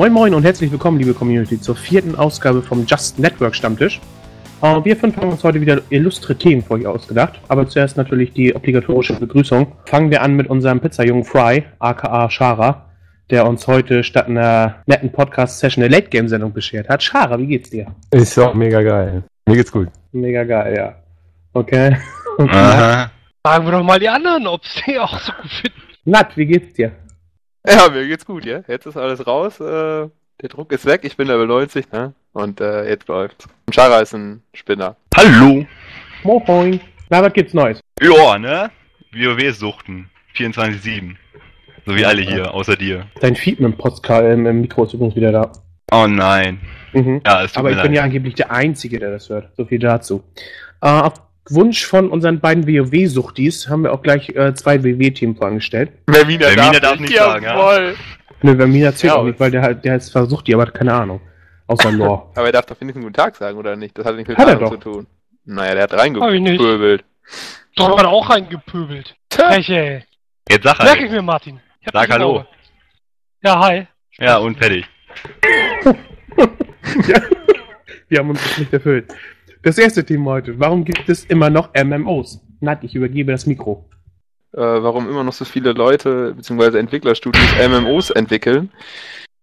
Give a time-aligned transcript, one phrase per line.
[0.00, 4.00] Moin Moin und herzlich willkommen, liebe Community, zur vierten Ausgabe vom Just Network Stammtisch.
[4.62, 8.32] Äh, wir fünf haben uns heute wieder illustre Themen für euch ausgedacht, aber zuerst natürlich
[8.32, 9.76] die obligatorische Begrüßung.
[9.84, 12.86] Fangen wir an mit unserem Pizzajungen Fry, aka Shara,
[13.28, 17.02] der uns heute statt einer netten Podcast-Session eine Late-Game-Sendung beschert hat.
[17.02, 17.94] Shara, wie geht's dir?
[18.10, 19.22] Ist auch mega geil.
[19.44, 19.88] Mir geht's gut.
[20.12, 20.94] Mega geil, ja.
[21.52, 21.98] Okay.
[22.38, 25.82] Fragen wir doch mal die anderen, ob sie auch so gut finden.
[26.06, 26.92] Nat, wie geht's dir?
[27.68, 28.62] Ja, mir geht's gut, ja.
[28.68, 29.60] Jetzt ist alles raus.
[29.60, 30.08] Äh,
[30.40, 31.00] der Druck ist weg.
[31.04, 32.14] Ich bin Level 90, ne?
[32.32, 33.46] Und äh, jetzt läuft's.
[33.66, 34.96] Und Chara ist ein Spinner.
[35.14, 35.66] Hallo!
[36.22, 36.80] Moin.
[37.10, 37.80] Na, was gibt's Neues?
[38.00, 38.70] Ja, ne?
[39.12, 40.08] WoW-Suchten.
[40.36, 41.16] 24-7.
[41.84, 43.06] So wie alle hier, außer dir.
[43.20, 45.52] Dein Feed mit dem Podcast ähm, im Mikro ist übrigens wieder da.
[45.92, 46.60] Oh nein.
[46.92, 47.20] Mhm.
[47.26, 47.96] Ja, es tut Aber mir ich bin leid.
[47.96, 49.54] ja angeblich der Einzige, der das hört.
[49.56, 50.22] So viel dazu.
[50.80, 51.14] Äh, auf
[51.54, 55.92] Wunsch von unseren beiden WoW-Suchtis haben wir auch gleich äh, zwei WoW-Team vorangestellt.
[56.08, 57.92] Vermina Vermina darf nicht sagen, ja.
[58.42, 60.62] Ne, bei mir erzählt Ja, auch nicht, weil der, halt- der ist zwar Suchti, aber
[60.62, 61.20] hat keine Ahnung.
[61.66, 62.30] Außer Lore.
[62.34, 63.98] Aber er darf doch wenigstens einen guten Tag sagen, oder nicht?
[63.98, 64.70] Das hat nichts mit Hat er doch.
[64.70, 65.06] zu tun.
[65.44, 67.04] Naja, der hat ich reingepöbelt.
[67.76, 69.14] Da hat auch reingepöbelt.
[69.32, 70.04] Freche, ey.
[70.48, 71.12] Jetzt sag Merke ich halt.
[71.12, 71.60] mir, Martin.
[71.80, 72.30] Ich hab Sag hallo.
[72.40, 72.46] Auge.
[73.42, 73.86] Ja, hi.
[74.18, 74.84] Ja, und fertig.
[77.06, 77.20] ja.
[78.08, 79.12] Wir haben uns nicht erfüllt.
[79.62, 80.58] Das erste Thema heute.
[80.58, 82.40] Warum gibt es immer noch MMOs?
[82.60, 83.84] Nat, ich übergebe das Mikro.
[84.52, 88.70] Äh, warum immer noch so viele Leute, beziehungsweise Entwicklerstudios MMOs entwickeln.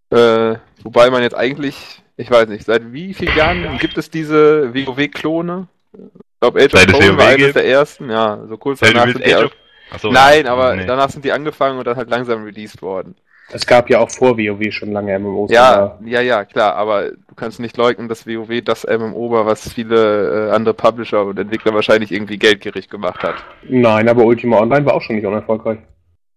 [0.10, 4.74] Äh, wobei man jetzt eigentlich, ich weiß nicht, seit wie vielen Jahren gibt es diese
[4.74, 5.68] WoW-Klone?
[5.94, 9.36] Ich glaube, Age of WoW war eines der ersten, ja, so kurz danach sind die
[9.36, 9.52] Age of...
[9.92, 10.86] Achso, Nein, aber nee.
[10.86, 13.16] danach sind die angefangen und dann halt langsam released worden.
[13.50, 15.52] Es gab ja auch vor WoW schon lange MMOs.
[15.52, 19.72] Ja, ja, ja, klar, aber du kannst nicht leugnen, dass WoW das MMO war, was
[19.72, 23.36] viele äh, andere Publisher und Entwickler wahrscheinlich irgendwie geldgierig gemacht hat.
[23.64, 25.80] Nein, aber Ultima Online war auch schon nicht unerfolgreich.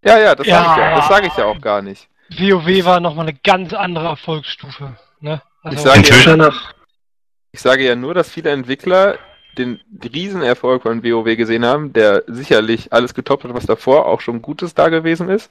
[0.05, 0.62] Ja, ja, das Ja.
[0.62, 2.09] sage ich ja, das sage ich ja auch gar nicht.
[2.39, 4.97] WoW war nochmal eine ganz andere Erfolgsstufe.
[5.21, 5.43] Ne?
[5.63, 6.51] Also, Ich sage ja,
[7.53, 9.19] ich sage ja nur, dass viele Entwickler
[9.59, 14.43] den Riesenerfolg von WoW gesehen haben, der sicherlich alles getoppt hat, was davor auch schon
[14.43, 15.51] Gutes da gewesen ist.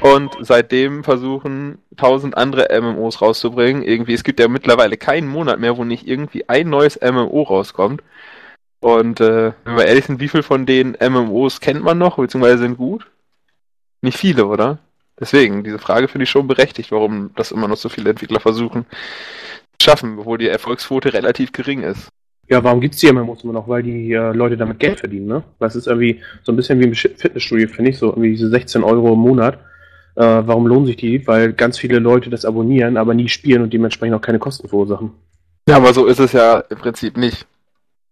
[0.00, 3.82] Und seitdem versuchen tausend andere MMOs rauszubringen.
[3.82, 8.02] Irgendwie, es gibt ja mittlerweile keinen Monat mehr, wo nicht irgendwie ein neues MMO rauskommt.
[8.80, 12.58] Und äh, wenn wir ehrlich sind, wie viel von den MMOs kennt man noch, beziehungsweise
[12.58, 13.06] sind gut?
[14.02, 14.78] Nicht viele, oder?
[15.18, 18.84] Deswegen, diese Frage finde ich schon berechtigt, warum das immer noch so viele Entwickler versuchen
[19.78, 22.08] zu schaffen, obwohl die Erfolgsquote relativ gering ist.
[22.48, 23.66] Ja, warum gibt's die MMOs immer noch?
[23.66, 25.42] Weil die äh, Leute damit Geld verdienen, ne?
[25.58, 28.84] Das ist irgendwie so ein bisschen wie im Fitnessstudio, finde ich, so irgendwie diese 16
[28.84, 29.54] Euro im Monat.
[30.14, 31.26] Äh, warum lohnen sich die?
[31.26, 35.12] Weil ganz viele Leute das abonnieren, aber nie spielen und dementsprechend auch keine Kosten verursachen.
[35.68, 37.46] Ja, aber so ist es ja im Prinzip nicht.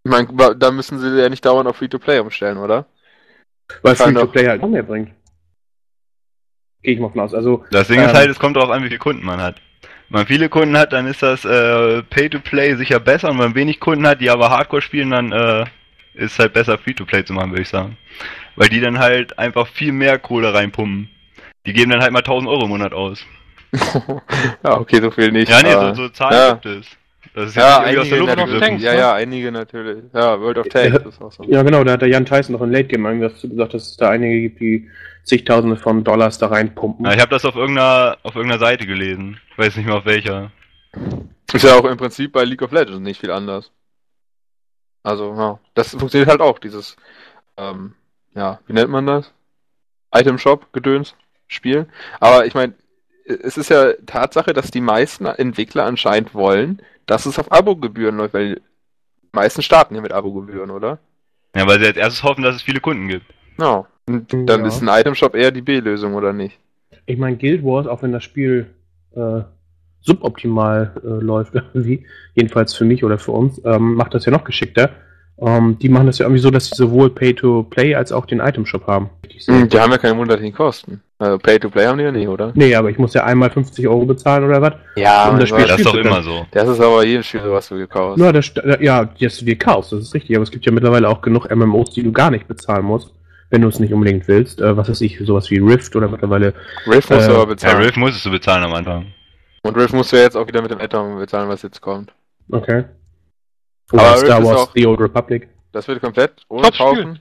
[0.02, 2.86] Ich meine, da müssen sie ja nicht dauernd auf Free-to-Play umstellen, oder?
[3.82, 5.10] Weil Free-to-Play halt noch mehr bringt.
[6.82, 7.32] Gehe ich mal von aus.
[7.32, 8.06] Also, Das Ding Ähm.
[8.06, 9.56] ist halt, es kommt darauf an, wie viele Kunden man hat.
[10.14, 13.30] Wenn man viele Kunden hat, dann ist das äh, Pay-to-Play sicher besser.
[13.30, 15.62] Und wenn man wenig Kunden hat, die aber Hardcore spielen, dann äh,
[16.14, 17.96] ist es halt besser, Free-to-Play zu machen, würde ich sagen.
[18.54, 21.10] Weil die dann halt einfach viel mehr Kohle reinpumpen.
[21.66, 23.26] Die geben dann halt mal 1000 Euro im Monat aus.
[24.62, 25.50] ja, okay, so viel nicht.
[25.50, 26.52] Ja, nee, so, so Zahlen ja.
[26.52, 26.86] gibt es.
[27.34, 28.60] Das ist Ja, der einige Luft natürlich.
[28.60, 28.98] Tanks, Ja, ne?
[28.98, 30.04] ja, einige natürlich.
[30.14, 31.42] Ja, World of Tanks ist auch so.
[31.44, 34.10] ja genau, da hat der Jan Tyson noch in Late Game gesagt, dass es da
[34.10, 34.88] einige gibt, die
[35.24, 37.04] zigtausende von Dollars da reinpumpen.
[37.04, 39.40] Ja, ich habe das auf irgendeiner, auf irgendeiner Seite gelesen.
[39.50, 40.52] Ich weiß nicht mehr auf welcher.
[41.52, 43.72] Ist ja auch im Prinzip bei League of Legends nicht viel anders.
[45.02, 46.96] Also, ja, das funktioniert halt auch, dieses,
[47.56, 47.94] ähm,
[48.34, 49.32] ja, wie nennt man das?
[50.14, 51.14] Item Shop, Gedöns,
[51.48, 51.86] Spiel.
[52.20, 52.74] Aber ich meine,
[53.24, 58.34] es ist ja Tatsache, dass die meisten Entwickler anscheinend wollen, dass es auf Abo-Gebühren läuft,
[58.34, 58.60] weil die
[59.32, 60.98] meisten starten ja mit Abo-Gebühren, oder?
[61.56, 63.26] Ja, weil sie als erstes hoffen, dass es viele Kunden gibt.
[63.58, 63.86] Ja.
[64.06, 64.66] Und dann Ja.
[64.66, 66.58] ist ein Item Shop eher die B-Lösung, oder nicht?
[67.06, 68.66] Ich meine, Guild Wars, auch wenn das Spiel
[69.16, 69.42] äh,
[70.00, 74.44] suboptimal äh, läuft irgendwie, jedenfalls für mich oder für uns, ähm, macht das ja noch
[74.44, 74.90] geschickter.
[75.38, 78.86] Ähm, die machen das ja irgendwie so, dass sie sowohl Pay-to-Play als auch den Item-Shop
[78.86, 79.10] haben.
[79.46, 81.02] Hm, Die haben ja keine monatlichen Kosten.
[81.18, 82.52] Also Pay-to-Play haben die ja nicht, oder?
[82.54, 84.74] Nee, aber ich muss ja einmal 50 Euro bezahlen oder was?
[84.96, 86.46] Ja, Um das Spiel Das ist doch immer so.
[86.52, 89.92] das ist aber jedes Spiel, was du gekauft Ja, das, ja, dass du dir kaufst,
[89.92, 90.36] das ist richtig.
[90.36, 93.12] Aber es gibt ja mittlerweile auch genug MMOs, die du gar nicht bezahlen musst,
[93.50, 94.60] wenn du es nicht unbedingt willst.
[94.60, 96.54] Äh, was weiß ich, sowas wie Rift oder mittlerweile.
[96.86, 97.82] Rift musst Äh, du aber Ja, bezahlen.
[97.82, 99.06] Rift musstest du bezahlen am Anfang.
[99.62, 102.12] Und Rift musst du ja jetzt auch wieder mit dem Add-on bezahlen, was jetzt kommt.
[102.52, 102.84] Okay.
[103.92, 105.48] Aber Oder Rift Star Wars auch- The Old Republic.
[105.72, 106.86] Das wird komplett ohne Top-Spiel.
[106.86, 107.20] kaufen.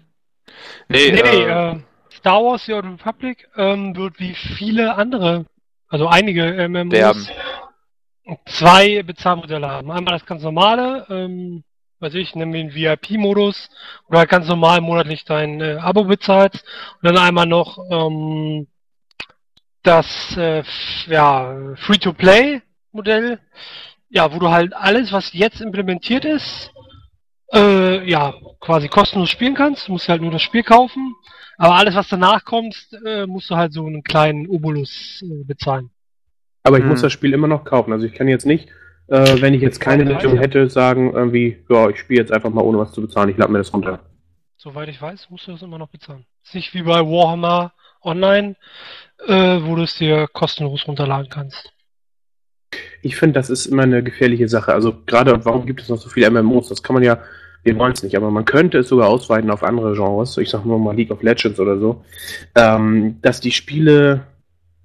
[0.88, 1.80] Nee, Nee, nee, äh, äh,
[2.12, 5.46] Star Wars The Old Republic ähm, wird wie viele andere,
[5.90, 7.28] also einige MMOs, Derben.
[8.46, 9.92] zwei Bezahlmodelle haben.
[9.92, 11.64] Einmal das ganz normale, ähm,
[12.00, 13.70] weiß ich, nehmen wir den VIP-Modus
[14.08, 16.64] oder halt ganz normal monatlich dein äh, Abo bezahlst
[17.02, 18.68] und dann einmal noch ähm,
[19.84, 20.64] das äh,
[21.08, 23.40] ja, Free-to-Play-Modell,
[24.14, 26.72] ja, wo du halt alles, was jetzt implementiert ist,
[27.52, 29.88] äh, ja, quasi kostenlos spielen kannst.
[29.88, 31.16] Du musst halt nur das Spiel kaufen.
[31.58, 32.76] Aber alles, was danach kommt,
[33.06, 35.90] äh, musst du halt so einen kleinen Obolus äh, bezahlen.
[36.64, 36.92] Aber ich Hm.
[36.92, 37.92] muss das Spiel immer noch kaufen.
[37.92, 38.70] Also ich kann jetzt nicht,
[39.08, 40.20] äh, wenn ich jetzt keine ja.
[40.20, 43.30] hätte, sagen irgendwie, ja, ich spiele jetzt einfach mal ohne was zu bezahlen.
[43.30, 44.00] Ich lade mir das runter.
[44.58, 46.26] Soweit ich weiß, musst du das immer noch bezahlen.
[46.44, 47.74] Ist nicht wie bei Warhammer
[48.04, 48.56] Online,
[49.28, 51.74] äh, wo du es dir kostenlos runterladen kannst.
[53.02, 54.74] Ich finde, das ist immer eine gefährliche Sache.
[54.74, 56.70] Also gerade, warum gibt es noch so viele MMOs?
[56.70, 57.20] Das kann man ja,
[57.64, 60.38] wir wollen es nicht, aber man könnte es sogar ausweiten auf andere Genres.
[60.38, 62.04] Ich sag nur mal League of Legends oder so.
[62.56, 64.22] Ähm, dass die Spiele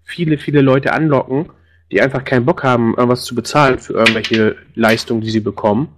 [0.05, 1.51] viele, viele Leute anlocken,
[1.91, 5.89] die einfach keinen Bock haben, irgendwas zu bezahlen für irgendwelche Leistungen, die sie bekommen.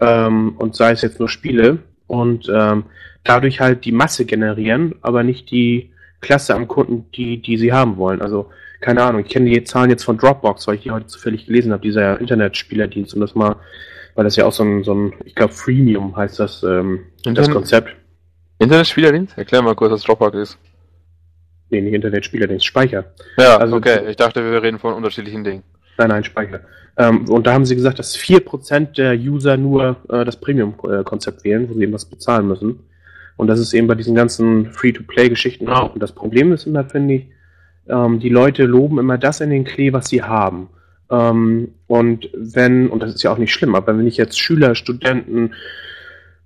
[0.00, 1.78] Ähm, und sei es jetzt nur Spiele.
[2.06, 2.84] Und ähm,
[3.24, 5.90] dadurch halt die Masse generieren, aber nicht die
[6.20, 8.22] Klasse am Kunden, die, die sie haben wollen.
[8.22, 11.46] Also keine Ahnung, ich kenne die Zahlen jetzt von Dropbox, weil ich die heute zufällig
[11.46, 13.56] gelesen habe, dieser Internetspielerdienst, um das mal,
[14.14, 17.50] weil das ja auch so ein, so ein ich glaube, Freemium heißt das, ähm, das
[17.50, 17.94] Konzept.
[18.58, 19.36] Internetspielerdienst?
[19.38, 20.58] Erklär mal kurz, was Dropbox ist.
[21.70, 23.12] Nee, nicht Internetspielerdienst, Speicher.
[23.36, 24.08] Ja, Also- okay.
[24.08, 25.62] Ich dachte, wir reden von unterschiedlichen Dingen.
[25.98, 26.60] Nein, nein, Speicher.
[26.96, 31.68] Ähm, und da haben sie gesagt, dass 4% der User nur äh, das Premium-Konzept wählen,
[31.68, 32.80] wo sie eben was bezahlen müssen.
[33.36, 35.94] Und das ist eben bei diesen ganzen Free-to-Play-Geschichten auch.
[35.94, 37.26] Und das Problem ist immer, finde ich,
[37.88, 40.68] ähm, die Leute loben immer das in den Klee, was sie haben.
[41.10, 44.74] Ähm, und wenn, und das ist ja auch nicht schlimm, aber wenn ich jetzt Schüler,
[44.74, 45.52] Studenten,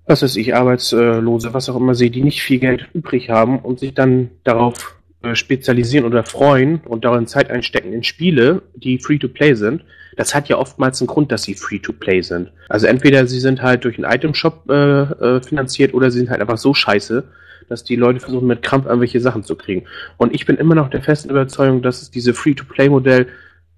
[0.05, 3.79] was weiß ich, Arbeitslose, was auch immer sehe, die nicht viel Geld übrig haben und
[3.79, 9.55] sich dann darauf äh, spezialisieren oder freuen und darin Zeit einstecken in Spiele, die Free-to-Play
[9.55, 9.83] sind,
[10.15, 12.51] das hat ja oftmals einen Grund, dass sie Free-to-Play sind.
[12.69, 16.41] Also entweder sie sind halt durch einen Item-Shop äh, äh, finanziert oder sie sind halt
[16.41, 17.23] einfach so scheiße,
[17.69, 19.83] dass die Leute versuchen mit Krampf irgendwelche Sachen zu kriegen.
[20.17, 23.27] Und ich bin immer noch der festen Überzeugung, dass es diese Free-to-Play-Modell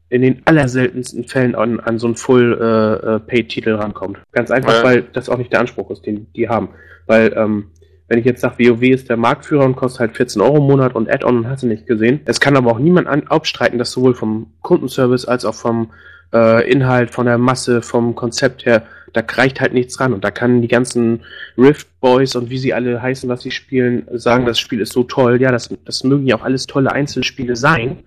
[0.10, 4.20] in den allerseltensten Fällen an, an so einen Full-Paid-Titel rankommt.
[4.32, 4.84] Ganz einfach, Ja.
[4.84, 6.70] weil das auch nicht der Anspruch ist, den die haben.
[7.08, 7.72] Weil, ähm,
[8.08, 10.94] wenn ich jetzt sage, WoW ist der Marktführer und kostet halt 14 Euro im Monat
[10.96, 12.20] und Add-on und hast du nicht gesehen.
[12.26, 15.92] Es kann aber auch niemand an, abstreiten, dass sowohl vom Kundenservice als auch vom
[16.34, 20.14] äh, Inhalt, von der Masse, vom Konzept her, da reicht halt nichts ran.
[20.14, 21.24] Und da kann die ganzen
[21.58, 25.04] Rift Boys und wie sie alle heißen, was sie spielen, sagen, das Spiel ist so
[25.04, 25.42] toll.
[25.42, 28.04] Ja, das, das mögen ja auch alles tolle Einzelspiele sein,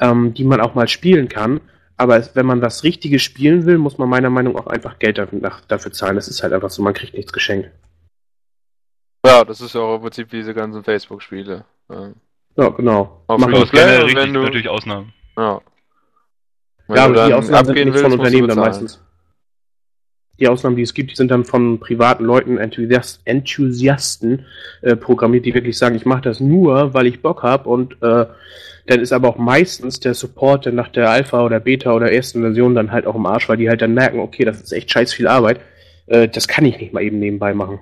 [0.00, 1.60] ähm, die man auch mal spielen kann.
[1.96, 5.16] Aber wenn man was Richtiges spielen will, muss man meiner Meinung nach auch einfach Geld
[5.16, 6.16] dafür, zahlen.
[6.16, 7.70] Das ist halt einfach so, man kriegt nichts geschenkt.
[9.24, 11.64] Ja, das ist ja auch im Prinzip wie diese ganzen Facebook-Spiele.
[11.90, 12.10] Ja.
[12.56, 13.22] Ja, genau.
[13.26, 15.12] Auf Machen Free Das to Play, wenn du- natürlich Ausnahmen.
[15.36, 15.60] Ja.
[16.86, 19.00] Wenn ja, aber die Ausnahmen sind nicht von willst, Unternehmen dann meistens.
[20.38, 24.46] Die Ausnahmen, die es gibt, die sind dann von privaten Leuten, Enthusiast, Enthusiasten
[24.82, 28.26] äh, programmiert, die wirklich sagen, ich mache das nur, weil ich Bock habe und äh,
[28.86, 32.42] dann ist aber auch meistens der Support dann nach der Alpha oder Beta oder ersten
[32.42, 34.90] Version dann halt auch im Arsch, weil die halt dann merken, okay, das ist echt
[34.90, 35.60] scheiß viel Arbeit.
[36.06, 37.78] Äh, das kann ich nicht mal eben nebenbei machen.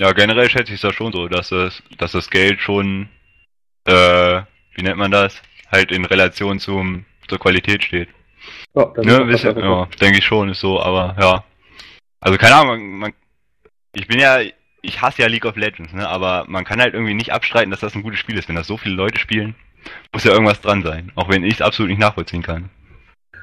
[0.00, 3.08] Ja, generell schätze ich es da schon so, dass das, dass das Geld schon,
[3.84, 4.42] äh,
[4.74, 5.40] wie nennt man das?
[5.70, 8.08] Halt in Relation zum, zur Qualität steht.
[8.74, 11.44] Ja, ist Ne, was- ja, denke ich schon, ist so, aber ja.
[12.20, 13.12] Also keine Ahnung, man, man,
[13.92, 14.38] ich bin ja,
[14.82, 17.80] ich hasse ja League of Legends, ne, aber man kann halt irgendwie nicht abstreiten, dass
[17.80, 18.48] das ein gutes Spiel ist.
[18.48, 19.54] Wenn das so viele Leute spielen,
[20.12, 21.12] muss ja irgendwas dran sein.
[21.14, 22.70] Auch wenn ich es absolut nicht nachvollziehen kann.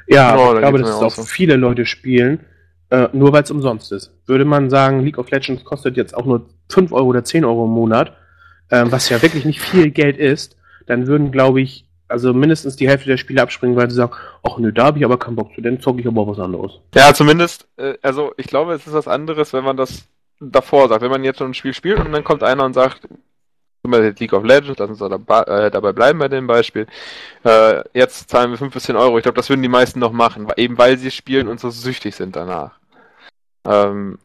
[0.07, 1.23] Ja, aber da ich glaube, dass es auch so.
[1.23, 2.45] viele Leute spielen,
[2.89, 4.11] äh, nur weil es umsonst ist.
[4.25, 7.65] Würde man sagen, League of Legends kostet jetzt auch nur 5 Euro oder 10 Euro
[7.65, 8.15] im Monat,
[8.71, 12.87] ähm, was ja wirklich nicht viel Geld ist, dann würden, glaube ich, also mindestens die
[12.87, 15.53] Hälfte der Spieler abspringen, weil sie sagen, ach nö, da habe ich aber keinen Bock
[15.55, 16.79] zu, dann zocke ich aber was anderes.
[16.95, 20.07] Ja, zumindest, äh, also ich glaube, es ist was anderes, wenn man das
[20.39, 21.01] davor sagt.
[21.01, 23.07] Wenn man jetzt so ein Spiel spielt und dann kommt einer und sagt,
[23.81, 26.87] zum League of Legends, lass uns da dabei, äh, dabei bleiben bei dem Beispiel,
[27.43, 29.17] äh, jetzt zahlen wir 5 bis 10 Euro.
[29.17, 32.15] Ich glaube, das würden die meisten noch machen, eben weil sie spielen und so süchtig
[32.15, 32.79] sind danach.
[33.65, 34.19] Ähm,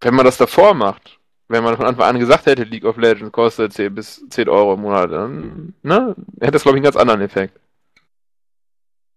[0.00, 1.19] wenn man das davor macht,
[1.50, 4.74] wenn man von Anfang an gesagt hätte, League of Legends kostet 10 bis 10 Euro
[4.74, 7.58] im Monat, dann ne, hätte das, glaube ich, einen ganz anderen Effekt.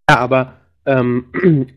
[0.09, 0.53] Ja, aber
[0.87, 1.27] ähm,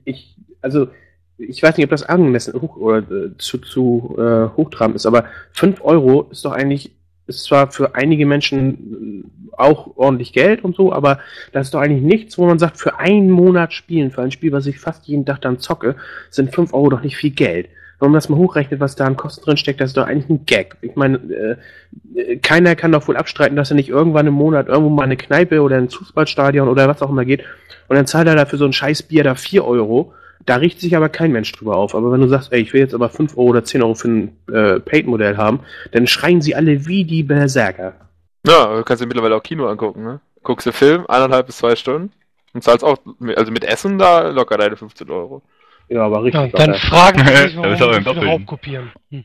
[0.04, 0.88] ich, also
[1.36, 5.26] ich weiß nicht, ob das angemessen hoch, oder äh, zu, zu äh, hochtrabend ist, aber
[5.52, 6.90] 5 Euro ist doch eigentlich,
[7.26, 11.20] ist zwar für einige Menschen äh, auch ordentlich Geld und so, aber
[11.52, 14.52] das ist doch eigentlich nichts, wo man sagt, für einen Monat spielen, für ein Spiel,
[14.52, 15.96] was ich fast jeden Tag dann zocke,
[16.30, 17.68] sind 5 Euro doch nicht viel Geld.
[17.98, 20.28] Wenn man das mal hochrechnet, was da an Kosten drin steckt, das ist doch eigentlich
[20.28, 20.76] ein Gag.
[20.82, 24.68] Ich meine, äh, äh, keiner kann doch wohl abstreiten, dass er nicht irgendwann im Monat
[24.68, 27.42] irgendwo mal eine Kneipe oder ein Fußballstadion oder was auch immer geht
[27.88, 30.12] und dann zahlt er dafür so ein scheiß Bier da 4 Euro.
[30.44, 31.94] Da richtet sich aber kein Mensch drüber auf.
[31.94, 34.08] Aber wenn du sagst, ey, ich will jetzt aber 5 Euro oder 10 Euro für
[34.08, 35.60] ein äh, Paid-Modell haben,
[35.92, 37.94] dann schreien sie alle wie die Berserker.
[38.46, 40.20] Ja, du kannst dir mittlerweile auch Kino angucken, ne?
[40.42, 42.12] Guckst du Film, eineinhalb bis zwei Stunden
[42.54, 42.98] und zahlst auch,
[43.34, 45.42] also mit Essen da locker deine 15 Euro.
[45.88, 46.52] Ja, aber Ja, richtig.
[46.54, 46.80] dann geil.
[46.80, 48.28] fragen sie warum im viele Doppelten.
[48.28, 48.92] raubkopieren.
[49.10, 49.24] Hm.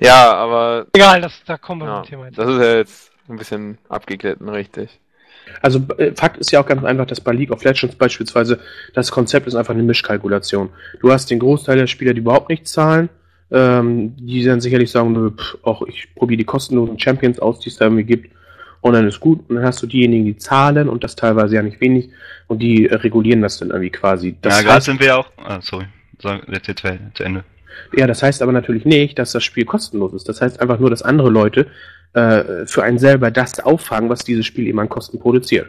[0.00, 2.38] Ja, aber Egal, das, da kommen wir ja, zum Thema jetzt.
[2.38, 4.98] das ist ja jetzt ein bisschen abgeglitten, richtig.
[5.62, 8.60] Also äh, Fakt ist ja auch ganz einfach, dass bei League of Legends beispielsweise
[8.94, 10.70] das Konzept ist einfach eine Mischkalkulation.
[11.00, 13.08] Du hast den Großteil der Spieler, die überhaupt nichts zahlen,
[13.50, 17.76] ähm, die dann sicherlich sagen, pff, auch ich probiere die kostenlosen Champions aus, die es
[17.76, 18.30] da irgendwie gibt,
[18.80, 19.48] und dann ist gut.
[19.48, 22.10] Und dann hast du diejenigen, die zahlen und das teilweise ja nicht wenig
[22.46, 24.36] und die regulieren das dann irgendwie quasi.
[24.40, 25.30] Das ja, gerade sind wir ja auch.
[25.36, 25.86] Ah, sorry.
[26.48, 26.82] Jetzt, jetzt
[27.14, 27.44] zu Ende.
[27.96, 30.28] ja, das heißt aber natürlich nicht, dass das Spiel kostenlos ist.
[30.28, 31.66] Das heißt einfach nur, dass andere Leute
[32.12, 35.68] äh, für einen selber das auffangen, was dieses Spiel eben an Kosten produziert.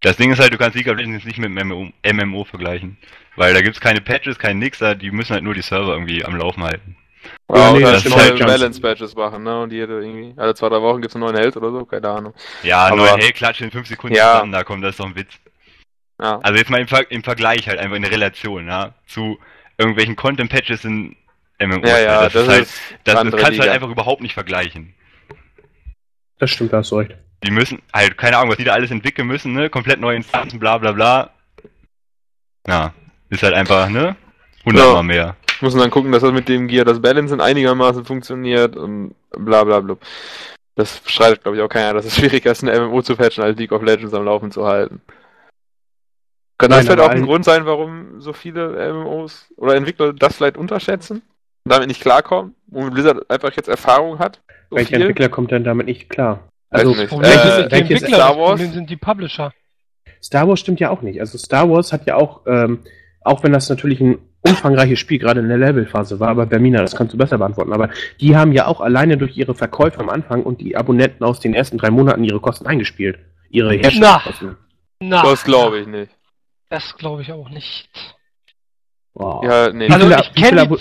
[0.00, 2.98] Das Ding ist halt, du kannst League of Legends nicht mit einem MMO, MMO vergleichen.
[3.36, 6.24] Weil da gibt's keine Patches, kein Nix, da, die müssen halt nur die Server irgendwie
[6.24, 6.96] am Laufen halten.
[7.52, 9.62] Ja, nee, oder das neue ist halt Balance-Badges machen, ne?
[9.62, 12.34] Und jede irgendwie, alle zwei, drei Wochen gibt's einen neuen Held oder so, keine Ahnung.
[12.62, 14.32] Ja, Aber- nur hey, klatsch in 5 Sekunden Ja.
[14.34, 15.34] zusammen, da kommt, das ist doch ein Witz.
[16.20, 16.38] Ja.
[16.42, 19.38] Also jetzt mal im, Ver im Vergleich halt, einfach in der Relation, ja, zu
[19.78, 21.16] irgendwelchen Content-Patches in
[21.58, 21.88] MMOs.
[21.88, 22.26] Ja, ja, halt.
[22.26, 22.68] das, das, ist halt,
[23.04, 24.94] das, das kannst du halt einfach überhaupt nicht vergleichen.
[26.38, 27.16] Das stimmt, da hast du recht.
[27.44, 30.58] Die müssen, halt, keine Ahnung, was die da alles entwickeln müssen, ne, komplett neue Instanzen,
[30.58, 31.30] bla bla bla.
[32.66, 32.94] Ja,
[33.28, 34.16] ist halt einfach, ne,
[34.64, 35.02] hundertmal Ja.
[35.02, 35.36] mehr.
[35.62, 39.80] Müssen dann gucken, dass das mit dem Gear das Balancen einigermaßen funktioniert und bla bla
[39.80, 39.96] bla.
[40.76, 43.58] Das streitet, glaube ich, auch keiner, dass es schwieriger ist, eine MMO zu patchen, als
[43.58, 45.00] League of Legends am Laufen zu halten.
[46.58, 50.36] Kann das Nein, vielleicht auch ein Grund sein, warum so viele MMOs oder Entwickler das
[50.36, 51.22] vielleicht unterschätzen?
[51.64, 52.54] Und damit nicht klarkommen?
[52.66, 54.40] Wo Blizzard einfach jetzt Erfahrung hat?
[54.70, 54.96] So Welcher?
[54.96, 56.48] Entwickler kommt denn damit nicht klar?
[56.70, 57.08] Weiß Also, nicht.
[57.08, 58.50] Problem Äh, sind die Entwickler, Star Wars?
[58.50, 59.52] Problem sind die Publisher.
[60.22, 61.20] Star Wars stimmt ja auch nicht.
[61.20, 62.80] Also Star Wars hat ja auch, ähm,
[63.22, 66.94] auch wenn das natürlich ein umfangreiches Spiel gerade in der Levelphase war, aber Bermina, das
[66.94, 70.42] kannst du besser beantworten, aber die haben ja auch alleine durch ihre Verkäufe am Anfang
[70.42, 73.18] und die Abonnenten aus den ersten drei Monaten ihre Kosten eingespielt.
[73.50, 74.56] Ihre Herstellungskosten.
[75.00, 76.12] Na, Das glaube ich nicht.
[76.70, 77.88] Das glaube ich auch nicht.
[79.14, 79.44] Wow.
[79.44, 79.88] Ja, nee.
[79.88, 80.76] Also viele- ich kenne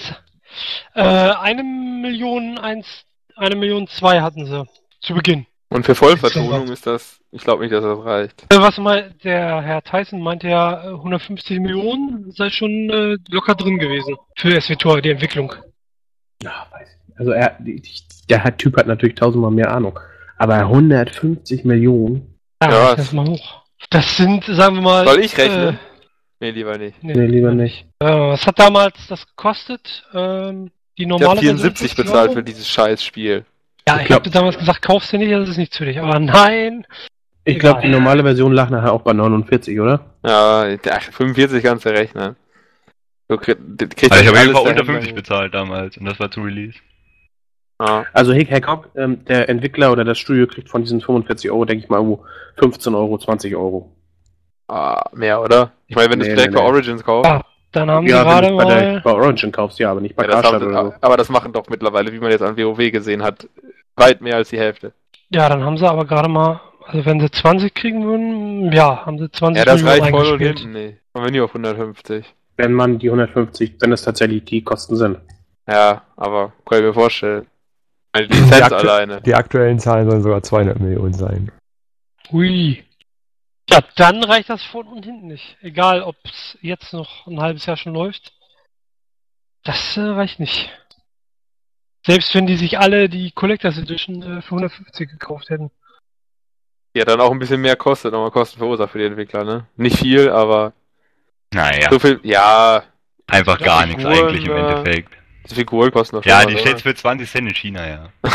[0.95, 3.05] äh, eine Million eins,
[3.35, 4.65] eine Million zwei hatten sie
[5.01, 5.45] zu Beginn.
[5.73, 8.43] Und für Vollvertonung ist das, ich glaube nicht, dass das reicht.
[8.49, 13.55] Äh, Was mal der Herr Tyson meinte ja, äh, 150 Millionen sei schon äh, locker
[13.55, 15.53] drin gewesen für SWTOR, die Entwicklung.
[16.43, 17.19] Ja, weiß ich nicht.
[17.19, 17.57] Also er,
[18.29, 19.99] der hat- Typ hat natürlich tausendmal mehr Ahnung.
[20.37, 22.37] Aber 150 Millionen?
[22.61, 23.63] Ja, Ja, rechne das mal hoch.
[23.89, 25.07] Das sind, sagen wir mal.
[25.07, 25.75] Soll ich rechnen?
[25.75, 25.77] Äh,
[26.39, 27.01] Nee, lieber nicht.
[27.01, 27.85] nee, Nee, lieber nicht.
[27.99, 30.03] Äh, was hat damals das gekostet?
[30.13, 33.45] Ähm, die Ich normale habe 74 Version, bezahlt 50 für dieses Scheißspiel.
[33.87, 35.85] Ja, Ich ich, glaub- hab dir damals gesagt, kaufst du nicht, das ist nichts für
[35.85, 35.99] dich.
[35.99, 36.85] Aber nein.
[37.45, 39.99] Ich glaube, die normale Version lag nachher auch bei 49, oder?
[40.25, 42.35] Ja, ach, 45 kannst du rechnen.
[43.27, 45.97] Du krieg, du kriegst Also ich habe alles jeden Fall unter dahin, 50 bezahlt damals
[45.97, 46.77] und das war zu Release.
[47.81, 48.05] Ja.
[48.13, 51.83] Also Hick Hackhock, ähm, der Entwickler oder das Studio kriegt von diesen 45 Euro, denke
[51.83, 52.23] ich mal, irgendwo
[52.57, 53.91] 15 Euro, 20 Euro.
[54.69, 55.71] Ah, mehr, oder?
[55.87, 56.69] Ich meine, wenn du Nee, es direkt nee, bei nee.
[56.71, 57.29] Origins kaufst.
[57.29, 57.41] Ja,
[57.73, 59.01] dann haben ja, gerade du bei, der, mal.
[59.01, 60.93] bei Origin kaufst, ja, aber nicht bei Ja, das haben, oder so.
[61.01, 63.47] aber das machen doch mittlerweile, wie man jetzt an WoW gesehen hat,
[63.95, 64.93] weit mehr als die Hälfte.
[65.29, 66.61] Ja, dann haben sie aber gerade mal.
[66.85, 70.33] Also wenn sie 20 kriegen würden, ja, haben sie 20 Ja, das Millionen reicht voll
[70.33, 70.97] und hinten, nee.
[71.13, 72.25] Kommen wir nie auf 150.
[72.57, 75.17] Wenn man die 150, wenn das tatsächlich die Kosten sind.
[75.67, 77.47] Ja, aber kann ich mir vorstellen.
[78.11, 79.21] Eine Die, Lizenz aktu alleine.
[79.21, 81.51] die aktuellen Zahlen sollen sogar 200 Millionen sein.
[82.31, 82.83] Hui.
[83.69, 85.57] Ja, dann reicht das vorn und hinten nicht.
[85.61, 88.33] Egal, ob es jetzt noch ein halbes Jahr schon läuft.
[89.63, 90.69] Das äh, reicht nicht.
[92.05, 95.71] Selbst wenn die sich alle die Collectors Edition äh, für 150 gekauft hätten.
[96.95, 99.65] Ja, dann auch ein bisschen mehr kostet, nochmal Kosten verursacht für die Entwickler, ne?
[99.77, 100.73] Nicht viel, aber
[101.53, 102.83] Naja, so viel, ja,
[103.27, 105.09] einfach Ja, gar nichts eigentlich im äh, Endeffekt.
[105.45, 108.09] so Figuren kosten doch schon Ja, die steht für 20 Cent in China, ja.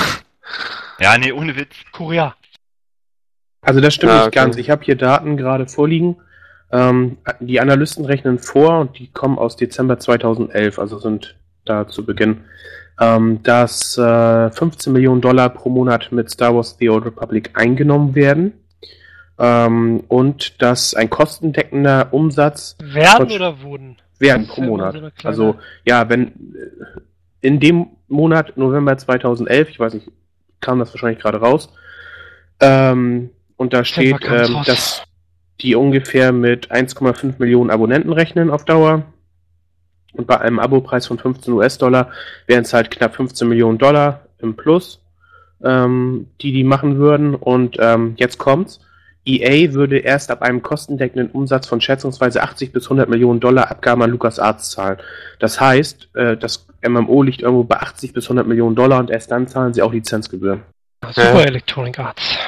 [0.98, 1.76] ja, nee, ohne Witz.
[1.92, 2.34] Korea.
[3.60, 4.34] Also das stimmt Ah, nicht okay.
[4.36, 4.56] ganz.
[4.56, 6.16] Ich habe hier Daten gerade vorliegen.
[6.70, 11.36] Ähm, die Analysten rechnen vor und die kommen aus Dezember 2011, also sind
[11.68, 12.38] da zu Beginn,
[13.00, 18.14] ähm, dass äh, 15 Millionen Dollar pro Monat mit Star Wars The Old Republic eingenommen
[18.14, 18.52] werden
[19.38, 23.96] ähm, und dass ein kostendeckender Umsatz Werden oder wurden?
[24.18, 24.94] werden pro Monat.
[24.94, 26.30] so Also ja, wenn äh,
[27.40, 30.10] in dem Monat November 2011, ich weiß nicht,
[30.60, 31.72] kam das wahrscheinlich gerade raus,
[32.60, 35.02] ähm, und da steht, ähm, dass
[35.60, 39.02] die ungefähr mit 1,5 Millionen Abonnenten rechnen auf Dauer.
[40.12, 42.10] Und bei einem Abopreis von 15 US-Dollar
[42.46, 45.00] wären es halt knapp 15 Millionen Dollar im Plus,
[45.62, 47.34] ähm, die die machen würden.
[47.34, 48.80] Und ähm, jetzt kommt's.
[49.28, 54.02] EA würde erst ab einem kostendeckenden Umsatz von schätzungsweise 80 bis 100 Millionen Dollar Abgaben
[54.02, 54.98] an LucasArts zahlen.
[55.38, 59.30] Das heißt, äh, das MMO liegt irgendwo bei 80 bis 100 Millionen Dollar und erst
[59.30, 60.62] dann zahlen sie auch Lizenzgebühren.
[61.10, 62.38] Super Electronic Arts.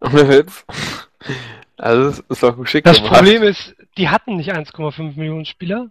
[0.00, 0.64] Ohne Witz.
[1.76, 3.14] Also, es ist doch geschickt Das gemacht.
[3.14, 5.90] Problem ist, die hatten nicht 1,5 Millionen Spieler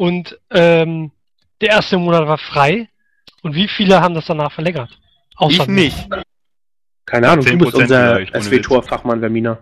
[0.00, 1.12] und ähm,
[1.60, 2.88] der erste Monat war frei.
[3.42, 4.98] Und wie viele haben das danach verlängert?
[5.36, 5.74] Außer Ich mir.
[5.84, 6.08] nicht.
[7.04, 9.58] Keine Ahnung, du bist 10% unser SW-Tor-Fachmann, Vermina.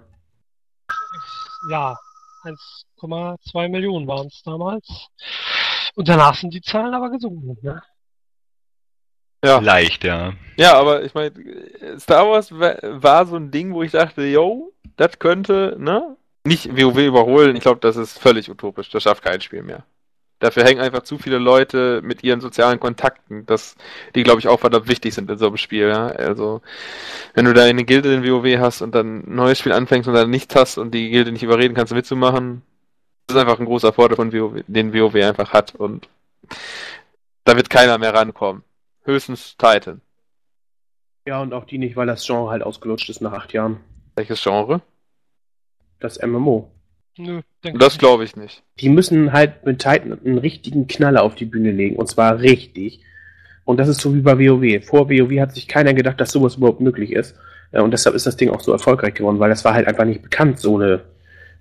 [1.70, 1.96] Ja,
[2.44, 4.86] 1,2 Millionen waren es damals.
[5.96, 7.56] Und danach sind die Zahlen aber gesunken.
[7.62, 7.82] Ne?
[9.44, 9.58] Ja.
[9.58, 10.34] Leicht, ja.
[10.56, 11.32] Ja, aber ich meine,
[11.98, 16.16] Star Wars wa- war so ein Ding, wo ich dachte, yo, das könnte, ne?
[16.44, 18.88] Nicht WoW überholen, ich glaube, das ist völlig utopisch.
[18.90, 19.84] Das schafft kein Spiel mehr.
[20.40, 23.74] Dafür hängen einfach zu viele Leute mit ihren sozialen Kontakten, das,
[24.14, 26.06] die, glaube ich, auch verdammt wichtig sind in so einem Spiel, ja.
[26.06, 26.62] Also,
[27.34, 30.14] wenn du da eine Gilde in WoW hast und dann ein neues Spiel anfängst und
[30.14, 32.62] dann nichts hast und die Gilde nicht überreden kannst, mitzumachen,
[33.26, 36.08] das ist einfach ein großer Vorteil von WoW, den WoW einfach hat und
[37.44, 38.62] da wird keiner mehr rankommen.
[39.04, 40.02] Höchstens Titan.
[41.26, 43.80] Ja, und auch die nicht, weil das Genre halt ausgelutscht ist nach acht Jahren.
[44.16, 44.82] Welches Genre?
[46.00, 46.70] Das MMO.
[47.18, 48.62] Nö, denke Das glaube ich nicht.
[48.80, 51.96] Die müssen halt mit Titan einen richtigen Knaller auf die Bühne legen.
[51.96, 53.00] Und zwar richtig.
[53.64, 54.84] Und das ist so wie bei WoW.
[54.84, 57.36] Vor WoW hat sich keiner gedacht, dass sowas überhaupt möglich ist.
[57.72, 60.04] Äh, Und deshalb ist das Ding auch so erfolgreich geworden, weil das war halt einfach
[60.04, 61.00] nicht bekannt, so eine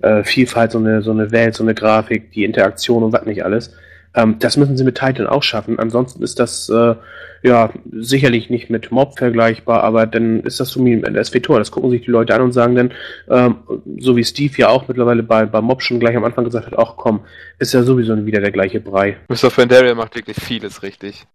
[0.01, 3.43] äh, Vielfalt, so eine, so eine Welt, so eine Grafik, die Interaktion und was nicht
[3.43, 3.73] alles.
[4.15, 5.79] Ähm, das müssen sie mit Titan auch schaffen.
[5.79, 6.95] Ansonsten ist das äh,
[7.43, 11.59] ja sicherlich nicht mit Mob vergleichbar, aber dann ist das so wie ein SW-Tor.
[11.59, 12.93] Das gucken sich die Leute an und sagen dann,
[13.29, 13.57] ähm,
[13.99, 16.77] so wie Steve ja auch mittlerweile bei, bei Mob schon gleich am Anfang gesagt hat,
[16.79, 17.21] ach komm,
[17.59, 19.17] ist ja sowieso wieder der gleiche Brei.
[19.27, 19.51] Mr.
[19.51, 21.25] Fandaria macht wirklich vieles richtig.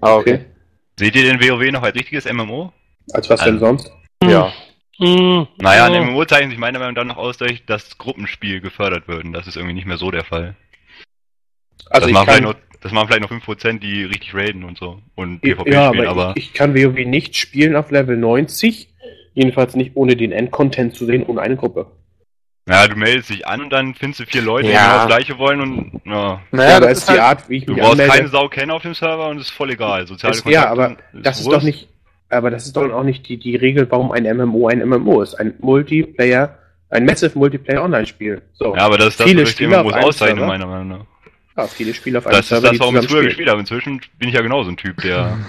[0.00, 0.44] Ah, okay.
[0.98, 2.72] Seht ihr den WoW noch als richtiges MMO?
[3.12, 3.92] Als was denn Also- sonst?
[4.22, 4.52] Ja.
[4.98, 5.84] Naja, ja.
[5.86, 9.32] ein MMO zeichnet sich meiner Meinung nach dann noch aus, dass Gruppenspiel gefördert würden.
[9.32, 10.56] Das ist irgendwie nicht mehr so der Fall.
[11.90, 14.64] Also das, ich machen kann, vielleicht noch, das machen vielleicht noch 5%, die richtig raiden
[14.64, 15.00] und so.
[15.16, 16.36] Und PvP ja, spielen, aber aber.
[16.36, 18.88] ich, ich kann WoW nicht spielen auf Level 90.
[19.34, 21.86] Jedenfalls nicht ohne den Endcontent zu sehen, ohne eine Gruppe.
[22.68, 24.82] ja, du meldest dich an und dann findest du vier Leute, die Ja.
[24.86, 26.40] genau das gleiche wollen und ja.
[26.50, 28.12] Naja, ja, aber das ist ist die halt, Art, wie ich Du mich brauchst anmelde.
[28.16, 30.06] keine Sau kennen auf dem Server und es ist voll egal.
[30.06, 31.64] Soziale ist, ja, aber das ist doch Wurst.
[31.64, 31.88] nicht,
[32.28, 35.34] aber das ist doch auch nicht die, die Regel, warum ein MMO ein MMO ist.
[35.34, 36.58] Ein Multiplayer,
[36.90, 38.42] ein Massive Multiplayer Online-Spiel.
[38.52, 38.74] So.
[38.74, 40.46] Ja, aber das ist das, was MMOs auf einem auszeichne, Server.
[40.46, 41.04] meiner Meinung nach.
[41.56, 43.60] Ja, viele Spiele auf einem Das ist Server, das, die warum ich früher gespielt habe.
[43.60, 45.38] Inzwischen bin ich ja genauso ein Typ, der.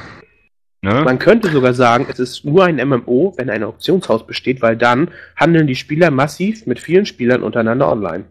[0.84, 1.04] Ne?
[1.04, 5.12] Man könnte sogar sagen, es ist nur ein MMO, wenn ein Auktionshaus besteht, weil dann
[5.36, 8.24] handeln die Spieler massiv mit vielen Spielern untereinander online.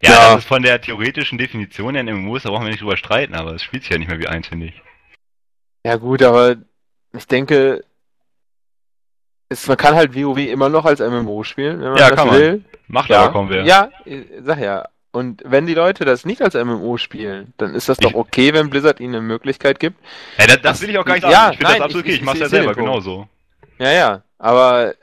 [0.00, 0.30] Ja, Ja.
[0.30, 3.56] das ist von der theoretischen Definition der MMOs, da brauchen wir nicht drüber streiten, aber
[3.56, 4.80] es spielt sich ja nicht mehr wie eins, finde ich.
[5.84, 6.58] ja gut, aber
[7.12, 7.82] ich denke,
[9.48, 12.28] es, man kann halt WoW immer noch als MMO spielen, wenn man Ja, das kann
[12.28, 12.38] man.
[12.38, 12.64] will.
[12.86, 13.64] Macht Ja, aber kaum wer.
[13.64, 13.90] ja,
[14.44, 14.88] sag ja.
[15.12, 18.70] Und wenn die Leute das nicht als MMO spielen, dann ist das doch okay, wenn
[18.70, 19.98] Blizzard ihnen eine Möglichkeit gibt.
[20.38, 21.52] Ja, das, das Das- will ich auch gar nicht ja, sagen.
[21.52, 22.14] ich finde das absolut ich- okay.
[22.14, 23.28] ich- Ich mach's ich ja selber genauso.
[23.78, 24.94] Ja, ja, aber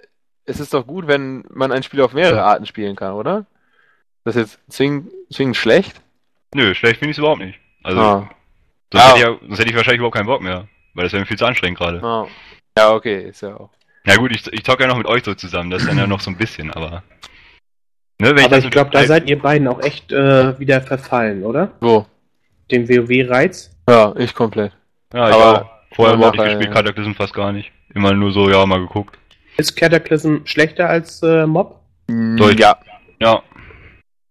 [0.46, 3.46] es ist doch gut, wenn man ein Spiel auf mehrere Arten spielen kann, oder?
[4.24, 6.00] Das ist jetzt zwingend, zwingend schlecht?
[6.54, 7.60] Nö, schlecht finde ich es überhaupt nicht.
[7.84, 8.30] Also, Ah,
[8.92, 9.08] sonst, Ah.
[9.10, 10.68] hätte ich ja, sonst hätte ich wahrscheinlich überhaupt keinen Bock mehr.
[10.94, 12.02] Weil das wäre mir viel zu anstrengend gerade.
[12.04, 12.28] ah.
[12.78, 13.70] Ja, okay, ist ja auch.
[14.06, 16.08] Ja gut, ich, ich zocke ja noch mit euch so zusammen, das ist dann ja
[16.08, 17.04] noch so ein bisschen, aber.
[18.20, 21.44] Ne, wenn Aber ich mit- glaube, da seid ihr beiden auch echt äh, wieder verfallen,
[21.44, 21.72] oder?
[21.82, 22.06] Wo?
[22.72, 23.72] Den WoW-Reiz.
[23.88, 24.72] Ja, ich komplett.
[25.14, 25.70] Ja, ich aber- auch.
[25.96, 26.72] Vorher habe ich gespielt, ja.
[26.74, 27.72] Cataclysm fast gar nicht.
[27.94, 29.18] Immer nur so, ja, mal geguckt.
[29.58, 31.80] Ist Cataclysm schlechter als äh, Mob?
[32.08, 32.60] Deutlich.
[32.60, 32.78] Ja,
[33.20, 33.42] Ja,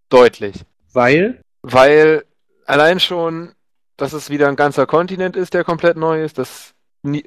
[0.09, 0.55] deutlich.
[0.92, 1.40] Weil?
[1.62, 2.25] Weil
[2.66, 3.53] allein schon,
[3.96, 6.75] dass es wieder ein ganzer Kontinent ist, der komplett neu ist, dass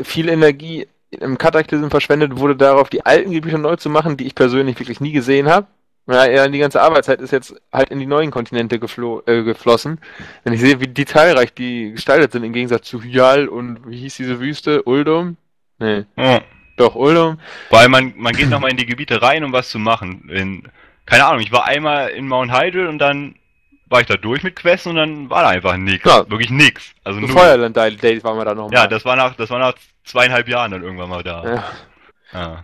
[0.02, 4.36] viel Energie im Cataclysm verschwendet wurde, darauf die alten Gebiete neu zu machen, die ich
[4.36, 5.68] persönlich wirklich nie gesehen habe.
[6.10, 10.02] Ja, ja, die ganze Arbeitszeit ist jetzt halt in die neuen Kontinente geflo äh, geflossen.
[10.44, 14.16] Wenn ich sehe, wie detailreich die gestaltet sind, im Gegensatz zu Hyal und wie hieß
[14.18, 14.82] diese Wüste?
[14.88, 15.38] Uldum?
[15.78, 16.42] Nee, ja.
[16.78, 17.40] doch, Uldum.
[17.70, 20.28] Weil man, man geht nochmal in die Gebiete rein, um was zu machen.
[20.30, 20.64] In,
[21.06, 23.36] keine Ahnung, ich war einmal in Mount Hydel und dann
[23.86, 26.04] war ich da durch mit Quests und dann war da einfach nix.
[26.06, 26.28] Ja.
[26.30, 26.92] Wirklich nix.
[27.04, 27.36] Also So null.
[27.36, 30.72] Feuerland Days waren wir da noch Ja, das war nach, das war nach zweieinhalb Jahren
[30.72, 31.44] dann irgendwann mal da.
[31.44, 31.64] Ja.
[32.34, 32.64] Ja.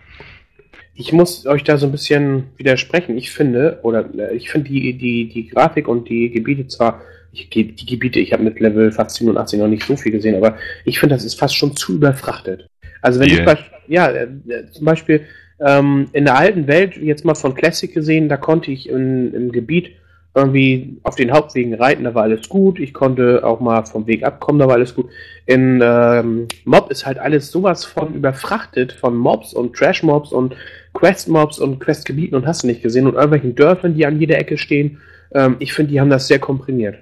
[0.98, 3.18] Ich muss euch da so ein bisschen widersprechen.
[3.18, 7.02] Ich finde, oder äh, ich finde die, die, die Grafik und die Gebiete zwar,
[7.34, 10.58] ich, die Gebiete, ich habe mit Level fast 87 noch nicht so viel gesehen, aber
[10.86, 12.70] ich finde, das ist fast schon zu überfrachtet.
[13.02, 13.34] Also wenn Wie?
[13.34, 15.26] ich ja, äh, äh, zum Beispiel
[15.60, 19.52] ähm, in der alten Welt, jetzt mal von Classic gesehen, da konnte ich in, im
[19.52, 19.92] Gebiet
[20.34, 22.78] irgendwie auf den Hauptwegen reiten, da war alles gut.
[22.80, 25.10] Ich konnte auch mal vom Weg abkommen, da war alles gut.
[25.46, 30.56] In ähm, Mob ist halt alles sowas von überfrachtet von Mobs und Trash-Mobs und
[30.96, 34.58] Quest-Mobs und Questgebieten und hast du nicht gesehen und irgendwelchen Dörfern, die an jeder Ecke
[34.58, 35.00] stehen.
[35.34, 36.98] Ähm, ich finde, die haben das sehr komprimiert.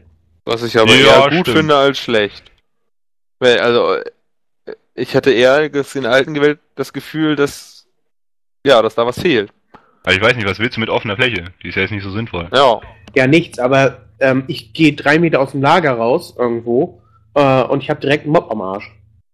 [0.45, 1.57] Was ich aber Ja, eher gut stimmt.
[1.57, 2.51] finde als schlecht.
[3.39, 3.95] Weil, also,
[4.95, 7.73] ich hatte eher in der alten Welt das Gefühl, dass
[8.65, 9.51] ja, dass da was fehlt.
[10.03, 11.45] Aber ich weiß nicht, was willst du mit offener Fläche?
[11.61, 12.47] Die ist ja jetzt nicht so sinnvoll.
[12.53, 12.81] Ja.
[13.15, 17.01] Ja, nichts, aber ähm, ich gehe drei Meter aus dem Lager raus irgendwo
[17.35, 18.91] äh, und ich habe direkt einen Mob am Arsch.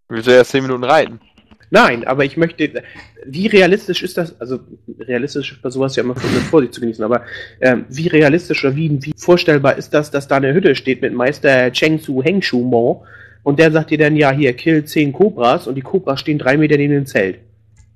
[0.10, 1.22] Willst du erst 10 Minuten reiten?
[1.72, 2.84] Nein, aber ich möchte.
[3.26, 4.40] Wie realistisch ist das?
[4.42, 4.60] Also
[5.00, 7.24] realistisch ist bei sowas ja immer mit Vorsicht zu genießen, aber
[7.62, 11.14] ähm, wie realistisch oder wie, wie vorstellbar ist das, dass da eine Hütte steht mit
[11.14, 13.06] Meister Cheng Su Heng Shu Mo
[13.44, 16.58] und der sagt dir dann, ja, hier, kill 10 Kobras und die Kobras stehen drei
[16.58, 17.40] Meter neben dem Zelt.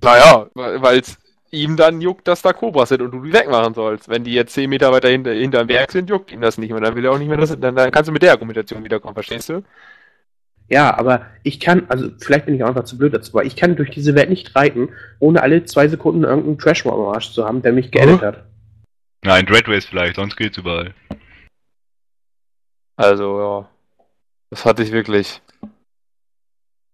[0.01, 1.17] Naja, weil es
[1.51, 4.09] ihm dann juckt, dass da Kobras sind und du die wegmachen sollst.
[4.09, 6.81] Wenn die jetzt 10 Meter weiter hinter, hinterm Berg sind, juckt ihm das nicht mehr.
[6.81, 9.13] Dann will er auch nicht mehr, das, dann, dann kannst du mit der Argumentation wiederkommen,
[9.13, 9.63] verstehst du?
[10.69, 13.55] Ja, aber ich kann, also vielleicht bin ich auch einfach zu blöd dazu, aber ich
[13.55, 17.45] kann durch diese Welt nicht reiten, ohne alle zwei Sekunden irgendeinen trash am Arsch zu
[17.45, 18.43] haben, der mich geedit hat.
[19.23, 20.93] Nein, Dreadways vielleicht, sonst geht's überall.
[22.95, 23.69] Also, ja.
[24.49, 25.41] Das hatte ich wirklich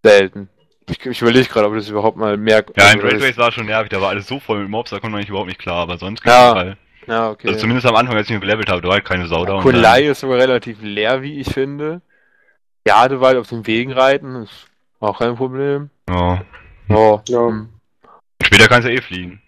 [0.04, 0.50] selten.
[0.90, 2.74] Ich, ich überlege gerade, ob ich das überhaupt mal merke.
[2.76, 4.90] Ja, in Also, das- Dreadways war schon nervig, da war alles so voll mit Mobs,
[4.90, 6.52] da konnte man nicht überhaupt nicht klar, aber sonst geht's Ja.
[6.52, 6.78] überall.
[7.08, 7.48] Ja, okay.
[7.48, 9.60] Also zumindest am Anfang, als ich mich gelevelt habe, da war halt keine Sau da.
[9.62, 12.02] Kunlei ist sogar relativ leer, wie ich finde.
[12.88, 14.68] Ja, du weit auf den Wegen reiten, ist
[15.00, 15.90] auch kein Problem.
[16.10, 16.44] Ja.
[16.88, 17.22] Ja.
[17.28, 17.48] Ja.
[17.48, 17.70] hm.
[18.42, 19.42] Später kannst du eh fliegen.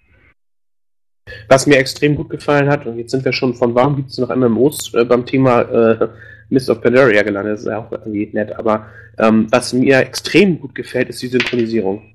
[1.48, 4.17] Was mir extrem gut gefallen hat, und jetzt sind wir schon von warum gibt es
[4.17, 6.10] noch MMOs äh, beim Thema äh,
[6.50, 10.60] Mist of Pandaria gelandet, das ist ja auch irgendwie nett, aber ähm, was mir extrem
[10.60, 12.13] gut gefällt, ist die Synchronisierung.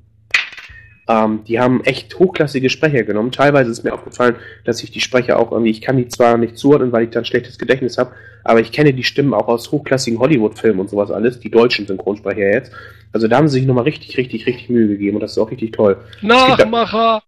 [1.09, 3.31] Ähm, die haben echt hochklassige Sprecher genommen.
[3.31, 6.59] Teilweise ist mir aufgefallen, dass ich die Sprecher auch irgendwie, ich kann die zwar nicht
[6.59, 9.71] zuordnen, weil ich da ein schlechtes Gedächtnis habe, aber ich kenne die Stimmen auch aus
[9.71, 12.73] hochklassigen Hollywood-Filmen und sowas alles, die deutschen Synchronsprecher jetzt.
[13.13, 15.51] Also da haben sie sich nochmal richtig, richtig, richtig Mühe gegeben und das ist auch
[15.51, 15.97] richtig toll.
[16.23, 17.23] Nachmacher!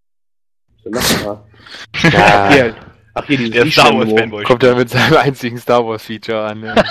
[0.91, 1.45] Mach mal.
[2.14, 2.75] Ach, hier,
[3.12, 4.11] ach, hier dieses Der Star Wars.
[4.11, 4.43] Fanboy.
[4.45, 6.64] Kommt er mit seinem einzigen Star Wars Feature an.
[6.64, 6.75] Ja.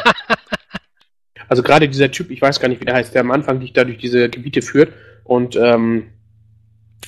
[1.49, 3.71] Also gerade dieser Typ, ich weiß gar nicht, wie der heißt, der am Anfang dich
[3.71, 4.91] da durch diese Gebiete führt
[5.23, 6.07] und ähm,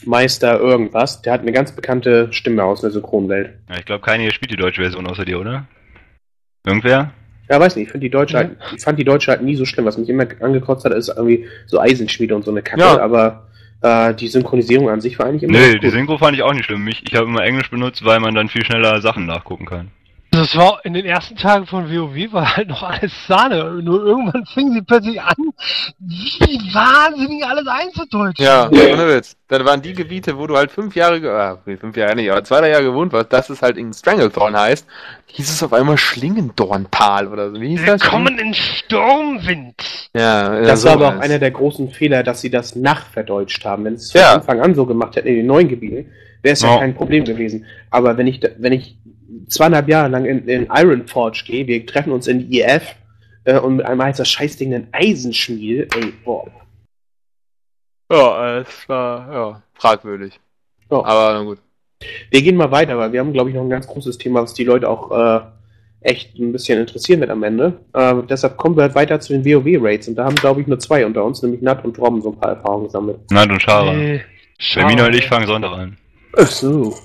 [0.06, 3.56] Meister irgendwas, der hat eine ganz bekannte Stimme aus der Synchronwelt.
[3.69, 5.65] Ja, ich glaube, keiner hier spielt die deutsche Version außer dir, oder?
[6.65, 7.12] Irgendwer?
[7.49, 9.65] Ja, weiß nicht, ich finde die Deutsche halt, ich fand die Deutsche halt nie so
[9.65, 9.86] schlimm.
[9.86, 12.99] Was mich immer angekotzt hat, ist irgendwie so Eisenschmiede und so eine Kacke, Ja.
[12.99, 13.47] aber
[13.82, 15.89] äh, die Synchronisierung an sich war eigentlich immer Nee, die.
[15.89, 16.88] Synchro fand ich auch nicht schlimm.
[16.88, 19.89] Ich, ich habe immer Englisch benutzt, weil man dann viel schneller Sachen nachgucken kann.
[20.32, 23.82] Das war in den ersten Tagen von WoW war halt noch alles Sahne.
[23.82, 25.36] Nur irgendwann fingen sie plötzlich an,
[26.00, 28.46] wie wahnsinnig alles einzudeutschen.
[28.46, 29.36] Ja, ohne Witz.
[29.48, 32.44] Dann waren die Gebiete, wo du halt fünf Jahre, ah, nee, fünf Jahre nicht, aber
[32.44, 34.86] zwei, drei Jahre gewohnt warst, dass es halt in Stranglethorn heißt,
[35.26, 37.60] hieß es auf einmal Schlingendornpal oder so.
[37.60, 38.02] Wie hieß das?
[38.04, 40.10] Willkommen in Sturmwind.
[40.13, 43.86] Ja, Das ja, war aber auch einer der großen Fehler, dass sie das nachverdeutscht haben.
[43.86, 44.30] Wenn sie es Ja.
[44.32, 46.12] von Anfang an so gemacht hätten in den neuen Gebieten,
[46.44, 46.80] wäre es ja Ja.
[46.80, 47.65] kein Problem gewesen.
[47.89, 48.96] Aber wenn ich, da- wenn ich
[49.49, 52.95] zweieinhalb Jahre lang in, in Ironforge gehe, wir treffen uns in IF
[53.43, 56.47] äh, und mit einmal heißt das Scheißding ein Eisenschmied, ey, boah.
[58.12, 60.39] Ja, es war, ja, fragwürdig.
[60.89, 60.97] Ja.
[60.97, 61.59] Aber na gut.
[62.31, 64.53] Wir gehen mal weiter, weil wir haben, glaube ich, noch ein ganz großes Thema, was
[64.53, 65.41] die Leute auch äh,
[66.01, 67.79] echt ein bisschen interessieren wird am Ende.
[67.93, 71.05] Äh, deshalb kommen wir weiter zu den WoW-Raids und da haben, glaube ich, nur zwei
[71.05, 73.19] unter uns, nämlich Nat und Robben, so ein paar Erfahrungen gesammelt.
[73.29, 73.93] Nein, und Schara.
[73.93, 74.21] Nee,
[74.59, 75.17] Hermine und schade.
[75.17, 75.97] ich fangen Sonntag an.
[76.38, 76.95] Ach so.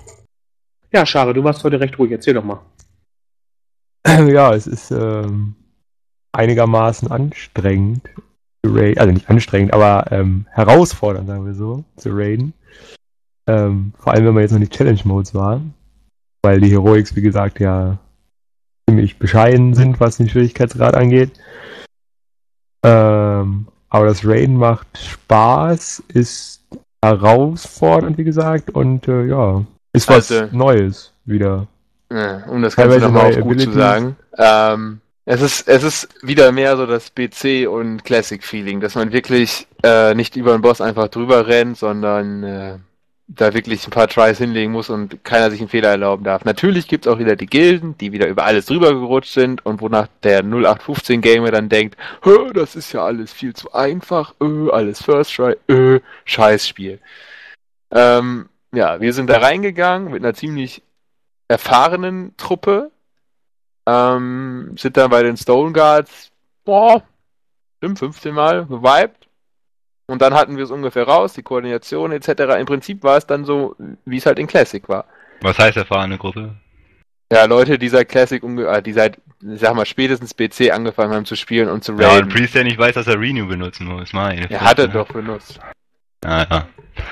[0.95, 2.61] Ja, Schare, du warst heute recht ruhig, erzähl doch mal.
[4.07, 5.57] ja, es ist ähm,
[6.31, 8.09] einigermaßen anstrengend.
[8.63, 12.53] Also nicht anstrengend, aber ähm, herausfordernd, sagen wir so, zu raiden.
[13.49, 15.61] Ähm, vor allem, wenn man jetzt noch nicht Challenge-Modes war.
[16.43, 17.99] Weil die Heroics, wie gesagt, ja
[18.89, 21.33] ziemlich bescheiden sind, was den Schwierigkeitsgrad angeht.
[22.85, 26.63] Ähm, aber das Raiden macht Spaß, ist
[27.05, 31.67] herausfordernd, wie gesagt, und äh, ja, ist was Also- Neues wieder.
[32.13, 33.75] Ja, um das Ganze nochmal auf gut zu Abilities.
[33.75, 34.17] sagen.
[34.37, 39.67] Ähm, es ist, es ist wieder mehr so das BC und Classic-Feeling, dass man wirklich
[39.83, 42.77] äh, nicht über den Boss einfach drüber rennt, sondern äh,
[43.27, 46.45] da wirklich ein paar Tries hinlegen muss und keiner sich einen Fehler erlauben darf.
[46.45, 50.09] Natürlich gibt's auch wieder die Gilden, die wieder über alles drüber gerutscht sind und wonach
[50.23, 55.03] der 0815 Gamer dann denkt, "Hö, das ist ja alles viel zu einfach, öh, alles
[55.03, 56.99] First Try, öh, Scheißspiel.
[57.91, 60.83] Ähm, ja, wir sind da reingegangen mit einer ziemlich
[61.49, 62.91] erfahrenen Truppe,
[63.87, 66.31] ähm, sind dann bei den Stone Guards,
[66.65, 67.03] boah,
[67.79, 69.29] stimmt, 15 Mal gewiped.
[70.07, 72.29] Und dann hatten wir es ungefähr raus, die Koordination etc.
[72.59, 75.07] Im Prinzip war es dann so, wie es halt in Classic war.
[75.41, 76.55] Was heißt erfahrene Gruppe?
[77.33, 81.25] Ja, Leute, die seit Classic, umge äh, die seit, sag mal, spätestens BC angefangen haben
[81.25, 82.25] zu spielen und zu Ja, raiden.
[82.25, 84.13] und Priest, der nicht weiß, dass er Renew benutzen muss.
[84.13, 84.99] Meine er hat er Fresse.
[84.99, 85.59] doch benutzt.
[86.23, 86.47] Ah,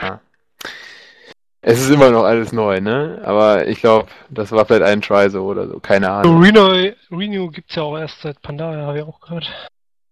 [0.03, 0.20] ja.
[1.64, 3.22] Es ist immer noch alles neu, ne?
[3.25, 6.42] Aber ich glaube, das war vielleicht ein Try so oder so, keine Ahnung.
[6.42, 6.72] Reno,
[7.12, 9.48] Reno gibt's ja auch erst seit Pandaria, habe ich auch gehört.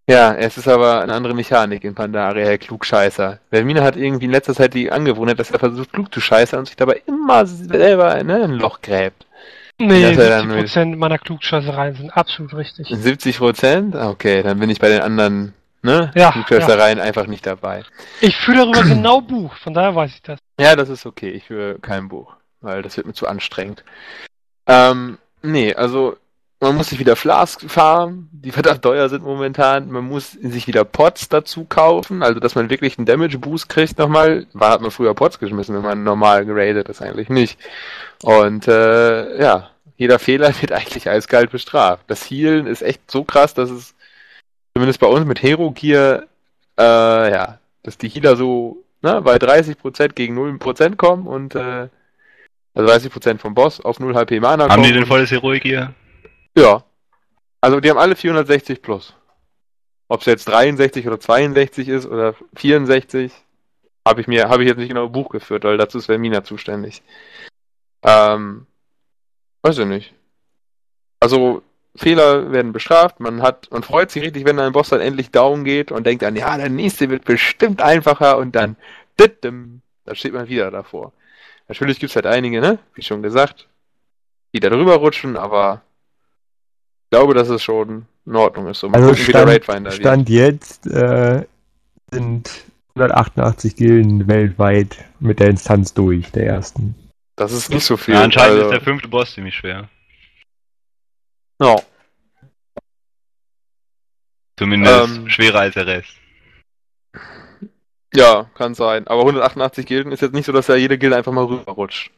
[0.09, 3.41] Ja, es ist aber eine andere Mechanik in Pandaria, Herr Klugscheißer.
[3.51, 6.67] Vermina hat irgendwie in letzter Zeit die Angewohnheit, dass er versucht, klug zu scheißern und
[6.67, 9.27] sich dabei immer selber ne, ein Loch gräbt.
[9.79, 12.89] Nee, Das ist ja dann 70% meiner Klugscheißereien sind absolut richtig.
[12.89, 13.97] 70 Prozent?
[13.97, 17.85] Okay, dann bin ich bei den anderen ne, Ja, Klugscheißereien einfach nicht dabei.
[18.21, 20.39] Ich führe darüber genau Buch, von daher weiß ich das.
[20.59, 21.31] Ja, das ist okay.
[21.31, 23.85] Ich höre kein Buch, weil das wird mir zu anstrengend.
[24.67, 26.17] Ähm, nee, also
[26.61, 29.91] man muss sich wieder Flask farmen, die verdammt teuer sind momentan.
[29.91, 33.99] Man muss sich wieder Pots dazu kaufen, also dass man wirklich einen Damage Boost kriegt
[33.99, 34.47] nochmal.
[34.53, 37.59] War hat man früher Pots geschmissen, wenn man normal geradet ist, eigentlich nicht.
[38.23, 42.05] Und äh, ja, jeder Fehler wird eigentlich eiskalt bestraft.
[42.09, 43.95] Das Healen ist echt so krass, dass es
[44.75, 46.25] zumindest bei uns mit Hero Gear,
[46.79, 51.89] äh, ja, dass die Healer so ne, bei 30% gegen 0% kommen und äh,
[52.75, 54.85] also 30% vom Boss auf 0 HP Mana Haben kommen.
[54.85, 55.95] die denn volles Heroik hier?
[56.57, 56.85] Ja.
[57.61, 59.15] Also die haben alle 460 plus.
[60.09, 63.33] Ob es jetzt 63 oder 62 ist oder 64,
[64.07, 66.43] habe ich mir, habe ich jetzt nicht genau im Buch geführt, weil dazu ist Vermina
[66.43, 67.03] zuständig.
[68.03, 68.67] Ähm,
[69.63, 70.15] weiß ich nicht.
[71.21, 71.63] Also
[71.97, 75.65] Fehler werden bestraft, man hat, man freut sich richtig, wenn ein Boss dann endlich down
[75.65, 78.77] geht und denkt dann, ja, der nächste wird bestimmt einfacher und dann,
[79.17, 81.13] da steht man wieder davor.
[81.69, 83.69] Natürlich gibt's halt einige, ne, wie schon gesagt,
[84.55, 85.83] die da drüber rutschen, aber
[87.05, 88.81] ich glaube, dass es schon in Ordnung ist.
[88.81, 89.93] So, mal Also gucken, wie der Stand.
[89.93, 91.45] Stand jetzt äh,
[92.13, 92.51] sind
[92.95, 96.95] 188 Gilden weltweit mit der Instanz durch, der ersten.
[97.37, 98.15] Das ist nicht so viel.
[98.15, 99.89] Ja, anscheinend also, ist der fünfte Boss ziemlich schwer.
[101.61, 101.77] Ja.
[104.59, 105.29] Zumindest Ähm.
[105.29, 106.17] schwerer als der Rest.
[108.13, 109.07] ja, kann sein.
[109.07, 112.11] Aber 188 Gilden ist jetzt nicht so, dass ja jede Gilde einfach mal rüberrutscht.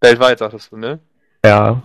[0.00, 0.98] Weltweit, sagtest du, ne?
[1.44, 1.82] Ja,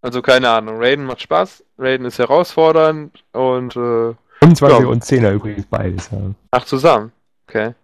[0.00, 0.76] Also keine Ahnung.
[0.82, 4.86] Raiden macht Spaß, Raiden ist herausfordernd und äh, 25 Ja.
[4.86, 6.10] und 10er übrigens beides.
[6.10, 6.18] Ja.
[6.52, 7.12] ach zusammen.
[7.48, 7.74] Okay.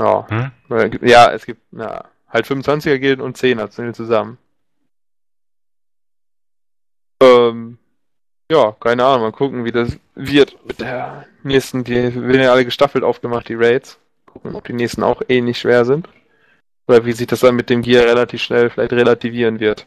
[0.00, 0.26] Ja.
[0.28, 0.50] Hm?
[1.02, 4.38] Ja, es gibt ja, halt 25er Gilden und 10er sind zusammen.
[7.22, 7.78] Ähm,
[8.50, 12.64] ja, keine Ahnung, mal gucken, wie das wird mit der nächsten, die werden ja alle
[12.64, 13.98] gestaffelt aufgemacht, die Raids.
[14.26, 16.08] Gucken, ob die nächsten auch ähnlich schwer sind.
[16.88, 19.86] Oder wie sich das dann mit dem Gear relativ schnell vielleicht relativieren wird.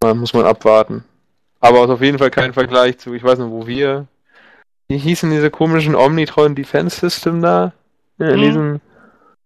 [0.00, 1.04] Da muss man abwarten.
[1.60, 4.06] Aber ist auf jeden Fall kein Vergleich zu, ich weiß nicht, wo wir.
[4.88, 7.72] Wie hießen diese komischen Omnitron Defense System da?
[8.18, 8.42] Ja, in Mhm.
[8.42, 8.80] diesem.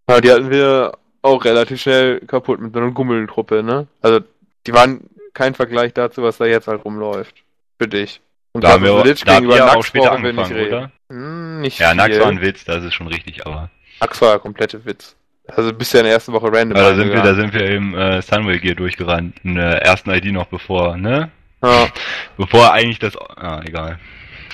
[0.09, 3.87] Ja, die hatten wir auch relativ schnell kaputt mit so einer Gummeltruppe, ne?
[4.03, 4.21] Also,
[4.67, 7.35] die waren kein Vergleich dazu, was da jetzt halt rumläuft.
[7.79, 8.21] Für dich.
[8.53, 9.03] Und Da haben wir, da
[9.35, 10.75] gegenüber ihr auch Nax später nicht angefangen, reden.
[10.75, 10.91] oder?
[11.09, 13.71] Hm, nicht Ja, Nax war ein Witz, das ist schon richtig, aber.
[14.01, 15.15] Nax war ja komplette Witz.
[15.47, 16.77] Also bist ja in der ersten Woche random.
[16.77, 20.11] Ja, da sind wir, da sind wir im äh, Sunway Gear durchgerannt, in der ersten
[20.11, 21.31] ID noch bevor, ne?
[21.63, 21.89] Ja,
[22.37, 23.17] Bevor eigentlich das.
[23.17, 23.99] Ah, egal.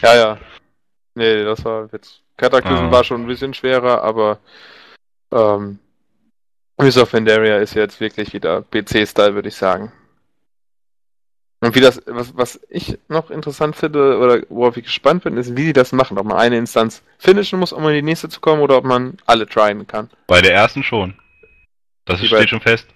[0.02, 0.38] ja, ja.
[1.14, 2.20] Nee, das war ein Witz.
[2.36, 2.90] Cataclysm Ah.
[2.90, 4.38] war schon ein bisschen schwerer, aber
[5.32, 5.78] ähm,
[6.78, 9.92] Miss of Pandaria ist jetzt wirklich wieder PC-Style, würde ich sagen.
[11.60, 15.56] Und wie das, was, was ich noch interessant finde, oder worauf ich gespannt bin, ist,
[15.56, 16.18] wie sie das machen.
[16.18, 19.16] Ob man eine Instanz finishen muss, um in die nächste zu kommen, oder ob man
[19.24, 20.10] alle tryen kann.
[20.26, 21.14] Bei der ersten schon.
[22.04, 22.86] Das Wie steht schon fest.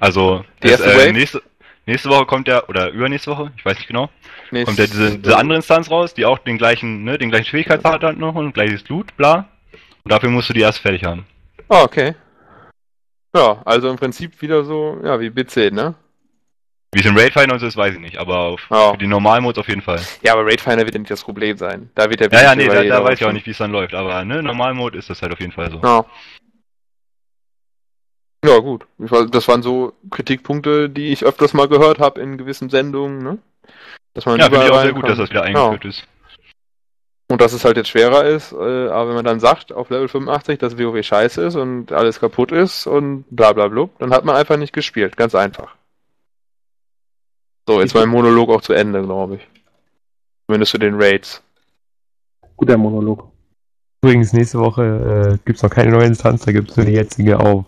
[0.00, 1.42] Also, Die das, äh, nächste,
[1.84, 4.08] nächste Woche kommt ja, oder übernächste Woche, ich weiß nicht genau,
[4.50, 7.46] Nächste- kommt ja diese, diese andere Instanz raus, die auch den gleichen, ne, den gleichen
[7.46, 9.48] Schwierigkeitsgrad hat noch und gleiches Loot, bla.
[10.04, 11.26] Und dafür musst du die erst fertig haben.
[11.68, 12.14] Ah, okay.
[13.36, 15.94] Ja, also im Prinzip wieder so, ja, wie BC, ne?
[16.92, 18.90] Wie es im Raidfinder und so ist, weiß ich nicht, aber auf, Ja.
[18.92, 20.00] für die Normalmodes auf jeden Fall.
[20.22, 21.88] Ja, aber Raidfinder wird ja nicht das Problem sein.
[21.94, 23.70] Da wird der Ja, ja, nee, da, da weiß ich auch nicht, wie es dann
[23.70, 25.80] läuft, aber ne, Normalmode ist das halt auf jeden Fall so.
[25.84, 26.04] Ja.
[28.44, 28.86] Ja, gut.
[28.98, 33.38] Das waren so Kritikpunkte, die ich öfters mal gehört habe in gewissen Sendungen, ne?
[34.14, 35.20] Dass man Ja, finde ich auch sehr gut, dass reinkommt.
[35.20, 36.04] das wieder eingeführt ist.
[37.30, 38.56] Und dass es halt jetzt schwerer ist, äh,
[38.88, 42.50] aber wenn man dann sagt, auf Level 85, dass WoW scheiße ist und alles kaputt
[42.50, 45.16] ist und bla bla bla, dann hat man einfach nicht gespielt.
[45.16, 45.76] Ganz einfach.
[47.70, 49.46] So, jetzt mein Monolog auch zu Ende, glaube ich.
[50.46, 51.40] Zumindest zu den Raids.
[52.56, 53.28] Guter Monolog.
[54.02, 57.64] Übrigens, nächste Woche äh, gibt's noch keine neue Instanz, da gibt's nur die jetzige auf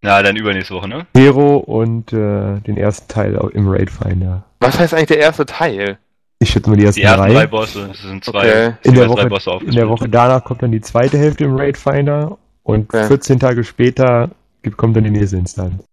[0.00, 1.06] Na, dann übernächste Woche, ne?
[1.14, 4.44] Hero und äh, den ersten Teil im Raid Finder.
[4.60, 5.98] Was heißt eigentlich der erste Teil?
[6.38, 7.32] Ich schätze mal die ersten, Die ersten drei.
[7.34, 8.66] drei Bosse, es sind zwei, Okay.
[8.80, 9.88] es In sind der, Woche, Bosse in der.
[9.90, 13.06] Woche danach kommt dann die zweite Hälfte im Raid Finder und Okay.
[13.08, 14.30] 14 Tage später
[14.62, 15.84] gibt, kommt dann die nächste Instanz.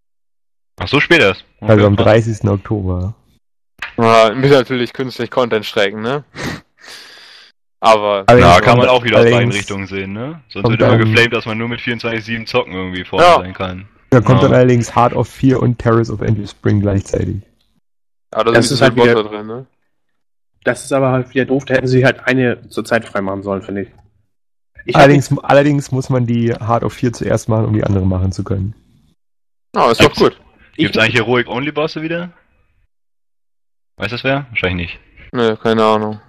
[0.79, 1.43] Ach so spät erst.
[1.59, 2.05] Okay, Also am krass.
[2.25, 2.47] 30.
[2.49, 3.13] Oktober.
[4.01, 6.23] Ah, müssen natürlich künstlich Content strecken, ne?
[7.79, 8.23] Aber.
[8.27, 10.41] Aber Ja, kann man auch wieder aus beiden Richtungen sehen, ne?
[10.49, 13.35] Sonst wird immer geflamed, dass man nur mit 24-7 zocken irgendwie vorne Ja.
[13.37, 13.87] sein kann.
[14.09, 14.47] Da kommt Ja.
[14.49, 17.37] dann allerdings Heart of 4 und Terrace of Endless Spring gleichzeitig.
[18.33, 19.65] Ja, da Das sind ist diese halt wieder- Bosse drin, ne?
[20.63, 23.61] Das ist aber halt wieder doof, da hätten sie halt eine zur Zeit freimachen sollen,
[23.63, 23.87] finde ich.
[24.85, 28.05] ich hab Allerdings, allerdings muss man die Hard of 4 zuerst machen, um die andere
[28.05, 28.73] machen zu können.
[29.75, 30.39] Oh, ist doch gut.
[30.73, 32.31] Ich- Gibt's eigentlich Heroic Only Bosse wieder?
[33.97, 34.47] Weiß das wer?
[34.49, 34.99] Wahrscheinlich nicht.
[35.32, 36.19] Nö, keine Ahnung.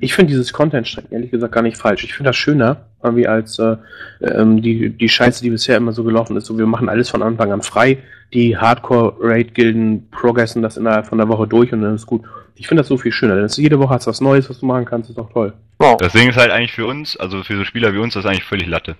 [0.00, 2.02] Ich finde dieses Content-Strecken ehrlich gesagt gar nicht falsch.
[2.02, 3.76] Ich finde das schöner, irgendwie als äh,
[4.20, 6.46] ähm, die, die Scheiße, die bisher immer so gelaufen ist.
[6.46, 7.98] So, wir machen alles von Anfang an frei.
[8.34, 12.22] Die Hardcore-Raid-Gilden progressen das innerhalb von der Woche durch und dann ist gut.
[12.56, 14.58] Ich finde das so viel schöner, denn es jede Woche hast du was Neues, was
[14.58, 15.52] du machen kannst, ist doch toll.
[15.98, 18.30] Das Ding ist halt eigentlich für uns, also für so Spieler wie uns, das ist
[18.30, 18.96] eigentlich völlig Latte.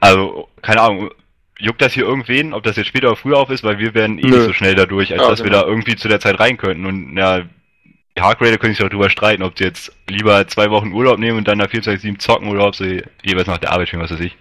[0.00, 1.10] Also, keine Ahnung,
[1.58, 4.18] juckt das hier irgendwen, ob das jetzt später oder früher auf ist, weil wir werden
[4.18, 4.36] eh Nö.
[4.36, 5.62] nicht so schnell dadurch, als Ja, dass wir genau.
[5.62, 6.86] da irgendwie zu der Zeit rein könnten.
[6.86, 7.42] Und ja,
[8.16, 11.38] die Hardgrader können sich auch drüber streiten, ob sie jetzt lieber zwei Wochen Urlaub nehmen
[11.38, 14.20] und dann nach 24-7 zocken oder ob sie jeweils nach der Arbeit spielen, was weiß
[14.20, 14.36] ich.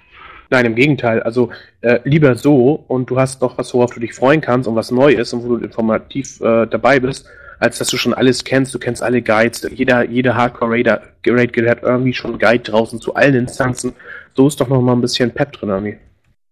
[0.49, 1.21] Nein, im Gegenteil.
[1.23, 1.51] Also
[1.82, 4.91] äh, lieber so und du hast noch was, worauf du dich freuen kannst und was
[4.91, 7.27] neu ist und wo du informativ äh, dabei bist,
[7.60, 8.73] als dass du schon alles kennst.
[8.73, 9.67] Du kennst alle Guides.
[9.73, 13.93] Jeder, jeder Hardcore-Raider hat irgendwie schon einen Guide draußen zu allen Instanzen.
[14.36, 15.97] So ist doch noch mal ein bisschen Pep drin irgendwie.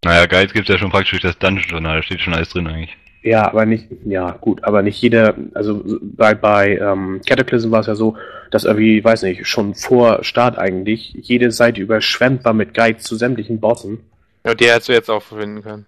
[0.05, 2.95] Naja, Guides gibt's ja schon praktisch durch das Dungeon-Journal, da steht schon alles drin eigentlich.
[3.23, 7.87] Ja, aber nicht, ja gut, aber nicht jeder, also bei, bei ähm, Cataclysm war es
[7.87, 8.15] ja so,
[8.51, 13.15] dass irgendwie, weiß nicht, schon vor Start eigentlich jede Seite überschwemmt war mit Guides zu
[13.15, 13.97] sämtlichen Bossen.
[14.45, 15.87] Ja, die hättest du jetzt auch finden können.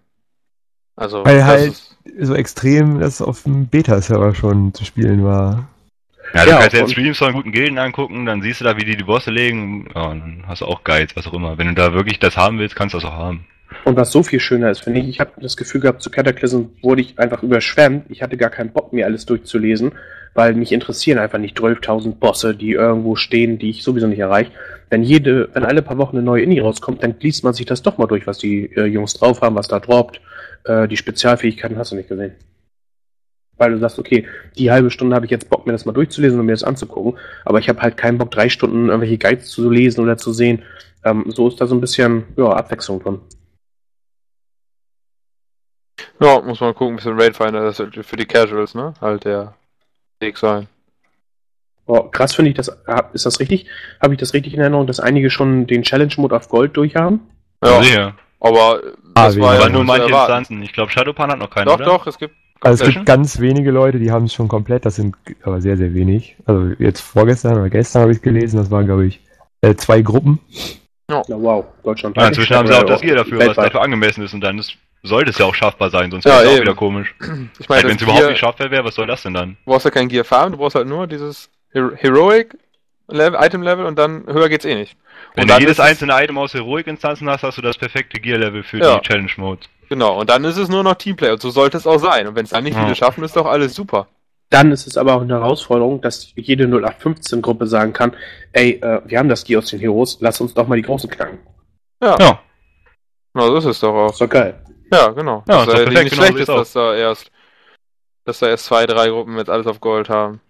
[0.96, 5.24] Also, Weil das halt- ist, So extrem, dass es auf dem Beta-Server schon zu spielen
[5.24, 5.70] war.
[6.34, 8.78] Ja, du Ja, kannst ja jetzt Streams von guten Gilden angucken, dann siehst du da,
[8.78, 11.60] wie die die Bosse legen, ja, und dann hast du auch Guides, was auch immer.
[11.60, 13.46] Wenn du da wirklich das haben willst, kannst du das auch haben.
[13.84, 16.66] Und was so viel schöner ist, finde ich, ich habe das Gefühl gehabt, zu Cataclysm
[16.82, 18.06] wurde ich einfach überschwemmt.
[18.10, 19.94] Ich hatte gar keinen Bock, mir alles durchzulesen,
[20.34, 24.52] weil mich interessieren einfach nicht 12.000 Bosse, die irgendwo stehen, die ich sowieso nicht erreiche.
[24.90, 27.82] Wenn jede, wenn alle paar Wochen eine neue Indie rauskommt, dann liest man sich das
[27.82, 30.22] doch mal durch, was die äh, Jungs drauf haben, was da droppt.
[30.64, 32.34] Äh, die Spezialfähigkeiten hast du nicht gesehen.
[33.58, 34.26] Weil du sagst, okay,
[34.58, 37.20] die halbe Stunde habe ich jetzt Bock, mir das mal durchzulesen und mir das anzugucken,
[37.44, 40.62] aber ich habe halt keinen Bock, drei Stunden irgendwelche Guides zu lesen oder zu sehen.
[41.04, 43.20] Ähm, so ist da so ein bisschen ja, Abwechslung drin.
[46.20, 48.94] Ja, muss man gucken, ein bisschen Raid Finder, das ist für die Casuals, ne?
[49.02, 49.54] Halt der
[50.20, 50.68] Weg sein.
[51.86, 52.70] Oh, krass finde ich das.
[52.86, 53.66] hab- Ist das richtig?
[54.02, 57.22] Habe ich das richtig in Erinnerung, dass einige schon den Challenge-Mode auf Gold durchhaben?
[57.64, 58.14] Ja, Sicher.
[58.40, 58.82] aber
[59.16, 60.08] Ah, das wie- war ja nur manche.
[60.10, 60.62] Instanzen.
[60.64, 61.86] Ich glaube, Shadowpan hat noch keinen, Doch, oder?
[61.86, 62.36] doch, es gibt.
[62.62, 65.78] Also es gibt ganz wenige Leute, die haben es schon komplett, das sind aber sehr,
[65.78, 66.36] sehr wenig.
[66.46, 69.22] Also jetzt vorgestern oder gestern habe ich es gelesen, das waren glaube ich
[69.62, 70.40] äh, zwei Gruppen.
[71.08, 72.18] Na wow, Deutschland.
[72.18, 73.66] Ja, inzwischen haben sie auch das Gear dafür, was weltweit.
[73.68, 76.44] dafür angemessen ist und dann ist, sollte es ja auch schaffbar sein, sonst Ja, wäre
[76.52, 77.14] es auch wieder komisch.
[77.20, 79.34] Ich Halt, meine, Wenn das es überhaupt Gear, nicht schaffbar wäre, was soll das denn
[79.34, 79.58] dann?
[79.66, 82.58] du brauchst ja kein Gear Farm, du brauchst halt nur dieses Hero Heroic
[83.10, 84.98] Level, Item Level und dann höher geht's eh nicht.
[85.36, 88.80] Wenn Und du jedes einzelne Item aus Heroic-Instanzen hast, hast du das perfekte Gear-Level für
[88.80, 88.98] Ja.
[89.00, 89.70] die Challenge-Modes.
[89.90, 92.28] Genau, und dann ist es nur noch Teamplay und so sollte es auch sein.
[92.28, 92.84] Und wenn es dann nicht Ja.
[92.84, 94.08] viele schaffen, ist doch alles super.
[94.50, 98.14] Dann ist es aber auch eine Herausforderung, dass jede 0815-Gruppe sagen kann,
[98.52, 101.10] ey, äh, wir haben das Gear aus den Heroes, lass uns doch mal die Großen
[101.10, 101.40] knacken.
[102.02, 102.40] Ja, Ja.
[103.34, 104.12] Na, so ist es doch auch.
[104.12, 104.60] Ist doch geil.
[104.91, 105.43] Ja, genau.
[105.47, 107.32] Ja, das ist perfekt, nicht genau schlecht ist, dass da erst,
[108.26, 110.41] dass da erst zwei, drei Gruppen jetzt alles auf Gold haben.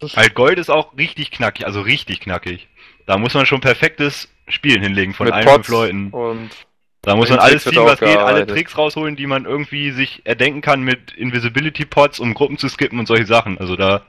[0.00, 2.68] Ist Halt Gold ist auch richtig knackig, also richtig knackig.
[3.06, 6.10] Da muss man schon perfektes Spielen hinlegen von mit allen Pots fünf Leuten.
[6.10, 6.50] Und
[7.02, 8.46] Da muss man alles ziehen, was geht, alle.
[8.46, 13.06] Tricks rausholen, die man irgendwie sich erdenken kann mit Invisibility-Pots, um Gruppen zu skippen und
[13.06, 13.58] solche Sachen.
[13.58, 14.02] Also da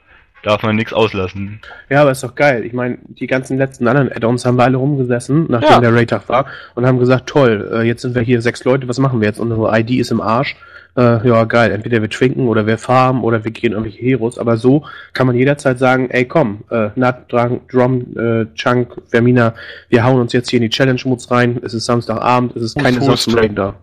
[0.43, 1.59] darf man nichts auslassen.
[1.89, 2.63] Ja, aber ist doch geil.
[2.65, 5.79] Ich meine, die ganzen letzten anderen Add-ons haben wir alle rumgesessen, nachdem Ja.
[5.81, 8.99] der Raid-Tag war, und haben gesagt, toll, äh, jetzt sind wir hier sechs Leute, was
[8.99, 9.39] machen wir jetzt?
[9.39, 10.55] Unsere ID ist im Arsch.
[10.95, 11.71] Äh, ja, geil.
[11.71, 14.37] Entweder wir trinken oder wir farmen oder wir gehen irgendwelche Heroes.
[14.37, 19.55] Aber so kann man jederzeit sagen, ey komm, äh, Nat, Drum, Drum äh, Chunk, Vermina,
[19.89, 21.59] wir hauen uns jetzt hier in die Challenge-Modes rein.
[21.63, 23.01] Es ist Samstagabend, es ist keine.
[23.01, 23.73] Sonst da.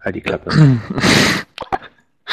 [0.00, 0.50] Halt die Klappe.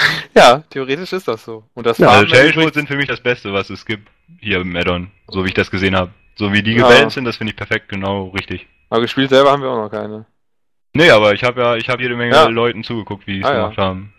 [0.36, 1.64] ja, theoretisch ist das so.
[1.74, 4.08] Und das Ja, also Farmen Modes sind für mich das Beste, was es gibt
[4.40, 6.12] hier im Add-on, so wie ich das gesehen habe.
[6.36, 6.88] So wie die Ja.
[6.88, 8.68] gewählt sind, das finde ich perfekt, genau richtig.
[8.90, 10.26] Aber gespielt selber haben wir auch noch keine.
[10.94, 12.48] Nee, aber ich habe ja, ich habe jede Menge Ja.
[12.48, 13.62] Leuten zugeguckt, wie die es Ah, ja.
[13.64, 14.14] gemacht haben.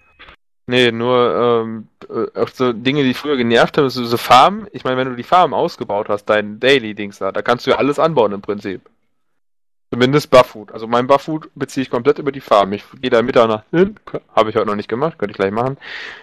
[0.67, 4.69] Nee, nur ähm, äh, auch so Dinge, die früher genervt haben, so, so Farmen.
[4.73, 7.77] Ich meine, wenn du die Farm ausgebaut hast, dein Daily-Dings da, da kannst du ja
[7.79, 8.81] alles anbauen im Prinzip.
[9.93, 10.73] Zumindest Bufffood.
[10.73, 12.73] Also mein Bufffood beziehe ich komplett über die Farm.
[12.73, 13.97] Ich gehe da Mitternacht hin,
[14.35, 15.77] habe ich heute noch nicht gemacht, könnte ich gleich machen,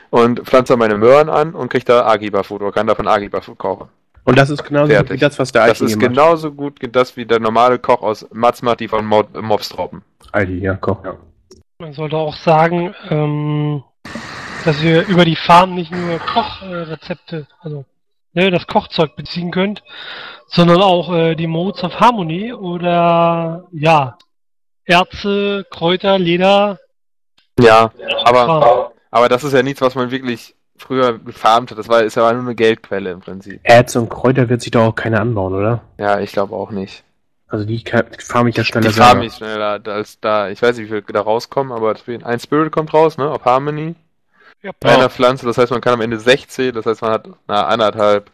[0.09, 3.89] und pflanze meine Möhren an und kriege da Agi-Bufffood oder kann davon Agi-Bufffood kochen.
[4.23, 5.11] Und das ist genauso Fertig.
[5.11, 6.09] wie das, was der Das Alti ist macht.
[6.09, 10.01] genauso gut wie das wie der normale Koch aus Matzmat, die von Mob Mobs droppen.
[10.31, 10.97] Alti, ja, komm.
[11.03, 11.15] Ja.
[11.77, 13.83] Man sollte auch sagen, ähm,
[14.65, 17.85] dass ihr über die Farm nicht nur Kochrezepte, also
[18.33, 19.83] ne, das Kochzeug beziehen könnt,
[20.47, 24.17] sondern auch äh, die Modes of Harmony oder ja,
[24.85, 26.79] Erze, Kräuter, Leder.
[27.59, 27.91] Ja,
[28.23, 31.77] aber, aber das ist ja nichts, was man wirklich früher gefarmt hat.
[31.77, 33.59] Das war, ist ja nur eine Geldquelle im Prinzip.
[33.63, 35.81] Erze und Kräuter wird sich doch auch keiner anbauen, oder?
[35.97, 37.03] Ja, ich glaube auch nicht.
[37.47, 40.49] Also die kann- farm ich ja schneller Die farm ich schneller als da.
[40.49, 43.29] Ich weiß nicht, wie viel da rauskommen, aber ein Spirit kommt raus, ne?
[43.29, 43.95] Auf Harmony.
[44.61, 47.29] Ja, Bei einer Pflanze, das heißt, man kann am Ende 16, das heißt, man hat
[47.47, 48.29] na, anderthalb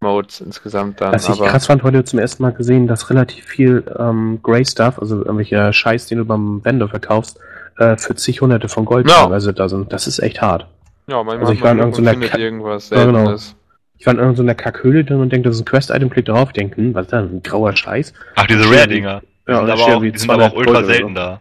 [0.00, 1.12] Modes insgesamt dann.
[1.12, 4.64] Was ich aber krass fand, heute zum ersten Mal gesehen, dass relativ viel ähm, Grey
[4.64, 7.38] Stuff, also irgendwelcher Scheiß, den du beim Vendor verkaufst,
[7.78, 9.22] äh, für zig Hunderte von Gold Ja.
[9.24, 9.92] teilweise da sind.
[9.92, 10.66] Das ist echt hart.
[11.06, 13.18] ja, manchmal also ich war in man irgendeiner findet Ka- irgendwas Ja, genau.
[13.18, 13.56] Seltenes.
[13.98, 16.76] Ich war in irgendeiner Kackhöhle drin und denke, das ist ein Quest-Item, klick drauf, denke,
[16.78, 18.12] hm, was ist das, ein grauer Scheiß?
[18.34, 18.64] Ach, diese.
[18.68, 19.20] Rare-Dinger.
[19.46, 21.40] Die Ja, sind, das aber auch, die sind aber auch 200 ultra selten da.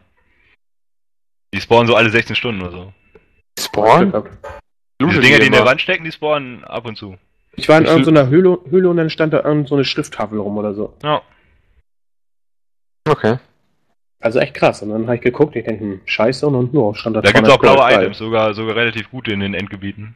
[1.53, 2.93] Die spawnen so alle 16 Stunden oder so.
[3.65, 4.13] Spawn?
[5.01, 7.17] Diese Dinger, die in der Wand stecken, die spawnen ab und zu.
[7.55, 10.57] Ich war in irgendeiner Höhle, Höhle und dann stand da irgend so eine Schrifttafel rum
[10.57, 10.95] oder so.
[11.03, 11.21] Ja.
[13.07, 13.37] Okay.
[14.19, 14.81] Also echt krass.
[14.83, 17.31] Und dann habe ich geguckt, ich denke, hm, scheiße, und dann nur stand da Da
[17.31, 18.01] gibt's 200 auch blaue Gold.
[18.03, 20.15] Items, sogar, sogar relativ gute in den Endgebieten.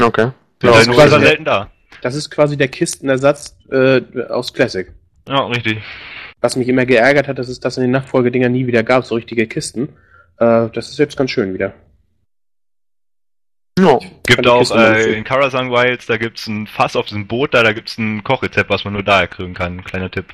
[0.00, 0.30] Okay.
[0.62, 1.70] Ja, das nur ist quasi- selten da.
[2.02, 4.92] Das ist quasi der Kistenersatz äh, aus Classic.
[5.26, 5.78] Ja, richtig.
[6.40, 9.14] Was mich immer geärgert hat, dass es das in den Nachfolgedingern nie wieder gab, so
[9.16, 9.88] richtige Kisten.
[10.38, 11.72] Äh, das ist jetzt ganz schön wieder.
[13.78, 13.98] Ja.
[14.26, 17.72] Gibt auch äh, in Karasang Wilds, da gibt's ein Fass auf diesem Boot da, da
[17.72, 19.84] gibt's ein Kochrezept, was man nur da erkriegen kann.
[19.84, 20.26] Kleiner Tipp.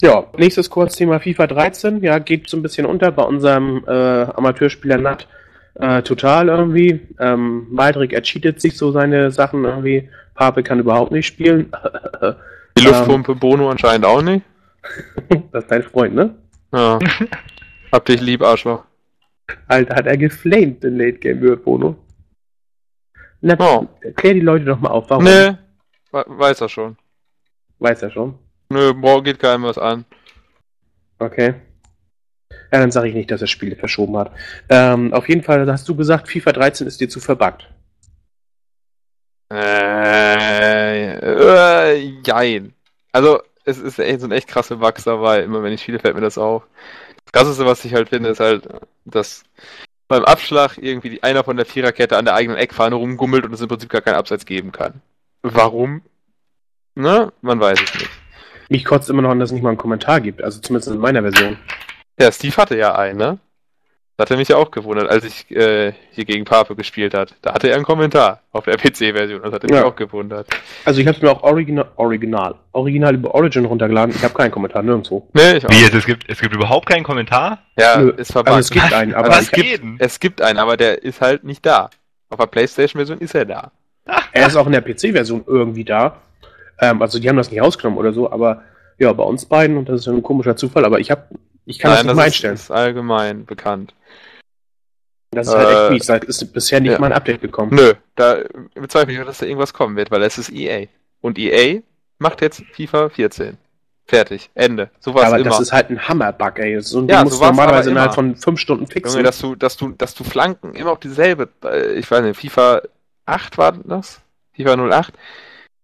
[0.00, 2.02] Ja, nächstes Kurzthema FIFA 13.
[2.02, 5.26] Ja, geht so ein bisschen unter bei unserem äh, Amateurspieler Nat.
[5.74, 7.00] Äh, total irgendwie.
[7.18, 10.08] Ähm, Maldrick ercheatet sich so seine Sachen irgendwie.
[10.34, 11.72] Pape kann überhaupt nicht spielen.
[12.76, 14.44] Die Luftpumpe Bono anscheinend auch nicht.
[15.52, 16.34] das ist dein Freund, ne?
[16.72, 16.98] Ja.
[17.92, 18.84] Hab dich lieb, Arschloch.
[19.68, 21.96] Alter, hat er geflamed in Late Game World Bono.
[23.40, 23.86] Na, Oh.
[24.00, 25.24] erklär die Leute doch mal auf, warum.
[25.24, 25.56] Nee,
[26.12, 26.96] we- weiß er schon.
[27.78, 28.38] Weiß er schon.
[28.70, 30.04] Nö, boah, geht keinem was an.
[31.18, 31.54] Okay.
[32.72, 34.32] Ja, dann sage ich nicht, dass er Spiele verschoben hat.
[34.70, 37.68] Ähm, auf jeden Fall hast du gesagt, FIFA 13 ist dir zu verbuggt.
[39.52, 42.72] Äh, äh, jein.
[43.12, 45.42] Also, es ist echt, sind echt krasse Bugs dabei.
[45.42, 46.66] Immer wenn ich spiele, fällt mir das auf.
[47.24, 48.68] Das Krasseste, was ich halt finde, ist halt,
[49.04, 49.44] dass
[50.08, 53.60] beim Abschlag irgendwie die, einer von der Viererkette an der eigenen Eckfahne rumgummelt und es
[53.60, 55.00] im Prinzip gar keinen Abseits geben kann.
[55.42, 56.02] Warum?
[56.94, 57.32] Ne?
[57.42, 58.10] Man weiß es nicht.
[58.68, 60.42] Mich kotzt immer noch an, dass es nicht mal einen Kommentar gibt.
[60.42, 61.58] Also zumindest in meiner Version.
[62.18, 63.38] Ja, Steve hatte ja einen, ne?
[64.16, 67.34] Das hatte mich ja auch gewundert, als ich äh, hier gegen Pape gespielt hat.
[67.42, 69.42] Da hatte er einen Kommentar auf der PC-Version.
[69.42, 69.84] Das hatte mich Ja.
[69.86, 70.46] auch gewundert.
[70.84, 74.14] Also ich habe es mir auch original, original, original über Origin runtergeladen.
[74.14, 75.28] Ich habe keinen Kommentar, nirgendwo.
[75.32, 75.70] Nee, ich auch.
[75.70, 75.94] Wie jetzt?
[75.94, 77.58] Es gibt, es gibt überhaupt keinen Kommentar?
[77.76, 78.10] Ja, Nö.
[78.10, 78.36] ist.
[78.36, 79.96] Also es gibt einen, aber ich es gibt, jeden.
[79.98, 81.90] es gibt einen, aber der ist halt nicht da.
[82.30, 83.72] Auf der Playstation-Version ist er da.
[84.32, 86.18] er ist auch in der PC-Version irgendwie da.
[86.80, 88.62] Ähm, also die haben das nicht rausgenommen oder so, aber
[88.98, 91.22] ja, bei uns beiden, und das ist ein komischer Zufall, aber ich habe,
[91.66, 92.54] ich kann das nicht mal ist, einstellen.
[92.54, 93.92] ist allgemein bekannt.
[95.34, 96.06] Das ist halt echt äh, mies.
[96.06, 96.98] Da ist bisher nicht ja.
[96.98, 97.74] mal ein Update gekommen.
[97.74, 98.38] Nö, da
[98.74, 100.86] bezweifle ich, dass da irgendwas kommen wird, weil es ist EA.
[101.20, 101.80] Und EA
[102.18, 103.58] macht jetzt FIFA 14.
[104.06, 104.50] Fertig.
[104.54, 104.90] Ende.
[105.00, 105.48] So war aber immer.
[105.48, 106.80] das ist halt ein Hammer-Bug, ey.
[106.82, 109.16] So ein Ja, Ding so musst du war's normalerweise innerhalb von fünf Stunden fixen.
[109.16, 112.38] Junge, dass du, dass du, dass du Flanken immer auch dieselbe, äh, ich weiß nicht,
[112.38, 112.82] FIFA
[113.24, 114.20] 8 war das?
[114.52, 115.14] FIFA 08?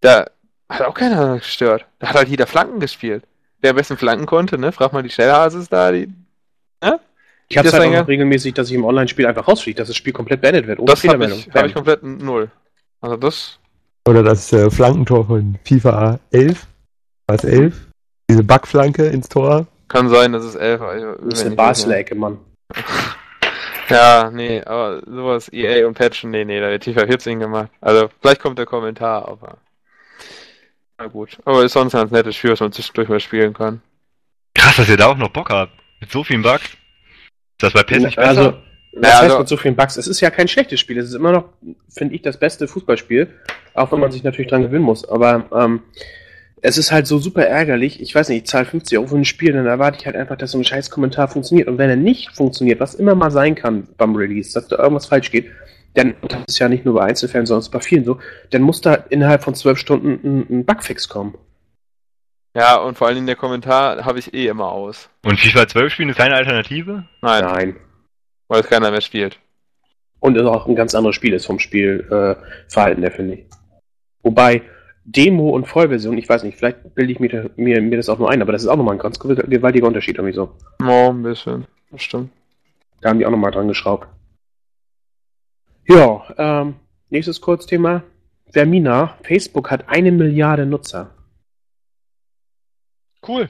[0.02, 0.26] Da
[0.68, 1.86] hat auch keiner gestört.
[1.98, 3.24] Da hat halt jeder Flanken gespielt.
[3.60, 4.72] Wer am besten flanken konnte, ne?
[4.72, 6.08] Frag mal die Schnellhases da, die.
[7.50, 10.12] Ich hab's das halt auch regelmäßig, dass ich im Online-Spiel einfach rausfliege, dass das Spiel
[10.12, 10.78] komplett beendet wird.
[10.78, 12.50] Ohne Das habe ich, hab ich komplett null.
[13.00, 13.58] Also das.
[14.08, 16.66] Oder das äh, Flankentor von FIFA 11.
[17.26, 17.88] Was 11?
[18.30, 19.66] Diese Backflanke ins Tor.
[19.88, 20.96] Kann sein, dass es 11 war.
[20.96, 22.38] Ich bin Das ist eine Basler-Ecke, Mann.
[23.88, 27.70] Ja, nee, aber sowas EA und Patchen, nee, nee, da wird FIFA 14 gemacht.
[27.80, 29.58] Also, vielleicht kommt der Kommentar, aber.
[30.96, 31.38] Na gut.
[31.44, 33.82] Aber ist sonst ein ganz nettes Spiel, was man zwischendurch mal spielen kann.
[34.54, 35.72] Krass, dass ihr da auch noch Bock habt.
[35.98, 36.76] Mit so vielen Bugs.
[37.60, 38.28] Das bei PES nicht besser?
[38.28, 38.42] Also,
[38.92, 40.98] das Ja, heißt also- mit so vielen Bugs, es ist ja kein schlechtes Spiel.
[40.98, 41.44] Es ist immer noch,
[41.88, 43.28] finde ich, das beste Fußballspiel.
[43.74, 45.08] Auch wenn man sich natürlich dran gewöhnen muss.
[45.08, 45.82] Aber ähm,
[46.62, 48.00] es ist halt so super ärgerlich.
[48.02, 50.36] Ich weiß nicht, ich zahle 50 Euro für ein Spiel, dann erwarte ich halt einfach,
[50.36, 51.68] dass so ein scheiß Kommentar funktioniert.
[51.68, 55.06] Und wenn er nicht funktioniert, was immer mal sein kann beim Release, dass da irgendwas
[55.06, 55.46] falsch geht,
[55.94, 58.18] dann, und das ist ja nicht nur bei Einzelfällen, sondern bei vielen so,
[58.50, 61.34] dann muss da innerhalb von zwölf Stunden ein, ein Bugfix kommen.
[62.54, 65.08] Ja, und vor allen Dingen der Kommentar habe ich eh immer aus.
[65.24, 67.04] Und FIFA 12 spielen ist keine Alternative?
[67.22, 67.76] Nein, Nein.
[68.48, 69.38] weil es keiner mehr spielt.
[70.18, 73.46] Und es auch ein ganz anderes Spiel ist vom Spielverhalten äh, Verhalten her, finde ich.
[74.22, 74.62] Wobei
[75.04, 78.30] Demo und Vollversion, ich weiß nicht, vielleicht bilde ich mir, mir, mir das auch nur
[78.30, 80.56] ein, aber das ist auch nochmal ein ganz gewaltiger Unterschied irgendwie so.
[80.82, 81.66] Oh, ein bisschen.
[81.90, 82.30] Das stimmt.
[83.00, 84.08] Da haben die auch nochmal dran geschraubt.
[85.88, 86.74] Ja, ähm,
[87.08, 88.02] nächstes Kurzthema.
[88.52, 91.10] Vermina, Facebook hat eine Milliarde Nutzer.
[93.26, 93.48] Cool.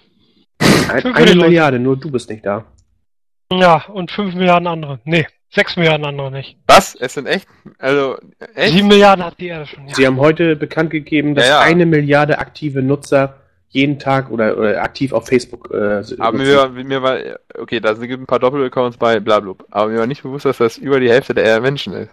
[0.58, 1.34] Ein, eine.
[1.34, 2.64] Milliarde, nur du bist nicht da.
[3.52, 5.00] Ja, und 5 Milliarden andere.
[5.04, 5.26] Nee.
[5.52, 6.56] 6 Milliarden andere nicht.
[6.66, 6.94] Was?
[6.94, 7.48] Es sind echt?
[7.78, 8.18] Also,
[8.54, 8.74] echt?
[8.74, 9.88] 7 Milliarden hat die Erde schon.
[9.88, 9.94] Ja.
[9.94, 11.60] Sie haben heute bekannt gegeben, dass Ja, ja.
[11.60, 13.36] eine Milliarde aktive Nutzer
[13.68, 17.18] jeden Tag oder, oder aktiv auf Facebook äh, Aber mir, mir war,
[17.56, 19.64] okay, da sind ein paar Doppelaccounts bei, blablub.
[19.70, 22.10] Aber mir war nicht bewusst, dass das über die Hälfte der Menschen ist.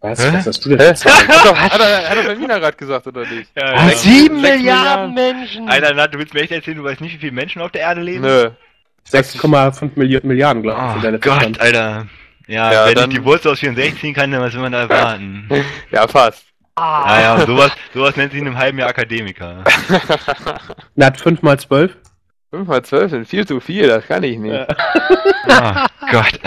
[0.00, 0.18] Was?
[0.24, 0.30] Hä?
[0.34, 0.88] Was hast du denn Hä?
[0.94, 3.50] Hat doch, hat er, hat er Berliner gerade gesagt, oder nicht?
[3.56, 3.96] Ja, Ah, ja.
[3.96, 5.68] Sieben Sechs Milliarden Menschen!
[5.68, 7.82] Alter, na, du willst mir echt erzählen, du weißt nicht, wie viele Menschen auf der
[7.82, 8.22] Erde leben?
[8.22, 8.50] Nö.
[9.10, 11.04] 6,5 Milliarden, Milliarden, glaube ich.
[11.06, 11.60] Oh Gott, Stand.
[11.60, 12.06] Alter.
[12.48, 14.72] Ja, Ja, wenn dann- ich die Wurzel aus 64 ziehen kann, dann was will man
[14.72, 15.48] da erwarten?
[15.90, 16.44] Ja, fast.
[16.76, 19.64] Ah, Naja, sowas, sowas nennt sich in einem halben Jahr Akademiker.
[20.94, 21.96] Na, hat 5 mal 12.
[22.50, 24.52] 5 mal 12 sind viel zu viel, das kann ich nicht.
[24.52, 25.86] Ja.
[26.02, 26.38] Oh Gott.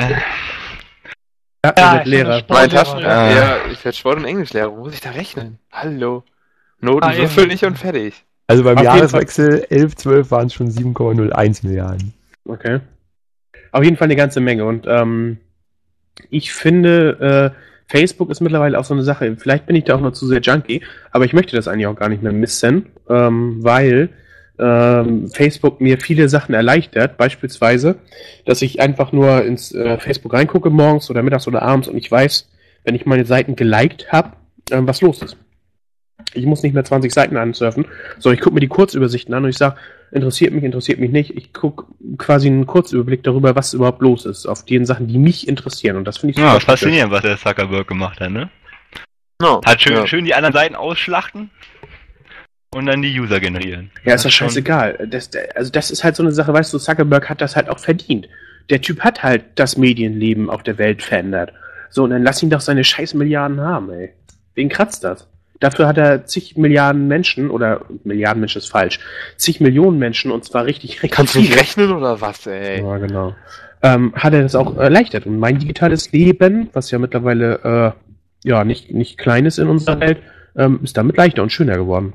[1.66, 2.30] Ja, Ja, ich Lehrer.
[2.30, 2.40] Mein
[2.70, 3.32] Sportlehrer, Taschen, ja.
[3.32, 3.58] ja.
[3.72, 5.60] ich werde Sport- und Englischlehrer, wo muss ich da rechnen?
[5.72, 6.24] Hallo.
[6.80, 7.52] Noten Ah, würfeln eben.
[7.52, 8.24] nicht und fertig.
[8.48, 12.14] Also beim Auf Jahreswechsel 11, 12 waren es schon 7,01 Milliarden.
[12.46, 12.80] Okay.
[13.72, 14.66] Auf jeden Fall eine ganze Menge.
[14.66, 15.38] Und ähm,
[16.30, 17.60] ich finde, äh,
[17.92, 19.36] Facebook ist mittlerweile auch so eine Sache.
[19.38, 20.82] Vielleicht bin ich da auch noch zu sehr junky,
[21.12, 24.10] aber ich möchte das eigentlich auch gar nicht mehr missen, ähm, weil
[24.60, 27.18] ähm, Facebook mir viele Sachen erleichtert.
[27.18, 27.96] Beispielsweise,
[28.46, 32.12] dass ich einfach nur ins äh, Facebook reingucke morgens oder mittags oder abends und ich
[32.12, 32.50] weiß,
[32.84, 34.34] wenn ich meine Seiten geliked habe,
[34.72, 35.38] ähm, was los ist.
[36.34, 37.86] Ich muss nicht mehr 20 Seiten ansurfen,
[38.20, 39.78] sondern ich gucke mir die Kurzübersichten an und ich sage,
[40.12, 41.36] interessiert mich, interessiert mich nicht.
[41.36, 41.86] Ich gucke
[42.18, 45.96] quasi einen Kurzüberblick darüber, was überhaupt los ist, auf den Sachen, die mich interessieren.
[45.96, 48.50] Und das finde ich Ja, super faszinierend, was der Zuckerberg gemacht hat, ne?
[49.42, 49.62] No.
[49.66, 50.06] Hat schön, ja.
[50.06, 51.50] schön die anderen Seiten ausschlachten
[52.76, 53.90] und dann die User generieren.
[54.04, 55.08] Ja, ist Das doch schon- scheißegal.
[55.10, 57.80] Das, also das ist halt so eine Sache, weißt du, Zuckerberg hat das halt auch
[57.80, 58.28] verdient.
[58.70, 61.52] Der Typ hat halt das Medienleben auf der Welt verändert.
[61.90, 64.14] So, und dann lass ihn doch seine scheiß Milliarden haben, ey.
[64.54, 65.28] Wen kratzt das?
[65.60, 69.00] Dafür hat er zig Milliarden Menschen, oder Milliarden Menschen ist falsch,
[69.36, 72.82] zig Millionen Menschen, und zwar richtig, richtig Kannst du nicht rechnen oder was, ey?
[72.82, 73.36] Ja, genau.
[73.82, 75.26] Ähm, hat er das auch erleichtert.
[75.26, 77.96] Und mein digitales Leben, was ja mittlerweile
[78.46, 80.20] äh, ja nicht, nicht klein ist in unserer Welt,
[80.56, 82.14] ähm, ist damit leichter und schöner geworden.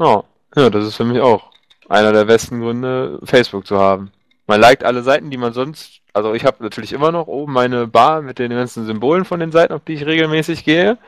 [0.00, 0.24] Ja.
[0.56, 1.50] ja, das ist für mich auch
[1.88, 4.10] einer der besten Gründe, Facebook zu haben.
[4.46, 7.86] Man liked alle Seiten, die man sonst, also ich habe natürlich immer noch oben meine
[7.86, 10.98] Bar mit den ganzen Symbolen von den Seiten, auf die ich regelmäßig gehe.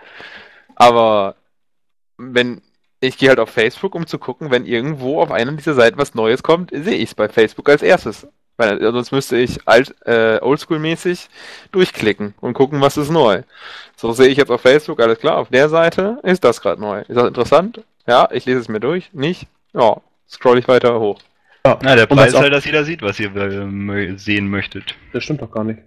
[0.76, 1.36] Aber
[2.18, 2.60] wenn
[3.00, 6.14] ich gehe halt auf Facebook, um zu gucken, wenn irgendwo auf einer dieser Seiten was
[6.14, 8.28] Neues kommt, sehe ich es bei Facebook als erstes.
[8.58, 11.28] Weil sonst müsste ich alt, äh, oldschool-mäßig
[11.72, 13.42] durchklicken und gucken, was ist neu.
[13.96, 17.00] So sehe ich jetzt auf Facebook, alles klar, auf der Seite ist das gerade neu.
[17.00, 17.82] Ist das interessant?
[18.06, 19.10] Ja, ich lese es mir durch.
[19.12, 19.46] Nicht?
[19.74, 19.96] Ja,
[20.28, 21.20] scroll ich weiter hoch.
[21.64, 24.94] Ja, Na, der Preis ist halt, dass jeder sieht, was ihr äh, sehen möchtet.
[25.12, 25.78] Das stimmt doch gar nicht.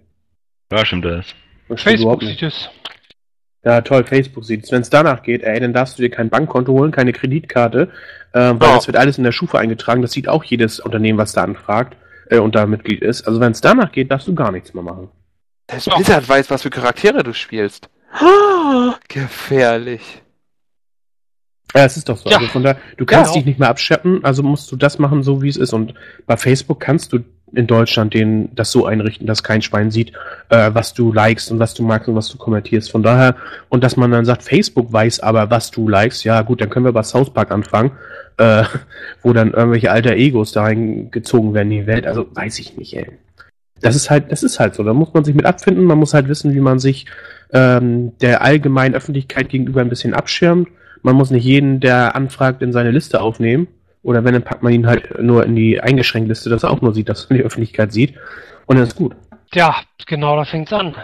[0.72, 1.26] Ja, stimmt das.
[1.68, 2.70] Das stimmt Facebook sieht es.
[3.64, 4.70] Ja, toll, Facebook sieht es.
[4.72, 7.90] Wenn es danach geht, ey, dann darfst du dir kein Bankkonto holen, keine Kreditkarte,
[8.32, 8.74] äh, weil Ja.
[8.76, 10.02] das wird alles in der Schufa eingetragen.
[10.02, 11.96] Das sieht auch jedes Unternehmen, was da anfragt
[12.30, 13.26] äh, und da Mitglied ist.
[13.26, 15.10] Also wenn es danach geht, darfst du gar nichts mehr machen.
[15.68, 15.96] Selbst Ja.
[15.96, 17.90] Blizzard weiß, was für Charaktere du spielst.
[19.08, 20.22] Gefährlich.
[21.74, 22.30] Ja, es ist doch so.
[22.30, 22.36] Ja.
[22.38, 23.38] Also von da, du kannst Ja.
[23.38, 25.72] dich nicht mehr abschatten, also musst du das machen, so wie es ist.
[25.72, 25.94] Und
[26.26, 27.18] bei Facebook kannst du
[27.52, 30.12] in Deutschland den, das so einrichten, dass kein Schwein sieht,
[30.48, 32.90] äh, was du likest und was du magst und was du kommentierst.
[32.90, 33.36] Von daher,
[33.68, 36.84] und dass man dann sagt, Facebook weiß aber, was du likest, ja gut, dann können
[36.86, 37.92] wir bei South Park anfangen,
[38.38, 38.64] äh,
[39.22, 42.06] wo dann irgendwelche alter Egos da reingezogen werden in die Welt.
[42.06, 43.10] Also weiß ich nicht, ey.
[43.80, 44.82] Das ist halt, das ist halt so.
[44.82, 47.06] Da muss man sich mit abfinden, man muss halt wissen, wie man sich
[47.52, 50.68] ähm, der allgemeinen Öffentlichkeit gegenüber ein bisschen abschirmt.
[51.06, 53.68] Man muss nicht jeden, der anfragt, in seine Liste aufnehmen.
[54.02, 56.80] Oder wenn, dann packt man ihn halt nur in die eingeschränkte Liste, dass er auch
[56.80, 58.14] nur sieht, dass er die Öffentlichkeit sieht.
[58.66, 59.14] Und dann ist gut.
[59.54, 60.96] Ja, genau, da fängt's an.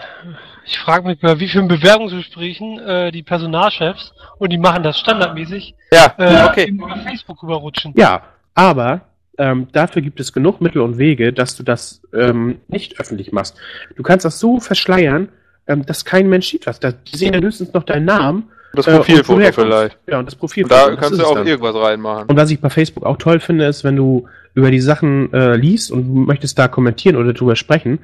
[0.65, 5.73] Ich frage mich, bei wie vielen Bewerbungsgesprächen äh, die Personalchefs, und die machen das standardmäßig,
[5.93, 6.67] Ja, äh, okay.
[6.67, 7.93] über Facebook rüberrutschen.
[7.95, 8.23] Ja,
[8.55, 9.01] aber
[9.37, 13.55] ähm, dafür gibt es genug Mittel und Wege, dass du das ähm, nicht öffentlich machst.
[13.95, 15.29] Du kannst das so verschleiern,
[15.65, 16.81] ähm, dass kein Mensch sieht was.
[16.81, 18.49] Da, die sehen ja höchstens noch deinen Namen.
[18.73, 19.59] Das äh, Profilfoto herkommst.
[19.59, 19.97] vielleicht.
[20.07, 20.63] Ja, und das Profil.
[20.63, 22.27] Und da kannst du auch irgendwas reinmachen.
[22.27, 25.55] Und was ich bei Facebook auch toll finde, ist, wenn du über die Sachen äh,
[25.55, 27.99] liest und möchtest da kommentieren oder drüber sprechen,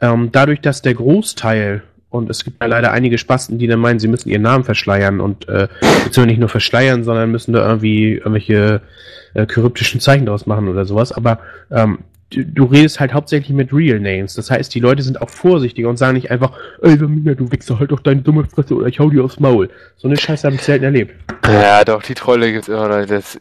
[0.00, 3.98] ähm, dadurch, dass der Großteil, und es gibt ja leider einige Spasten, die dann meinen,
[3.98, 8.14] sie müssen ihren Namen verschleiern und äh, beziehungsweise nicht nur verschleiern, sondern müssen da irgendwie
[8.14, 8.80] irgendwelche
[9.34, 11.40] äh, kryptischen Zeichen draus machen oder sowas, aber
[11.70, 11.98] ähm,
[12.30, 14.34] du, redest halt hauptsächlich mit Real Names.
[14.34, 16.52] Das heißt, die Leute sind auch vorsichtiger und sagen nicht einfach,
[16.82, 19.70] ey, Samina, du Wichser, halt doch deine dumme Fresse oder ich hau dir aufs Maul.
[19.96, 21.14] So eine Scheiße habe ich selten erlebt.
[21.46, 22.88] Ja, doch, die Trolle gibt's immer.
[22.88, 23.40] Leute, Das,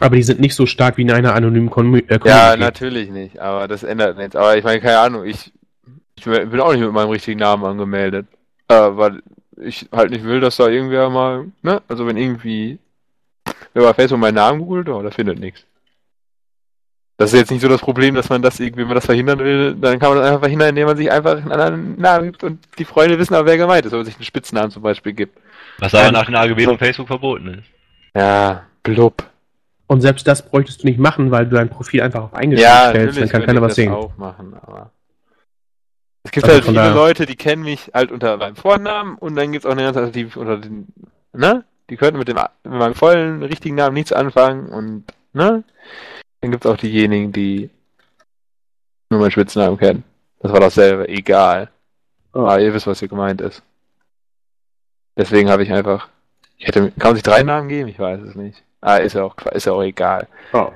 [0.00, 2.58] Aber die sind nicht so stark wie in einer anonymen Commu äh, ja, Community.
[2.60, 4.34] natürlich nicht, aber das ändert nichts.
[4.34, 5.52] Aber ich meine, keine Ahnung, ich,
[6.16, 8.26] ich bin auch nicht mit meinem richtigen Namen angemeldet.
[8.68, 9.22] Äh, weil
[9.58, 11.80] ich halt nicht will, dass da irgendwer mal, ne?
[11.88, 12.78] Also wenn irgendwie
[13.72, 15.64] bei Facebook meinen Namen googelt, oh, der findet nichts.
[17.18, 19.38] Das ist jetzt nicht so das Problem, dass man das irgendwie, wenn man das verhindern
[19.38, 22.44] will, dann kann man das einfach verhindern, indem man sich einfach einen anderen Namen gibt
[22.44, 25.14] und die Freunde wissen aber, wer gemeint ist, wenn man sich einen Spitznamen zum Beispiel
[25.14, 25.38] gibt.
[25.78, 27.68] Was aber nach den AGB von Facebook verboten ist.
[28.14, 29.24] Ja, blub.
[29.86, 32.90] Und selbst das bräuchtest du nicht machen, weil du dein Profil einfach auf eingestellt Ja,
[32.90, 33.92] stellst, dann kann keiner ich was das sehen.
[33.92, 34.90] auch machen, aber.
[36.24, 39.36] Es gibt Also halt von viele Leute, die kennen mich halt unter meinem Vornamen und
[39.36, 40.88] dann gibt es auch eine ganze, also die unter den,
[41.32, 41.64] ne?
[41.88, 45.62] Die könnten mit dem mit meinem vollen, richtigen Namen nichts anfangen und, ne?
[46.40, 47.70] Dann gibt es auch diejenigen, die
[49.10, 50.04] nur meinen Spitznamen kennen.
[50.40, 51.70] Das war dasselbe, egal.
[52.32, 52.40] Oh.
[52.40, 53.62] Aber ihr wisst, was hier gemeint ist.
[55.16, 56.08] Deswegen habe ich einfach.
[56.58, 57.88] Ich hätte, kann man sich drei Namen geben?
[57.88, 58.62] Ich weiß es nicht.
[58.80, 60.28] Ah, ist ja auch, ist ja auch egal.
[60.52, 60.68] Oh.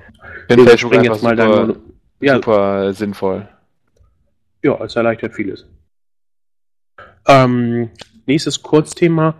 [0.48, 1.80] Ich finde Facebook springen einfach jetzt mal super,
[2.20, 3.48] ja, super sinnvoll.
[4.62, 5.66] ja, es erleichtert vieles.
[7.26, 7.90] Ähm,
[8.26, 9.34] nächstes Kurzthema.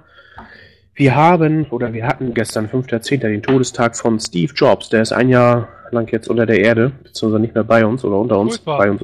[0.94, 4.90] Wir haben, oder wir hatten gestern, 5.10., den Todestag von Steve Jobs.
[4.90, 8.16] Der ist ein Jahr lang jetzt unter der Erde, beziehungsweise nicht mehr bei uns oder
[8.16, 8.56] unter uns.
[8.56, 8.78] Furchtbar.
[8.78, 9.02] Bei uns.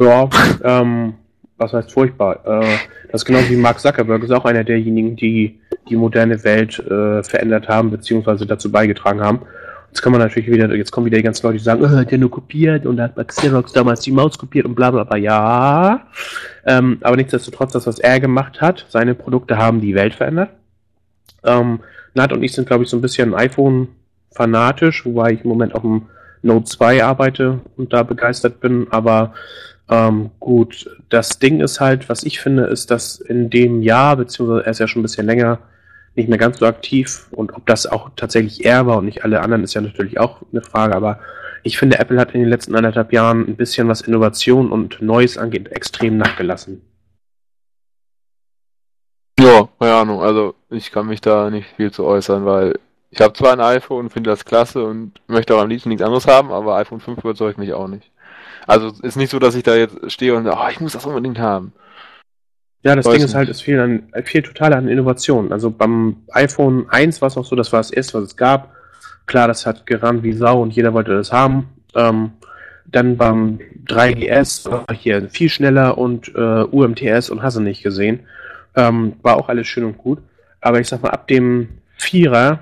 [0.00, 0.28] Ja,
[0.62, 1.14] ähm,
[1.56, 2.40] was heißt furchtbar?
[2.44, 2.76] Äh,
[3.10, 5.58] das ist genauso wie Mark Zuckerberg, ist auch einer derjenigen, die
[5.88, 9.40] die moderne Welt äh, verändert haben, beziehungsweise dazu beigetragen haben.
[9.88, 12.10] Jetzt kann man natürlich wieder, jetzt kommen wieder die ganzen Leute, die sagen, äh, hat
[12.10, 15.16] der nur kopiert und hat bei Xerox damals die Maus kopiert und bla bla bla.
[15.16, 16.06] Ja,
[16.66, 20.50] ähm, aber nichtsdestotrotz, das, was er gemacht hat, seine Produkte haben die Welt verändert.
[21.44, 21.80] Ähm,
[22.14, 23.34] Nat und ich sind, glaube ich, so ein bisschen
[24.30, 26.06] iPhone-fanatisch, wobei ich im Moment auf dem
[26.42, 29.34] Note 2 arbeite und da begeistert bin, aber
[29.90, 34.64] ähm, gut, das Ding ist halt, was ich finde, ist, dass in dem Jahr, beziehungsweise
[34.64, 35.58] er ist ja schon ein bisschen länger
[36.14, 39.40] nicht mehr ganz so aktiv und ob das auch tatsächlich er war und nicht alle
[39.40, 41.20] anderen, ist ja natürlich auch eine Frage, aber
[41.64, 45.38] ich finde, Apple hat in den letzten anderthalb Jahren ein bisschen was Innovation und Neues
[45.38, 46.82] angeht, extrem nachgelassen.
[49.40, 50.20] Ja, keine Ahnung.
[50.20, 52.78] Also ich kann mich da nicht viel zu äußern, weil
[53.10, 56.26] ich habe zwar ein iPhone, finde das klasse und möchte auch am liebsten nichts anderes
[56.26, 58.10] haben, aber iPhone 5 überzeugt mich auch nicht.
[58.66, 61.06] Also ist nicht so, dass ich da jetzt stehe und sage, oh, ich muss das
[61.06, 61.72] unbedingt haben.
[62.82, 63.36] Ja, das Weiß Ding ist nicht.
[63.36, 65.52] halt, es fehlt, an, fehlt total an Innovation.
[65.52, 68.72] Also beim iPhone 1 war es noch so, das war das erste, was es gab.
[69.26, 71.68] Klar, das hat gerannt wie Sau und jeder wollte das haben.
[71.94, 72.32] Ähm,
[72.86, 78.20] dann beim 3GS war hier viel schneller und äh, UMTS und hast du nicht gesehen.
[78.74, 80.20] Ähm, war auch alles schön und gut.
[80.60, 82.60] Aber ich sag mal, ab dem Vierer,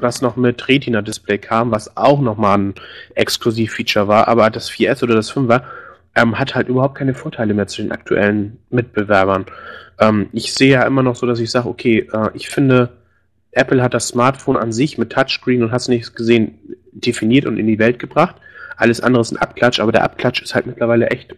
[0.00, 2.74] was noch mit Retina-Display kam, was auch nochmal ein
[3.14, 5.62] Exklusiv-Feature war, aber das 4S oder das 5er
[6.14, 9.46] ähm, hat halt überhaupt keine Vorteile mehr zu den aktuellen Mitbewerbern.
[9.98, 12.90] Ähm, ich sehe ja immer noch so, dass ich sage, okay, äh, ich finde,
[13.52, 16.58] Apple hat das Smartphone an sich mit Touchscreen und hast nichts gesehen,
[16.92, 18.36] definiert und in die Welt gebracht.
[18.76, 21.34] Alles andere ist ein Abklatsch, aber der Abklatsch ist halt mittlerweile echt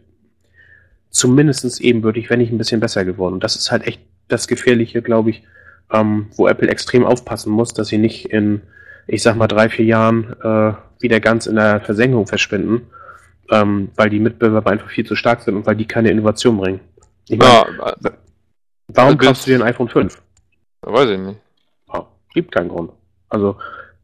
[1.11, 3.35] zumindest ebenbürtig, wenn nicht ein bisschen besser geworden.
[3.35, 5.43] Und das ist halt echt das Gefährliche, glaube ich,
[5.93, 8.63] ähm, wo Apple extrem aufpassen muss, dass sie nicht in,
[9.07, 12.83] ich sag mal, drei, vier Jahren äh, wieder ganz in der Versenkung verschwinden,
[13.51, 16.81] ähm, weil die Mitbewerber einfach viel zu stark sind und weil die keine Innovation bringen.
[17.29, 18.11] Ich meine, Ja, äh,
[18.89, 20.21] warum kaufst du dir ein iPhone 5?
[20.83, 21.39] weiß ich nicht.
[21.93, 22.93] Ja, gibt keinen Grund.
[23.29, 23.57] Also,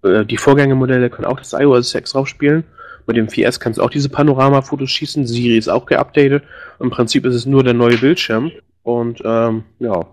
[0.03, 2.65] äh, die Vorgängermodelle können auch das iOS 6 draufspielen.
[3.07, 5.27] Mit dem 4S kannst du auch diese Panorama-Fotos schießen.
[5.27, 6.43] Siri ist auch geupdatet.
[6.81, 8.51] Im Prinzip ist es nur der neue Bildschirm.
[8.83, 10.07] Und ähm, ja,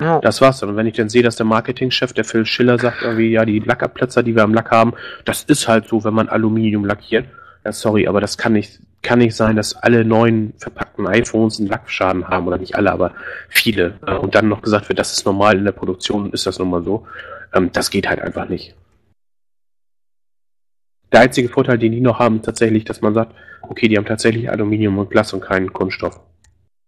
[0.00, 0.18] Ja.
[0.20, 0.70] das war's dann.
[0.70, 3.58] Und wenn ich dann sehe, dass der Marketingchef, der Phil Schiller, sagt irgendwie, ja, die
[3.58, 4.94] Lackabplätzer, die wir am Lack haben,
[5.24, 7.26] das ist halt so, wenn man Aluminium lackiert.
[7.64, 11.68] Ja, sorry, aber das kann nicht, kann nicht sein, dass alle neuen verpackten iPhones einen
[11.68, 12.46] Lackschaden haben.
[12.46, 13.12] Oder nicht alle, aber
[13.48, 13.94] viele.
[14.06, 16.70] Äh, Und dann noch gesagt wird, das ist normal in der Produktion, ist das nun
[16.70, 17.06] mal so.
[17.52, 18.74] Ähm, das geht halt einfach nicht.
[21.12, 24.48] Der einzige Vorteil, den die noch haben, tatsächlich, dass man sagt, okay, die haben tatsächlich
[24.50, 26.20] Aluminium und Glas und keinen Kunststoff.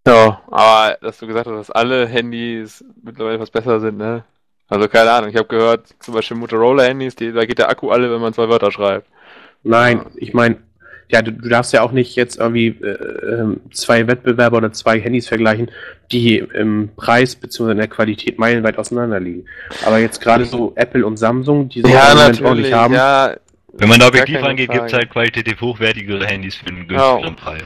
[0.06, 4.24] Ja, aber dass du gesagt hast, dass alle Handys mittlerweile etwas besser sind, ne?
[4.68, 8.10] Also keine Ahnung, ich habe gehört, zum Beispiel Motorola-Handys, die- da geht der Akku alle,
[8.10, 9.06] wenn man zwei Wörter schreibt.
[9.62, 10.56] Nein, ich meine,
[11.08, 14.98] ja, du, du darfst ja auch nicht jetzt irgendwie äh, ähm, zwei Wettbewerber oder zwei
[14.98, 15.70] Handys vergleichen,
[16.10, 17.72] die im Preis bzw.
[17.72, 19.44] in der Qualität meilenweit auseinander liegen.
[19.84, 23.36] Aber jetzt gerade so Apple und Samsung, die Moment auch nicht haben, ja.
[23.74, 24.78] Wenn man da objektiv rangeht, Frage.
[24.80, 27.14] gibt es halt qualitativ hochwertigere Handys für einen Ja.
[27.18, 27.62] günstigeren Preis.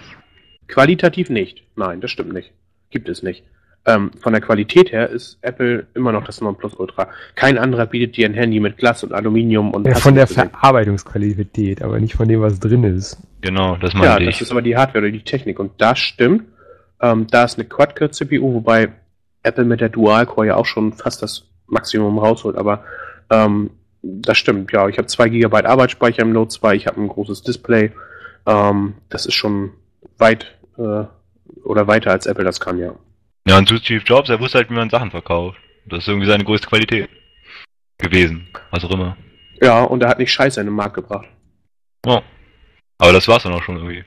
[0.68, 1.62] Qualitativ nicht.
[1.76, 2.52] Nein, das stimmt nicht.
[2.90, 3.44] Gibt es nicht.
[3.88, 7.08] Ähm, von der Qualität her ist Apple immer noch das Nonplusultra.
[7.36, 10.26] Kein anderer bietet dir ein Handy mit Glas und Aluminium und Ja, von der.
[10.26, 13.18] Verarbeitungsqualität, aber nicht von dem, was drin ist.
[13.42, 14.40] Genau, das Ja, meinte das ich.
[14.42, 15.58] ist aber die Hardware oder die Technik.
[15.60, 16.44] Und das stimmt.
[17.00, 18.88] Ähm, da ist eine Quad-Core-CPU, wobei
[19.42, 22.56] Apple mit der Dual-Core ja auch schon fast das Maximum rausholt.
[22.56, 22.82] Aber
[23.30, 23.70] ähm,
[24.02, 24.88] das stimmt, ja.
[24.88, 27.92] Ich habe 2 GB Arbeitsspeicher im Note 2, ich habe ein großes Display.
[28.46, 29.70] Ähm, das ist schon
[30.18, 31.04] weit äh,
[31.64, 32.94] oder weiter als Apple das kann, ja.
[33.46, 35.58] Ja, und zu Steve Jobs, er wusste halt, wie man Sachen verkauft.
[35.86, 37.08] Das ist irgendwie seine größte Qualität
[37.98, 38.48] gewesen.
[38.70, 39.16] Was auch immer.
[39.62, 41.28] Ja, und er hat nicht Scheiße in den Markt gebracht.
[42.04, 42.22] Ja.
[42.98, 44.04] Aber das war's dann auch schon irgendwie.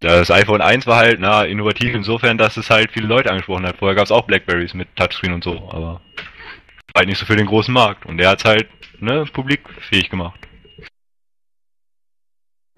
[0.00, 3.78] Das iPhone 1 war halt, na, innovativ insofern, dass es halt viele Leute angesprochen hat.
[3.78, 6.00] Vorher gab es auch Blackberries mit Touchscreen und so, aber
[6.96, 8.06] halt nicht so für den großen Markt.
[8.06, 8.68] Und der hat's halt,
[9.00, 10.47] ne, publikfähig gemacht.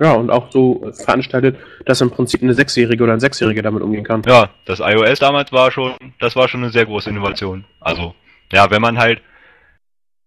[0.00, 4.02] Ja, und auch so veranstaltet, dass im Prinzip eine Sechsjährige oder ein Sechsjährige damit umgehen
[4.02, 4.22] kann.
[4.26, 7.66] Ja, das iOS damals war schon, das war schon eine sehr große Innovation.
[7.80, 8.14] Also,
[8.50, 9.20] ja, wenn man halt,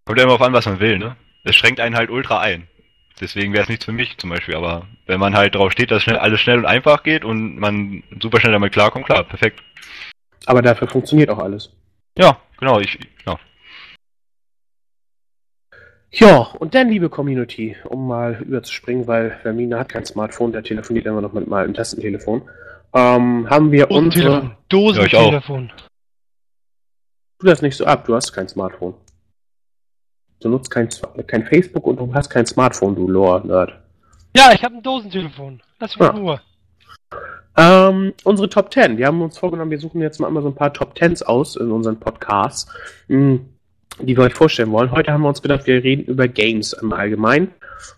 [0.04, 1.16] kommt ja immer auf an, was man will, ne?
[1.42, 2.68] Es schränkt einen halt ultra ein.
[3.20, 6.04] Deswegen wäre es nichts für mich zum Beispiel, aber wenn man halt drauf steht, dass
[6.04, 9.60] schnell, alles schnell und einfach geht und man super schnell damit klarkommt, klar, perfekt.
[10.46, 11.70] Aber dafür funktioniert auch alles.
[12.16, 12.96] Ja, genau, ich,
[13.26, 13.38] ja.
[16.18, 21.06] Ja, und dann, liebe Community, um mal überzuspringen, weil Vermina hat kein Smartphone, der telefoniert
[21.06, 22.42] immer noch mit meinem Tastentelefon,
[22.94, 24.56] ähm, haben wir unsere...
[24.68, 25.72] Dosentelefon.
[25.76, 25.84] Ja.
[27.40, 28.94] Tu das nicht so ab, du hast kein Smartphone.
[30.40, 30.88] Du nutzt kein,
[31.26, 33.72] kein Facebook und du hast kein Smartphone, du Lore-Nerd.
[34.36, 35.62] Ja, ich habe ein Dosentelefon.
[35.80, 36.40] Lass mich in Ruhe.
[37.56, 38.98] Ähm, unsere Top 10.
[38.98, 41.56] Wir haben uns vorgenommen, wir suchen jetzt mal immer so ein paar Top 10s aus
[41.56, 42.70] in unseren Podcasts,
[43.08, 43.40] mh,
[44.00, 44.90] die wir euch vorstellen wollen.
[44.90, 47.48] Heute haben wir uns gedacht, wir reden über Games im Allgemeinen,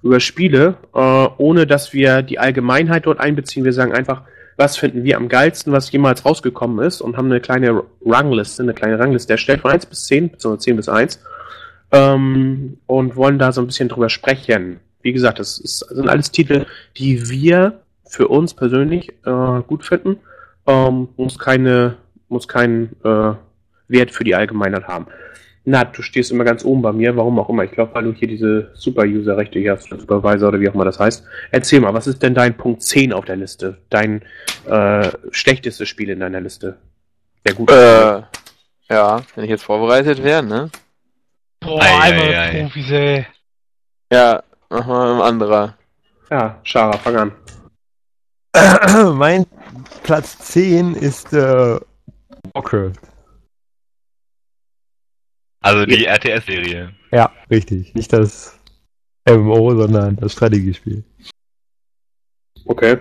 [0.02, 0.98] über Spiele, äh,
[1.38, 3.64] ohne dass wir die Allgemeinheit dort einbeziehen.
[3.64, 4.22] Wir sagen einfach,
[4.56, 8.74] was finden wir am geilsten, was jemals rausgekommen ist und haben eine kleine Rangliste, eine
[8.74, 11.20] kleine Rangliste erstellt von 1 bis 10, beziehungsweise 10 bis 1
[11.92, 14.80] ähm, und wollen da so ein bisschen drüber sprechen.
[15.02, 16.66] Wie gesagt, das ist, sind alles Titel,
[16.96, 20.18] die wir für uns persönlich äh, gut finden,
[20.66, 21.96] ähm, muss keine,
[22.28, 23.32] muss keinen äh,
[23.88, 25.06] Wert für die Allgemeinheit haben.
[25.68, 27.64] Na, du stehst immer ganz oben bei mir, warum auch immer.
[27.64, 31.00] Ich glaube, weil du hier diese Super-User-Rechte hier hast, Supervisor oder wie auch immer das
[31.00, 31.24] heißt.
[31.50, 33.78] Erzähl mal, was ist denn dein Punkt 10 auf der Liste?
[33.90, 34.22] Dein
[34.66, 36.78] äh, schlechtestes Spiel in deiner Liste?
[37.44, 38.28] Der gute.
[38.88, 40.70] Äh, ja, wenn ich jetzt vorbereitet wäre, ne?
[41.58, 42.62] Boah, Ei, einmal ei, ei.
[42.62, 43.26] Profis, ey.
[44.12, 45.76] Ja, mach mal ein anderer.
[46.30, 47.32] Ja, Schara, fang an.
[49.16, 49.46] mein
[50.04, 51.80] Platz 10 ist äh,
[52.54, 53.15] Warcraft.
[55.66, 56.94] Also die RTS-Serie.
[57.10, 57.92] Ja, richtig.
[57.96, 58.56] Nicht das
[59.28, 61.02] MMO, sondern das Strategiespiel.
[62.66, 62.98] Okay.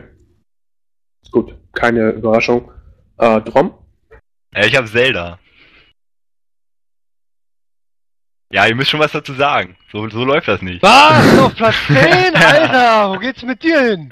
[1.30, 2.72] Gut, keine Überraschung.
[3.20, 3.76] Äh, Drom?
[4.56, 5.38] Ja, ich habe Zelda.
[8.52, 9.78] Ja, ihr müsst schon was dazu sagen.
[9.92, 10.82] So, so läuft das nicht.
[10.82, 11.38] Was?
[11.38, 11.98] Auf Platz 10?
[12.36, 14.12] Alter, wo geht's mit dir hin?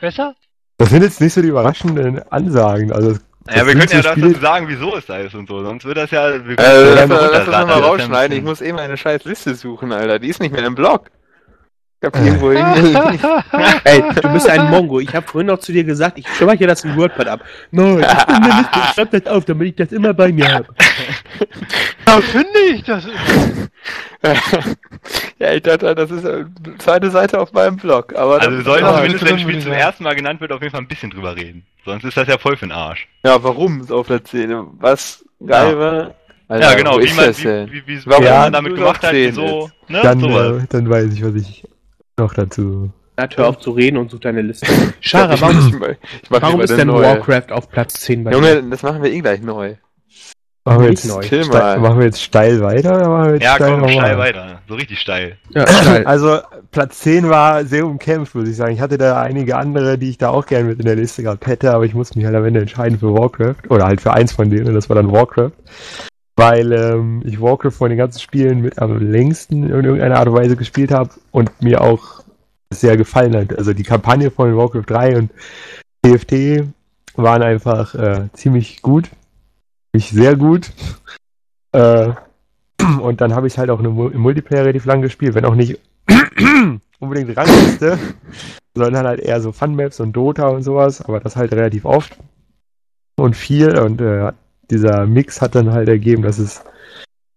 [0.00, 0.34] Besser?
[0.78, 2.90] Das sind jetzt nicht so die überraschenden Ansagen.
[2.90, 5.34] Also, das Ja, wir können ja so das Spiele- dazu sagen, wieso es da ist
[5.34, 5.62] und so.
[5.64, 6.32] Sonst wird das ja.
[6.46, 7.50] Wir können Äh, das lass, lass das runterraten.
[7.52, 8.36] mal Das ist ja rausschneiden.
[8.38, 10.18] Ich muss eben eine scheiß Liste suchen, Alter.
[10.18, 11.10] Die ist nicht mehr im Blog.
[12.00, 13.24] Ich hab die irgendwo hingelegt.
[13.84, 15.00] Ey, du bist ein Mongo.
[15.00, 17.40] Ich habe vorhin noch zu dir gesagt, ich speichere das im WordPad ab.
[17.72, 18.78] Nein, ich bin in der Liste.
[18.94, 20.66] Schreib das auf, damit ich das immer bei mir habe.
[22.74, 23.04] ich das.
[25.38, 26.48] ja, ich dachte, das ist eine
[26.78, 28.14] zweite Seite auf meinem Blog.
[28.16, 30.52] Aber Also wir das- sollten Ja, zumindest, wenn würde Spiel zum ersten Mal genannt wird,
[30.52, 31.64] auf jeden Fall ein bisschen drüber reden.
[31.84, 33.08] Sonst ist das ja voll für den Arsch.
[33.24, 34.52] Ja, warum ist auf der 10?
[34.80, 35.78] Was geil Ja.
[35.78, 36.14] war?
[36.60, 37.72] ja, genau, wie ist man, das wie, denn?
[37.72, 40.62] wie, wie, Warum was Ja, man damit gemacht hat, 10 so, ne, Dann, sowas.
[40.62, 41.64] äh, dann weiß ich, was ich
[42.16, 42.90] noch dazu.
[43.16, 44.66] Na, hör auf zu reden und such deine Liste.
[45.00, 45.74] Schara, warum, ich,
[46.22, 47.02] ich mach warum ist denn neue.
[47.04, 48.36] Warcraft auf Platz 10 bei dir?
[48.36, 49.74] Junge, das machen wir eh gleich neu.
[50.64, 53.78] Machen wir jetzt, steil, machen wir jetzt steil weiter oder machen wir jetzt Ja, steil
[53.80, 54.60] komm, steil weiter.
[54.68, 55.38] So richtig steil.
[55.54, 56.04] Ja, steil.
[56.04, 56.40] Also
[56.70, 58.74] Platz 10 war sehr umkämpft, muss ich sagen.
[58.74, 61.46] Ich hatte da einige andere, die ich da auch gerne mit in der Liste gehabt
[61.46, 63.70] hätte, aber ich musste mich halt am Ende entscheiden für Warcraft.
[63.70, 65.52] Oder halt für eins von denen, und das war dann Warcraft.
[66.36, 70.34] Weil ähm, ich Warcraft von den ganzen Spielen mit am längsten in irgendeiner Art und
[70.34, 72.22] Weise gespielt habe und mir auch
[72.70, 73.56] sehr gefallen hat.
[73.56, 75.30] Also die Kampagne von Warcraft 3 und
[76.02, 76.64] TFT
[77.16, 79.10] waren einfach äh, ziemlich gut.
[79.98, 80.70] Mich sehr gut.
[81.72, 82.12] Äh,
[83.02, 85.80] und dann habe ich halt auch im Multiplayer relativ lang gespielt, wenn auch nicht
[87.00, 87.98] unbedingt Rangliste,
[88.76, 92.16] sondern halt eher so Fun-Maps und Dota und sowas, aber das halt relativ oft
[93.16, 94.30] und viel und äh,
[94.70, 96.62] dieser Mix hat dann halt ergeben, dass es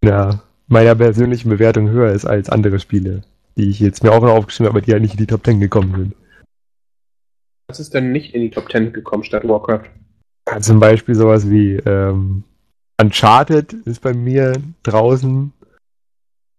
[0.04, 3.24] der, meiner persönlichen Bewertung höher ist als andere Spiele,
[3.58, 5.44] die ich jetzt mir auch noch aufgeschrieben habe, aber die halt nicht in die Top
[5.44, 6.16] 10 gekommen sind.
[7.70, 9.90] Was ist denn nicht in die Top 10 gekommen statt Warcraft?
[10.48, 12.44] Ja, zum Beispiel sowas wie ähm,
[13.02, 15.52] Uncharted ist bei mir draußen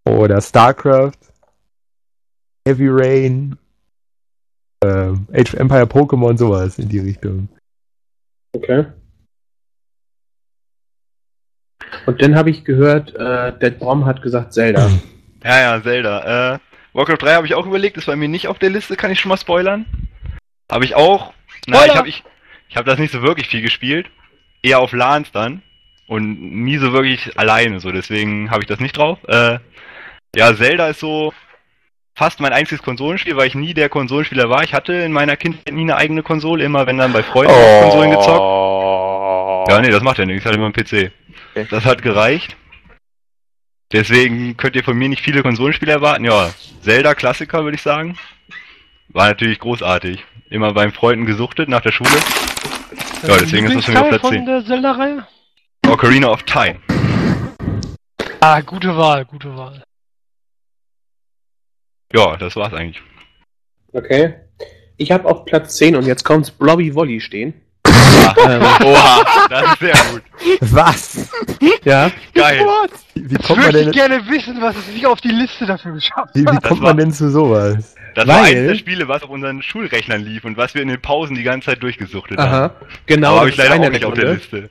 [0.04, 1.18] oder StarCraft,
[2.66, 3.56] Heavy Rain,
[4.84, 7.48] ähm, Age of Empire Pokémon, sowas in die Richtung.
[8.54, 8.86] Okay.
[12.06, 14.90] Und dann habe ich gehört, äh, der Drom hat gesagt Zelda.
[15.44, 16.54] Ja, ja, Zelda.
[16.54, 16.58] Äh,
[16.92, 19.18] Warcraft 3 habe ich auch überlegt, ist bei mir nicht auf der Liste, kann ich
[19.18, 19.86] schon mal spoilern.
[20.70, 21.34] Habe ich auch.
[21.66, 21.92] Na, Spoiler!
[21.92, 22.24] ich habe ich,
[22.68, 24.08] ich hab das nicht so wirklich viel gespielt.
[24.62, 25.62] Eher auf LANs dann.
[26.12, 29.18] Und nie so wirklich alleine, so deswegen habe ich das nicht drauf.
[29.26, 29.58] Äh,
[30.36, 31.32] ja, Zelda ist so.
[32.14, 34.62] fast mein einziges Konsolenspiel, weil ich nie der Konsolenspieler war.
[34.62, 37.80] Ich hatte in meiner Kindheit nie eine eigene Konsole, immer wenn dann bei Freunden Oh.
[37.84, 39.70] Konsolen gezockt.
[39.70, 41.12] Ja, nee, das macht ja nichts, ich hatte immer einen PC.
[41.54, 41.66] Okay.
[41.70, 42.56] Das hat gereicht.
[43.92, 46.24] Deswegen könnt ihr von mir nicht viele Konsolenspiele erwarten.
[46.24, 46.50] Ja,
[46.82, 48.18] Zelda Klassiker würde ich sagen.
[49.08, 50.22] War natürlich großartig.
[50.50, 52.10] Immer beim Freunden gesuchtet nach der Schule.
[53.26, 54.46] Ja, deswegen ist das für mich Platz von 10.
[54.46, 55.26] der Zelda-Reihe?
[55.88, 56.78] Ocarina of Time.
[58.40, 59.82] Ah, gute Wahl, gute Wahl.
[62.14, 63.02] Ja, das war's eigentlich.
[63.92, 64.34] Okay.
[64.96, 67.54] Ich habe auf Platz 10 und jetzt kommt's Blobby Wolly stehen.
[67.86, 70.22] ähm, Oha, das ist sehr gut.
[70.60, 71.30] Was?
[71.84, 72.10] ja.
[72.34, 72.64] Geil.
[73.14, 75.66] Wie, wie Ich kommt man möchte denn, gerne wissen, was es sich auf die Liste
[75.66, 76.62] dafür geschafft wie, wie hat.
[76.62, 77.94] kommt war- man denn zu sowas?
[78.14, 80.88] Das war Weil- eines der Spiele, was auf unseren Schulrechnern lief und was wir in
[80.88, 82.48] den Pausen die ganze Zeit durchgesuchtet haben.
[82.52, 82.74] Aha.
[83.06, 83.30] Genau.
[83.30, 84.34] Aber habe ich leider auch nicht auf der.
[84.34, 84.70] Liste.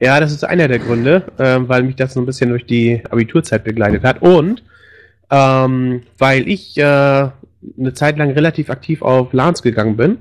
[0.00, 3.02] Ja, das ist einer der Gründe, ähm, weil mich das so ein bisschen durch die
[3.10, 4.22] Abiturzeit begleitet hat.
[4.22, 4.62] Und
[5.30, 10.18] ähm, weil ich äh, eine Zeit lang relativ aktiv auf LANs gegangen bin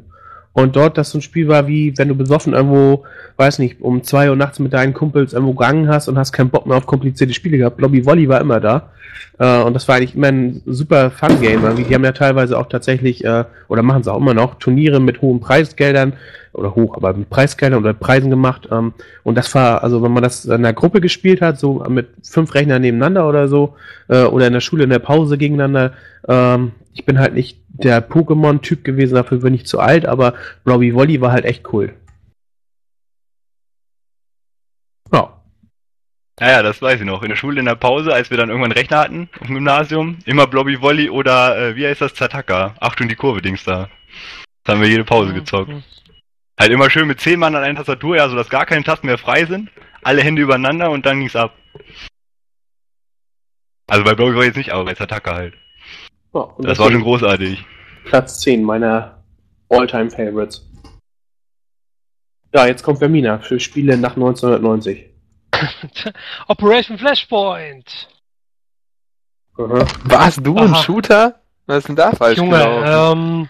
[0.57, 3.03] und dort das so ein Spiel war, wie wenn du besoffen irgendwo,
[3.37, 6.49] weiß nicht, um zwei Uhr nachts mit deinen Kumpels irgendwo gegangen hast und hast keinen
[6.49, 7.79] Bock mehr auf komplizierte Spiele gehabt.
[7.79, 8.89] Lobby Volley war immer da.
[9.37, 11.61] Äh, und das war eigentlich immer ein super Fun-Game.
[11.75, 15.21] Die haben ja teilweise auch tatsächlich, äh, oder machen es auch immer noch, Turniere mit
[15.21, 16.13] hohen Preisgeldern,
[16.57, 18.67] oder hoch, aber mit Preisgeldern oder Preisen gemacht.
[18.71, 18.93] Ähm,
[19.23, 22.53] und das war, also wenn man das in einer Gruppe gespielt hat, so mit fünf
[22.53, 23.75] Rechnern nebeneinander oder so,
[24.07, 25.93] äh, oder in der Schule in der Pause gegeneinander,
[26.27, 30.33] ähm, ich bin halt nicht der Pokémon-Typ gewesen, dafür bin ich zu alt, aber
[30.65, 31.93] Robbie Wolly war halt echt cool.
[35.13, 35.41] Ja.
[36.39, 37.23] Naja, das weiß ich noch.
[37.23, 40.47] In der Schule in der Pause, als wir dann irgendwann Rechner hatten, im Gymnasium, immer
[40.47, 42.75] Blobby Volley oder, äh, wie heißt das, Zataka.
[42.79, 43.89] Achtung, die Kurve-Dings da.
[44.63, 45.71] Das haben wir jede Pause gezockt.
[46.59, 49.07] Halt immer schön mit zehn Mann an einer Tastatur, ja, so dass gar keine Tasten
[49.07, 49.69] mehr frei sind.
[50.03, 51.55] Alle Hände übereinander und dann ging's ab.
[53.87, 55.53] Also bei Volley jetzt nicht, aber bei Zataka halt.
[56.33, 57.63] Ja, und Das war schon großartig.
[58.05, 59.23] Platz 10 meiner
[59.69, 60.63] All-Time Favorites.
[62.53, 65.05] Ja, jetzt kommt Vermina für Spiele nach 1990.
[66.47, 68.09] Operation Flashpoint.
[69.57, 69.85] Aha.
[70.05, 70.83] Warst du ein Aha.
[70.83, 71.41] Shooter?
[71.65, 73.19] Was ist denn da falsch Junge, gelaufen?
[73.19, 73.49] ähm,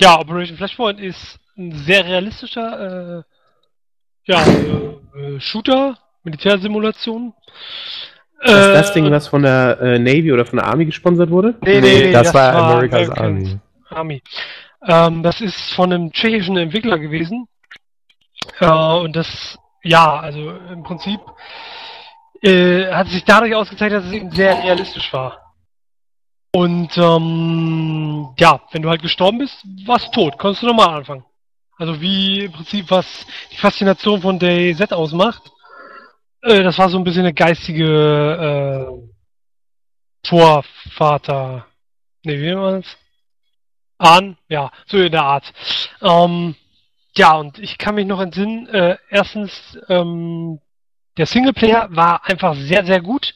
[0.00, 3.22] ja, Operation Flashpoint ist ein sehr realistischer äh,
[4.24, 7.34] ja, äh, äh, Shooter, Militärsimulation.
[8.42, 11.56] Ist Äh, das Ding, was von der äh, Navy oder von der Army gesponsert wurde?
[11.62, 13.58] Nee, nee, nee, das, war America's American Army.
[13.90, 14.22] Army.
[14.86, 17.46] Ähm, das ist von einem tschechischen Entwickler gewesen.
[18.60, 21.20] Äh, und das, ja, also im Prinzip
[22.42, 25.54] äh, hat sich dadurch ausgezeichnet, dass es eben sehr realistisch war.
[26.52, 31.24] Und ähm, ja, wenn du halt gestorben bist, warst du tot, konntest du nochmal anfangen.
[31.80, 35.50] Also wie im Prinzip was die Faszination von DayZ ausmacht.
[36.42, 38.92] Äh, das war so ein bisschen eine geistige
[40.22, 41.64] äh, Vorvater.
[42.22, 42.98] Ne, wie nennt man das?
[43.96, 44.36] Ahn?
[44.48, 45.50] Ja, so in der Art.
[46.02, 46.54] Ähm,
[47.16, 50.60] ja, und ich kann mich noch entsinnen, äh, erstens, ähm,
[51.16, 53.34] der Singleplayer war einfach sehr, sehr gut.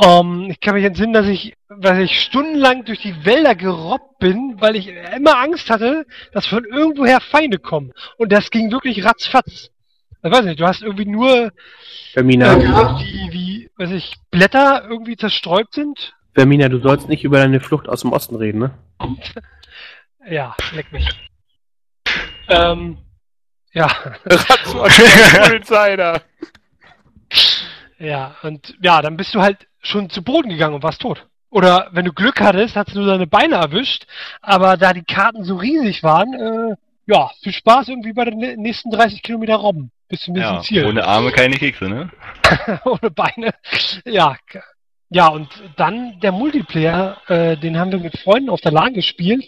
[0.00, 4.56] Ähm, ich kann mich entsinnen, dass ich, dass ich stundenlang durch die Wälder gerobbt bin,
[4.58, 7.92] weil ich immer Angst hatte, dass von irgendwoher Feinde kommen.
[8.16, 9.70] Und das ging wirklich ratzfatz.
[10.22, 11.52] Ich weiß nicht, du hast irgendwie nur
[12.12, 16.14] Vermina, äh, gehört, wie, wie, weiß ich, Blätter irgendwie zerstreut sind.
[16.34, 18.70] Vermina, du sollst nicht über deine Flucht aus dem Osten reden, ne?
[20.28, 21.08] Ja, leck mich.
[22.48, 22.98] Ähm,
[23.72, 23.86] ja,
[25.48, 26.20] Polizei da.
[27.98, 31.26] ja, und ja, dann bist du halt schon zu Boden gegangen und warst tot.
[31.50, 34.06] Oder wenn du Glück hattest, hast du deine Beine erwischt,
[34.40, 36.76] aber da die Karten so riesig waren, äh,
[37.06, 39.90] ja, viel Spaß irgendwie bei den nä- nächsten 30 Kilometer Robben.
[40.08, 40.86] Bis zum nächsten Ja, Ziel.
[40.86, 42.10] ohne Arme keine Kekse, ne?
[42.84, 43.52] ohne Beine.
[44.04, 44.36] Ja,
[45.08, 49.44] ja, und dann der Multiplayer, äh, den haben wir mit Freunden auf der LAN gespielt.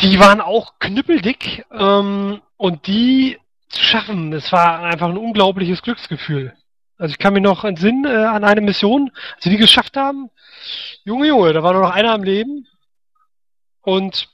[0.00, 6.54] Die waren auch knüppeldick ähm, und die zu schaffen, das war einfach ein unglaubliches Glücksgefühl.
[6.98, 10.30] Also ich kann mich noch entsinnen äh, an eine Mission, als wir die geschafft haben.
[11.04, 12.66] Junge, Junge, da war nur noch einer am Leben.
[13.82, 14.28] Und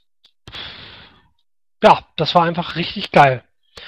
[1.82, 3.44] ja, das war einfach richtig geil.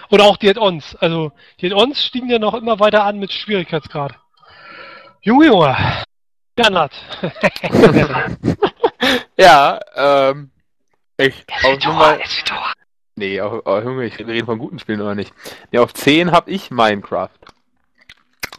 [0.09, 0.95] Und auch die Add-ons.
[0.97, 4.14] Also die Add-ons stiegen ja noch immer weiter an mit Schwierigkeitsgrad.
[5.22, 5.77] Junge, Junge.
[6.55, 6.93] Bernhard.
[9.39, 10.51] Ja, ähm.
[11.18, 12.18] Ich, auf Nummer,
[13.14, 15.33] nee, auf, auf, Junge, ich wir reden von guten Spielen oder nicht.
[15.72, 17.31] Nee, auf 10 habe ich Minecraft.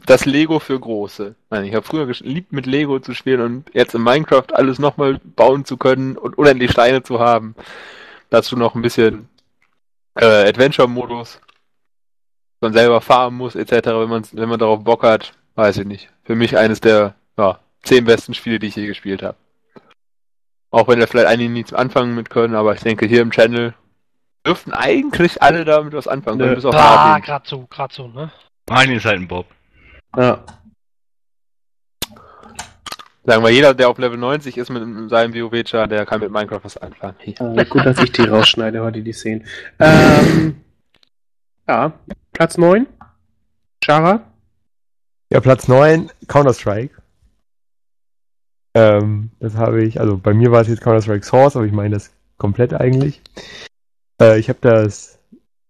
[0.08, 1.36] Das Lego für Große.
[1.38, 4.80] Ich meine, ich habe früher geliebt, mit Lego zu spielen und jetzt in Minecraft alles
[4.80, 7.56] nochmal bauen zu können und unendlich Steine zu haben.
[8.30, 9.28] Dazu noch ein bisschen
[10.16, 11.42] äh, Adventure-Modus.
[12.62, 15.34] Man selber farmen muss, etc., wenn man, wenn man darauf Bock hat.
[15.56, 16.10] Weiß ich nicht.
[16.24, 19.36] Für mich eines der ja, zehn besten Spiele, die ich je gespielt habe.
[20.72, 23.74] Auch wenn da vielleicht einige nichts anfangen mit können, aber ich denke, hier im Channel
[24.46, 26.56] dürften eigentlich alle damit was anfangen können, Nö.
[26.56, 28.32] bis auf Ah, grad so, grad so, ne?
[28.70, 29.48] Martin ist halt ein Bob.
[30.16, 30.44] Ja.
[33.24, 36.62] Sagen wir, jeder, der auf Level 90 ist mit seinem WoW-Char, der kann mit Minecraft
[36.64, 37.16] was anfangen.
[37.26, 39.46] Äh, gut, dass ich die rausschneide heute, die Szenen.
[39.80, 40.62] Ähm,
[41.68, 41.92] ja,
[42.32, 42.88] Platz 9.
[43.84, 44.22] Chara.
[45.30, 47.02] Ja, Platz 9, Counter-Strike.
[48.76, 51.96] Ähm, das habe ich, also bei mir war es jetzt Counter-Strike Source, aber ich meine
[51.96, 53.22] das komplett eigentlich.
[54.22, 55.17] Äh, ich habe das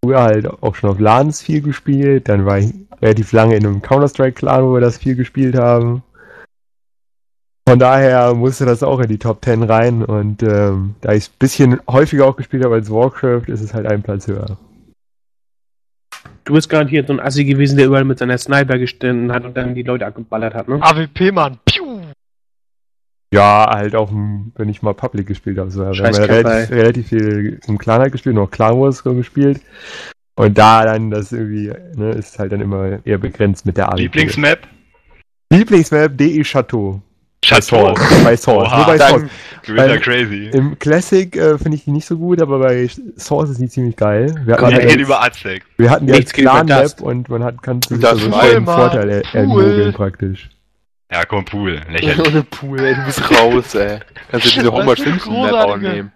[0.03, 3.81] früher halt auch schon auf LANs viel gespielt, dann war ich relativ lange in einem
[3.81, 6.03] Counter-Strike-Clan, wo wir das viel gespielt haben.
[7.67, 11.29] Von daher musste das auch in die Top 10 rein und ähm, da ich es
[11.29, 14.57] ein bisschen häufiger auch gespielt habe als Warcraft, ist es halt einen Platz höher.
[16.45, 19.57] Du bist garantiert so ein Assi gewesen, der überall mit seiner Sniper gestanden hat und
[19.57, 20.79] dann die Leute abgeballert hat, ne?
[20.81, 21.57] AWP, Mann.
[21.65, 21.96] Piu!
[23.33, 25.69] Ja, halt auch, wenn ich mal Public gespielt habe.
[25.69, 25.81] So.
[25.81, 29.61] Wir haben ja relativ, relativ viel im Clan halt gespielt, noch Clan Wars gespielt.
[30.35, 33.99] Und da dann das irgendwie, ne, ist halt dann immer eher begrenzt mit der AWP.
[34.01, 34.59] Lieblingsmap?
[35.51, 37.01] Lieblingsmap DE Chateau.
[37.41, 37.95] Bei Chateau.
[37.95, 38.23] Source.
[38.23, 38.67] Bei Source.
[38.67, 39.23] Oha, Nur bei Source.
[39.67, 40.49] Ja Weil- crazy.
[40.53, 43.95] Im Classic äh, finde ich die nicht so gut, aber bei Source ist die ziemlich
[43.95, 44.33] geil.
[44.45, 44.81] Wir hatten, ey.
[44.81, 45.63] die, geht über Aztec.
[45.77, 49.17] wir hatten die als Clan-Map und man hat, kann sich Das so einen Vorteil er,
[49.19, 49.25] cool.
[49.33, 50.49] ermogeln praktisch.
[51.11, 51.81] Ja, komm, Pool.
[51.89, 52.27] Lächerlich.
[52.27, 53.99] ohne Pool, ey, du bist raus, ey.
[54.29, 56.11] Kannst du diese Homer Simpson Map auch nehmen.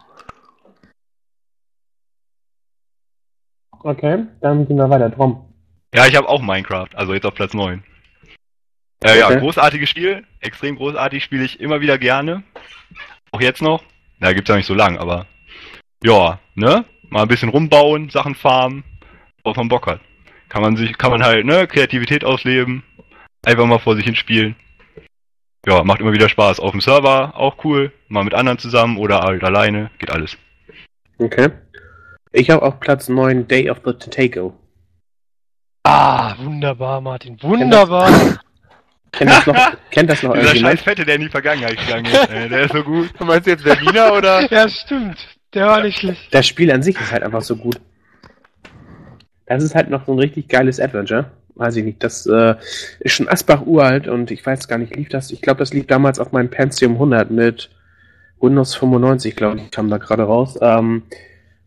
[3.83, 5.11] Okay, dann gehen wir weiter.
[5.13, 5.47] Tom.
[5.93, 7.83] Ja, ich habe auch Minecraft, also jetzt auf Platz 9.
[9.03, 9.39] Äh, Ja, Okay.
[9.39, 12.43] großartiges Spiel, extrem großartig, spiele ich immer wieder gerne.
[13.31, 13.83] Auch jetzt noch.
[14.19, 15.25] Na, gibt's ja nicht so lang, aber
[16.03, 16.85] ja, ne?
[17.09, 18.83] Mal ein bisschen rumbauen, Sachen farmen,
[19.43, 19.99] worauf man Bock hat.
[20.49, 22.83] Kann man sich, kann man halt, ne, Kreativität ausleben,
[23.45, 24.55] einfach mal vor sich hin spielen.
[25.65, 26.59] Ja, macht immer wieder Spaß.
[26.59, 30.37] Auf dem Server auch cool, mal mit anderen zusammen oder halt alleine, geht alles.
[31.17, 31.49] Okay.
[32.31, 34.53] Ich habe auf Platz 9 Day of the Tentacle.
[35.83, 37.37] Ah, wunderbar, Martin.
[37.41, 38.09] Wunderbar.
[39.11, 39.55] Kennt das noch,
[39.91, 40.81] kennt das noch Dieser scheiß?
[40.81, 43.09] Fette, der in die Vergangenheit gegangen ist, ey, der ist so gut.
[43.19, 44.49] Meinst du jetzt Berliner oder?
[44.49, 45.17] ja, stimmt.
[45.53, 46.33] Der war nicht schlecht.
[46.33, 47.81] Das Spiel an sich ist halt einfach so gut.
[49.47, 51.29] Das ist halt noch so ein richtig geiles Adventure.
[51.55, 52.03] Weiß ich nicht.
[52.03, 52.55] Das äh,
[52.99, 55.31] ist schon Asbach uralt und ich weiß gar nicht, lief das.
[55.31, 57.69] Ich glaube, das lief damals auf meinem Pentium 100 mit
[58.39, 60.57] Windows 95, glaube ich, kam da gerade raus.
[60.61, 61.03] Ähm,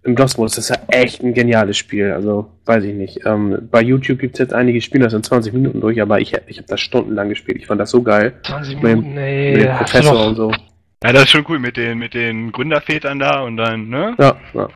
[0.03, 0.57] Im DOS-Modus.
[0.57, 2.11] Das ist ja echt ein geniales Spiel.
[2.13, 3.21] Also, weiß ich nicht.
[3.25, 6.33] Ähm, bei YouTube gibt es jetzt einige Spiele, das sind 20 Minuten durch, aber ich,
[6.47, 7.59] ich habe das stundenlang gespielt.
[7.59, 8.35] Ich fand das so geil.
[8.45, 9.53] 20 Mit dem- Minuten, ey.
[9.57, 10.51] mit dem Professor und so.
[11.05, 14.15] Ja, das ist schon cool mit den, mit den Gründervätern da und dann, ne?
[14.19, 14.69] Ja, ja.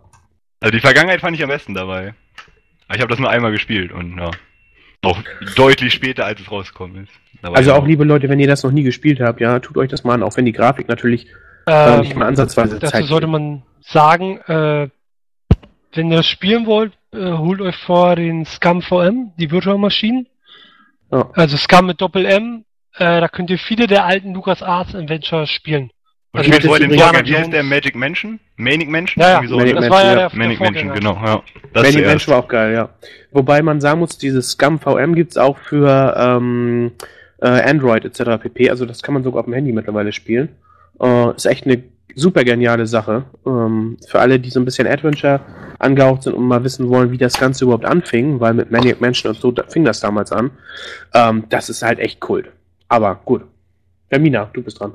[0.61, 2.15] Also die Vergangenheit fand ich am besten dabei.
[2.87, 4.31] Aber Ich habe das nur einmal gespielt und ja.
[5.09, 5.19] Auch
[5.57, 7.13] deutlich später, als es rausgekommen ist.
[7.43, 9.77] War Also ich auch, liebe Leute, wenn ihr das noch nie gespielt habt, ja, tut
[9.79, 11.27] euch das mal an, auch wenn die Grafik natürlich
[11.67, 14.89] äh, Ähm, nicht mal ansatzweise Dazu Zeit sollte man sagen, äh,
[15.95, 20.27] wenn ihr das spielen wollt, äh, holt euch vor den Scum VM, die Virtual Maschinen.
[21.11, 21.31] Ja.
[21.35, 22.65] Also Scum mit Doppel M.
[22.95, 25.91] Äh, da könnt ihr viele der alten LucasArts Adventures spielen.
[26.33, 28.39] Und Also das vorher den Indiana Vorgänger, wie heißt der Magic Mansion?
[28.57, 29.23] Manic Mansion?
[29.23, 30.29] Ja, ja, so, Manic das war ja Mansion, der, ja.
[30.29, 31.43] der Manic Mansion, genau, ja.
[31.73, 32.07] Das zuerst.
[32.07, 32.91] Mensch war auch geil, ja.
[33.33, 36.93] Wobei man sagen muss, dieses Scum VM gibt es auch für ähm,
[37.41, 38.43] äh, Android etc.
[38.43, 38.69] pp.
[38.71, 40.51] Also das kann man sogar auf dem Handy mittlerweile spielen.
[41.01, 41.83] Äh, ist echt eine
[42.15, 43.25] super geniale Sache.
[43.47, 45.41] Ähm, für alle, die so ein bisschen Adventure
[45.79, 49.33] angehaucht sind und mal wissen wollen, wie das Ganze überhaupt anfing, weil mit Maniac Mansion
[49.33, 50.51] und so da fing das damals an.
[51.15, 52.51] Ähm, das ist halt echt Kult.
[52.89, 53.45] Aber gut.
[54.09, 54.93] Hermina, du bist dran.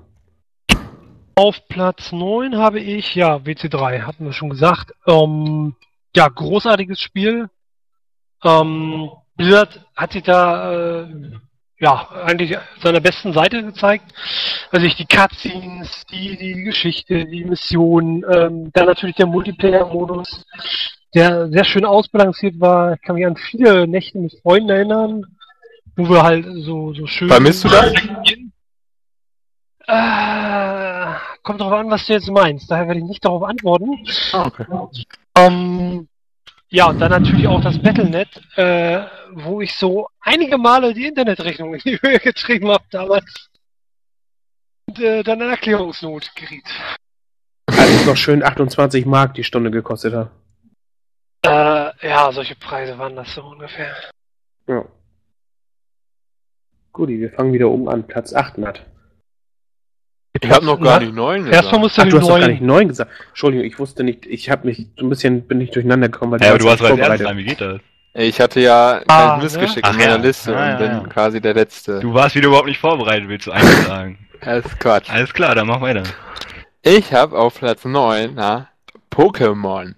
[1.36, 4.94] Auf Platz 9 habe ich, ja, WC3, hatten wir schon gesagt.
[5.08, 5.76] Ähm,
[6.16, 7.50] ja, großartiges Spiel.
[8.44, 11.08] Ähm, Blizzard hat sich da, äh,
[11.80, 14.14] ja, eigentlich seiner besten Seite gezeigt.
[14.72, 20.46] Also ich die Cutscenes, die, die Geschichte, die Mission, ähm, dann natürlich der Multiplayer-Modus,
[21.16, 22.94] der sehr schön ausbalanciert war.
[22.94, 25.26] Ich kann mich an viele Nächte mit Freunden erinnern,
[25.96, 27.30] wo wir halt so, so schön...
[27.30, 27.92] Vermisst du das?
[29.88, 30.83] Äh,
[31.44, 32.72] kommt drauf an, was du jetzt meinst.
[32.72, 34.06] Daher werde ich nicht darauf antworten.
[34.32, 34.66] Ah, okay.
[35.38, 36.08] Ähm,
[36.70, 41.76] ja, und dann natürlich auch das Battlenet, äh, wo ich so einige Male die Internetrechnung
[41.76, 43.50] in die Höhe getrieben habe damals.
[44.88, 46.66] Und äh, dann in Erklärungsnot geriet.
[47.68, 50.32] Als es noch schön 28 Mark die Stunde gekostet hat.
[51.46, 53.96] Äh, ja, solche Preise waren das so ungefähr.
[54.68, 54.86] Ja.
[56.92, 58.08] Guti, wir fangen wieder oben an.
[58.08, 58.86] Platz 8, Matt.
[60.44, 62.48] Ich habe noch gar Na, nicht neun Erstmal musst du Ach, du hast doch gar
[62.48, 63.12] nicht neun gesagt.
[63.30, 66.42] Entschuldigung, ich wusste nicht, ich habe mich so ein bisschen, bin nicht durcheinander gekommen, weil
[66.42, 67.80] Ja, aber du warst als erstes dran, wie geht das?
[68.16, 69.44] Ich hatte ja ein Ah, ne?
[69.44, 70.22] Missgeschick Ach in meiner ja.
[70.22, 71.00] Liste Ah, und bin ja.
[71.10, 72.00] quasi der Letzte.
[72.00, 74.20] Du warst wieder überhaupt nicht vorbereitet, willst du eigentlich sagen.
[74.42, 75.10] Ist Quatsch.
[75.10, 76.04] Alles klar, dann mach weiter.
[76.84, 78.68] Ich habe auf Platz 9 na,
[79.10, 79.96] Pokémon.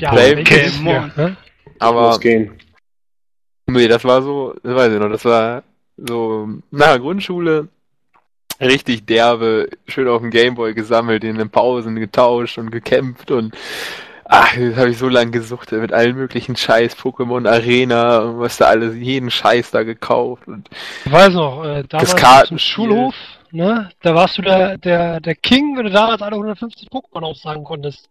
[0.00, 1.10] Ja, Pokémon.
[1.16, 1.36] ne?
[1.78, 2.52] Aber Losgehen.
[3.66, 5.62] nee, das war so, weiß ich noch, das war
[5.96, 7.68] so nach der Grundschule
[8.60, 13.54] richtig derbe, schön auf dem Gameboy gesammelt, in den Pausen getauscht und gekämpft und
[14.24, 18.58] ach, das habe ich so lange gesucht mit allen möglichen Scheiß, Pokémon Arena und was
[18.58, 20.68] da alles, jeden Scheiß da gekauft und
[21.04, 23.14] Ich weiß noch, äh, damals zum Schulhof,
[23.50, 23.90] ne?
[24.02, 28.08] Da warst du der, der, der King, wenn du damals alle 150 Pokémon aussagen konntest.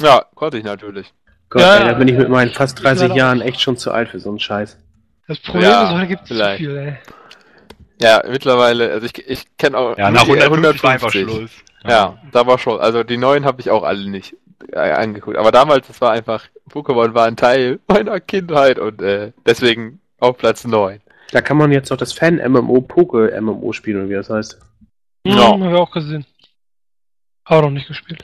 [0.00, 1.12] ja, konnte ich natürlich.
[1.50, 3.16] Gott, Ja, ey, da bin ich mit meinen fast 30 leider auch.
[3.16, 4.78] Jahren echt schon zu alt für so einen Scheiß.
[5.26, 6.58] Das Problem Ja, ist, heute gibt es zu vielleicht.
[6.58, 6.98] viel, ey.
[8.00, 11.50] Ja, mittlerweile, also ich, ich kenne auch Ja, nach die 150 war einfach Schluss.
[11.84, 12.80] Ja, da war schon.
[12.80, 14.36] Also die neuen habe ich auch alle nicht
[14.72, 15.36] äh, angeguckt.
[15.36, 20.36] Aber damals, das war einfach, Pokémon war ein Teil meiner Kindheit und äh, deswegen auf
[20.38, 21.00] Platz 9.
[21.30, 24.58] Da kann man jetzt noch das Fan-MMO Poke-MMO spielen, oder wie das heißt.
[25.26, 25.48] Hm, Ja.
[25.50, 26.24] Hab ich auch gesehen.
[27.44, 28.22] Aber noch nicht gespielt.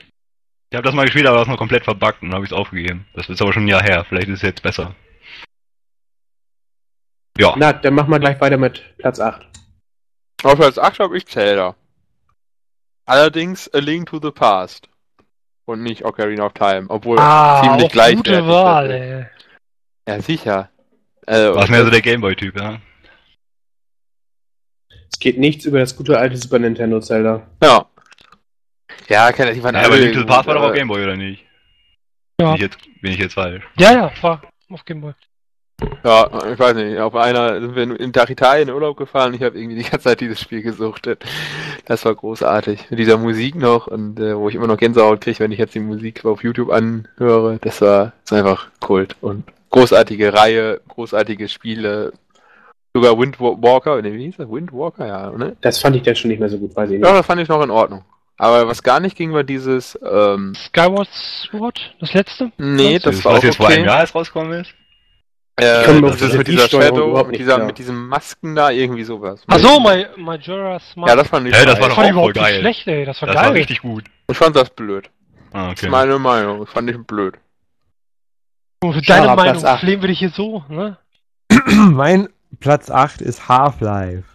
[0.71, 3.05] Ich habe das mal gespielt, aber das noch komplett verbuggt und habe ich es aufgegeben.
[3.13, 4.05] Das ist aber schon ein Jahr her.
[4.07, 4.95] Vielleicht ist es jetzt besser.
[7.37, 7.53] Ja.
[7.57, 9.45] Na, dann machen wir gleich weiter mit Platz 8.
[10.45, 11.75] Auf Platz 8 habe ich Zelda.
[13.07, 14.87] Allerdings A Link to the Past.
[15.65, 18.15] Und nicht Ocarina of Time, obwohl Ah, ziemlich gleich.
[18.15, 19.25] gute Wahl, ey.
[20.07, 20.69] Ja, sicher.
[21.25, 22.79] Also, War mehr so der Gameboy-Typ, ja.
[25.11, 27.47] Es geht nichts über das gute alte Super Nintendo Zelda.
[27.63, 27.85] ja.
[29.07, 31.03] Ja, kann ich waren Ja, aber Link to the Past war doch auch aber- Gameboy,
[31.03, 31.43] oder nicht?
[32.39, 32.47] Ja.
[32.47, 33.63] Bin ich jetzt, bin ich jetzt falsch?
[33.77, 35.13] Ja, ja, war auf Gameboy.
[36.03, 36.99] Ja, ich weiß nicht.
[36.99, 39.33] Auf einer sind wir in nach Italien in Urlaub gefahren.
[39.33, 41.25] Ich habe irgendwie die ganze Zeit dieses Spiel gesuchtet.
[41.85, 42.89] Das war großartig.
[42.89, 45.75] Mit dieser Musik noch und äh, wo ich immer noch Gänsehaut kriege, wenn ich jetzt
[45.75, 47.59] die Musik auf YouTube anhöre.
[47.61, 52.13] Das war das ist einfach Kult und großartige Reihe, großartige Spiele.
[52.93, 54.49] Sogar Windwalker, ne, wie hieß das?
[54.49, 55.57] Windwalker, ja, ne?
[55.59, 57.19] Das fand ich dann schon nicht mehr so gut, weiß ich Ja, nicht.
[57.19, 58.05] das fand ich noch in Ordnung.
[58.37, 62.53] Aber was gar nicht ging, war dieses, ähm, Skyward Sword, das letzte?
[62.57, 63.75] nee, das was war auch jetzt vor okay.
[63.75, 64.73] einem Jahr erst rausgekommen ist?
[65.57, 67.67] Äh, das ist mit dieser Shadow, überhaupt mit, nicht dieser, klar.
[67.67, 69.41] mit diesen Masken da, irgendwie sowas.
[69.47, 71.09] Ach so, My, Majora's Mask.
[71.09, 72.59] Ja, das fand ich Hey, das war das doch auch voll überhaupt nicht geil.
[72.59, 73.05] schlecht, ey.
[73.05, 73.45] Das war Das geil.
[73.45, 74.03] war richtig gut.
[74.29, 75.09] Ich fand das blöd.
[75.53, 75.85] Ah, Das okay.
[75.85, 76.59] ist meine Meinung.
[76.59, 77.35] Das fand ich blöd.
[78.83, 80.97] Und für deine Platz Meinung flehen wir dich hier so, ne?
[81.91, 82.27] mein
[82.59, 84.25] Platz 8 ist Half-Life.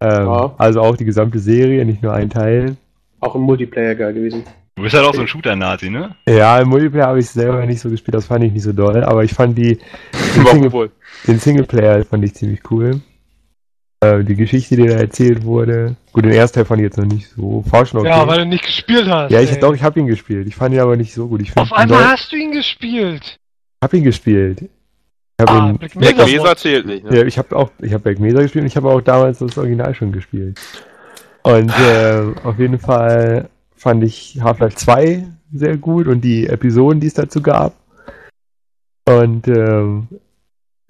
[0.00, 0.54] Ähm, Ja.
[0.58, 2.76] Also auch die gesamte Serie, nicht nur ein Teil.
[3.20, 4.44] Auch im Multiplayer geil gewesen.
[4.76, 6.16] Du bist halt auch so ein Shooter-Nazi, ne?
[6.28, 9.04] Ja, im Multiplayer habe ich selber nicht so gespielt, das fand ich nicht so doll,
[9.04, 9.78] aber ich fand die,
[10.36, 10.90] den, Single,
[11.28, 13.00] den Singleplayer fand ich ziemlich cool.
[14.00, 15.94] Äh, die Geschichte, die da erzählt wurde.
[16.12, 17.62] Gut, den ersten Teil fand ich jetzt noch nicht so.
[17.70, 18.08] War schon okay.
[18.08, 19.30] Ja, weil du nicht gespielt hast.
[19.30, 19.60] ja, ich ey.
[19.60, 20.48] doch, ich habe ihn gespielt.
[20.48, 21.40] Ich fand ihn aber nicht so gut.
[21.40, 23.36] Ich Auf einmal Neu- hast du ihn gespielt.
[23.80, 24.62] hab ihn gespielt.
[24.62, 24.68] Ich
[25.48, 26.58] habe Ah, ihn, Black Black Mesa Mod.
[26.58, 27.16] zählt nicht, ne?
[27.18, 29.56] ja, ich habe auch, ich habe Black Mesa gespielt und ich habe auch damals das
[29.56, 30.60] Original schon gespielt.
[31.42, 33.48] Und äh, auf jeden Fall
[33.84, 37.74] fand ich Half-Life 2 sehr gut und die Episoden, die es dazu gab.
[39.06, 40.08] Und ähm,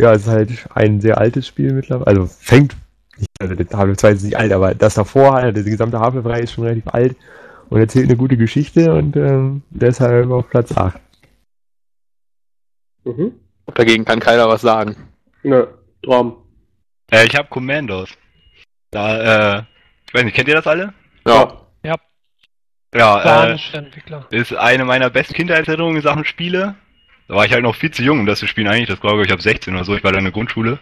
[0.01, 2.07] ja, es ist halt ein sehr altes Spiel mittlerweile.
[2.07, 2.77] Also fängt,
[3.19, 6.53] nicht, also Half-Life 2 ist nicht alt, aber das davor, halt, die gesamte Half-Life-Reihe ist
[6.53, 7.17] schon relativ alt
[7.69, 11.01] und erzählt eine gute Geschichte und ähm, deshalb auf Platz 8.
[13.03, 13.33] Mhm.
[13.75, 14.95] Dagegen kann keiner was sagen.
[15.43, 15.67] Nö,
[16.03, 16.37] Traum.
[17.11, 18.11] Äh, ich habe Commandos.
[18.93, 19.63] Da, äh,
[20.07, 20.95] ich weiß nicht, kennt ihr das alle?
[21.27, 21.64] Ja.
[22.95, 23.59] Ja, äh,
[24.31, 26.77] ist eine meiner besten Kindheitserinnerungen in Sachen Spiele.
[27.27, 28.89] Da war ich halt noch viel zu jung, um das zu spielen eigentlich.
[28.89, 29.97] Das glaube ich, ich habe 16 oder so.
[29.97, 30.79] Ich war da in der Grundschule.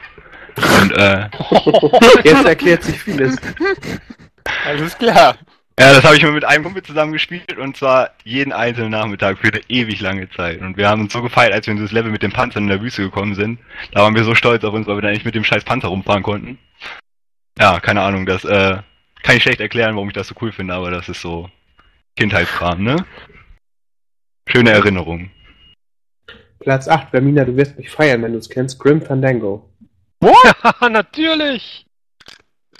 [0.56, 1.28] Und äh,
[2.24, 3.36] Jetzt erklärt sich vieles.
[4.66, 5.36] Alles klar.
[5.78, 9.38] ja, das habe ich mal mit einem Kumpel zusammen gespielt und zwar jeden einzelnen Nachmittag
[9.38, 10.60] für eine ewig lange Zeit.
[10.60, 12.68] Und wir haben uns so gefeiert, als wir in dieses Level mit den Panzern in
[12.68, 13.58] der Wüste gekommen sind.
[13.92, 15.88] Da waren wir so stolz auf uns, weil wir da nicht mit dem scheiß Panzer
[15.88, 16.58] rumfahren konnten.
[17.58, 18.78] Ja, keine Ahnung, das äh,
[19.22, 21.48] kann ich schlecht erklären, warum ich das so cool finde, aber das ist so
[22.16, 22.96] Kindheitskram, ne?
[24.48, 25.30] Schöne Erinnerung.
[26.60, 28.78] Platz 8, Bermina, du wirst mich feiern, wenn du es kennst.
[28.78, 29.68] Grim Fandango.
[30.22, 31.84] Ja, natürlich.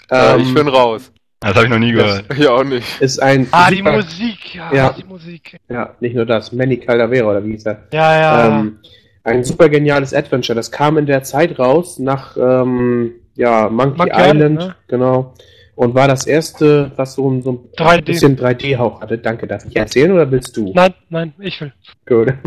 [0.09, 1.11] Äh, Ähm, ich bin raus.
[1.41, 2.25] Das habe ich noch nie gehört.
[2.37, 3.01] Ich auch nicht.
[3.01, 4.55] ist ein Ah, die super- Musik.
[4.55, 4.93] Ja, Ja.
[4.93, 5.57] die Musik.
[5.67, 6.53] Ja, nicht nur das.
[6.53, 7.87] Manny Caldavera, oder wie hieß er?
[7.91, 8.59] Ja, ja.
[8.59, 8.79] Ähm,
[9.25, 10.55] ein super geniales Adventure.
[10.55, 14.75] Das kam in der Zeit raus nach ähm, ja, Monkey, Monkey Island, Island, ne?
[14.87, 15.33] genau.
[15.75, 18.01] Und war das erste, was so, ein- so ein 3D.
[18.05, 19.17] bisschen 3D-Hauch hatte.
[19.17, 20.71] Danke, darf ich erzählen oder willst du?
[20.73, 21.73] Nein, nein, ich will.
[22.05, 22.33] Gut.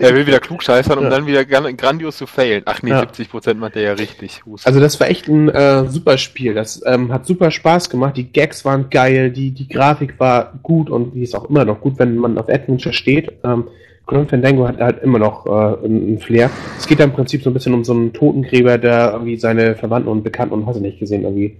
[0.00, 1.10] Er will wieder klugscheißern, um Ja.
[1.10, 2.62] dann wieder gran- grandios zu failen.
[2.66, 3.02] Ach nee, Ja.
[3.02, 4.42] 70% macht er ja richtig.
[4.44, 4.66] Hust.
[4.66, 6.52] Also das war echt ein äh, super Spiel.
[6.52, 8.16] Das ähm, hat super Spaß gemacht.
[8.16, 11.80] Die Gags waren geil, die, die Grafik war gut und die ist auch immer noch
[11.80, 13.32] gut, wenn man auf Adventure steht.
[13.44, 13.64] Ähm,
[14.06, 16.50] Grim Fandango hat halt immer noch äh, einen Flair.
[16.76, 19.76] Es geht da im Prinzip so ein bisschen um so einen Totengräber, der irgendwie seine
[19.76, 21.56] Verwandten und Bekannten und hast du nicht gesehen irgendwie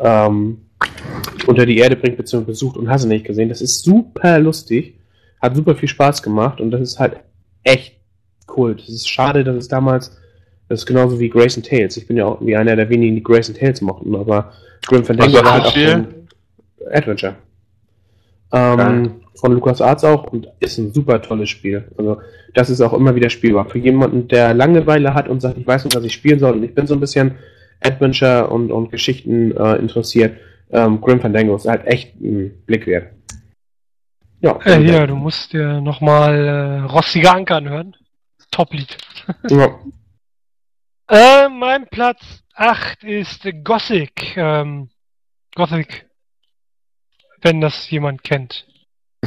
[0.00, 0.58] ähm,
[1.46, 2.44] unter die Erde bringt bzw.
[2.44, 3.48] besucht und hast du nicht gesehen.
[3.48, 4.98] Das ist super lustig,
[5.40, 7.16] hat super viel Spaß gemacht und das ist halt
[7.62, 7.96] echt
[8.46, 8.80] Kult.
[8.80, 10.16] Es ist schade, dass es damals,
[10.68, 11.96] das ist genauso wie Grayson Tales.
[11.96, 14.52] Ich bin ja auch wie einer der wenigen, die Grayson Tales mochten, aber
[14.86, 16.06] Grim Fandango war war halt das auch ein
[16.90, 17.36] Adventure.
[18.52, 21.84] Ähm, von LucasArts auch und ist ein super tolles Spiel.
[21.96, 22.18] Also
[22.54, 23.68] das ist auch immer wieder spielbar.
[23.68, 26.62] Für jemanden, der Langeweile hat und sagt, ich weiß nicht, was ich spielen soll und
[26.64, 27.36] ich bin so ein bisschen
[27.80, 30.38] Adventure und, und Geschichten äh, interessiert,
[30.70, 33.12] ähm, Grim Fandango ist halt echt ein Blick wert.
[34.40, 37.96] Ja, Äh, hier, du musst dir nochmal äh, Rostige Anker anhören.
[38.50, 38.96] Top-Lied.
[39.50, 39.78] ja.
[41.08, 44.36] Äh, mein Platz 8 ist Gothic.
[44.36, 44.90] Ähm,
[45.54, 46.06] Gothic.
[47.42, 48.66] Wenn das jemand kennt.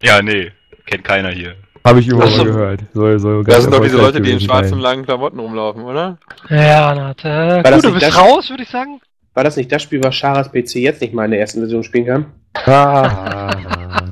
[0.00, 0.52] Ja, nee,
[0.86, 1.56] kennt keiner hier.
[1.88, 2.80] Habe ich immer mal gehört.
[2.92, 4.80] Soll, soll Das ganz sind doch diese Leute, die in schwarzen sein.
[4.80, 6.18] langen Klamotten rumlaufen, oder?
[6.50, 7.24] Ja, Nat.
[7.24, 9.00] Äh, das gut, du nicht bist das- raus, würde ich sagen.
[9.34, 11.84] War das nicht das Spiel, was Charas PC jetzt nicht mal in der ersten Version
[11.84, 12.26] spielen kann?
[12.66, 13.50] Ah,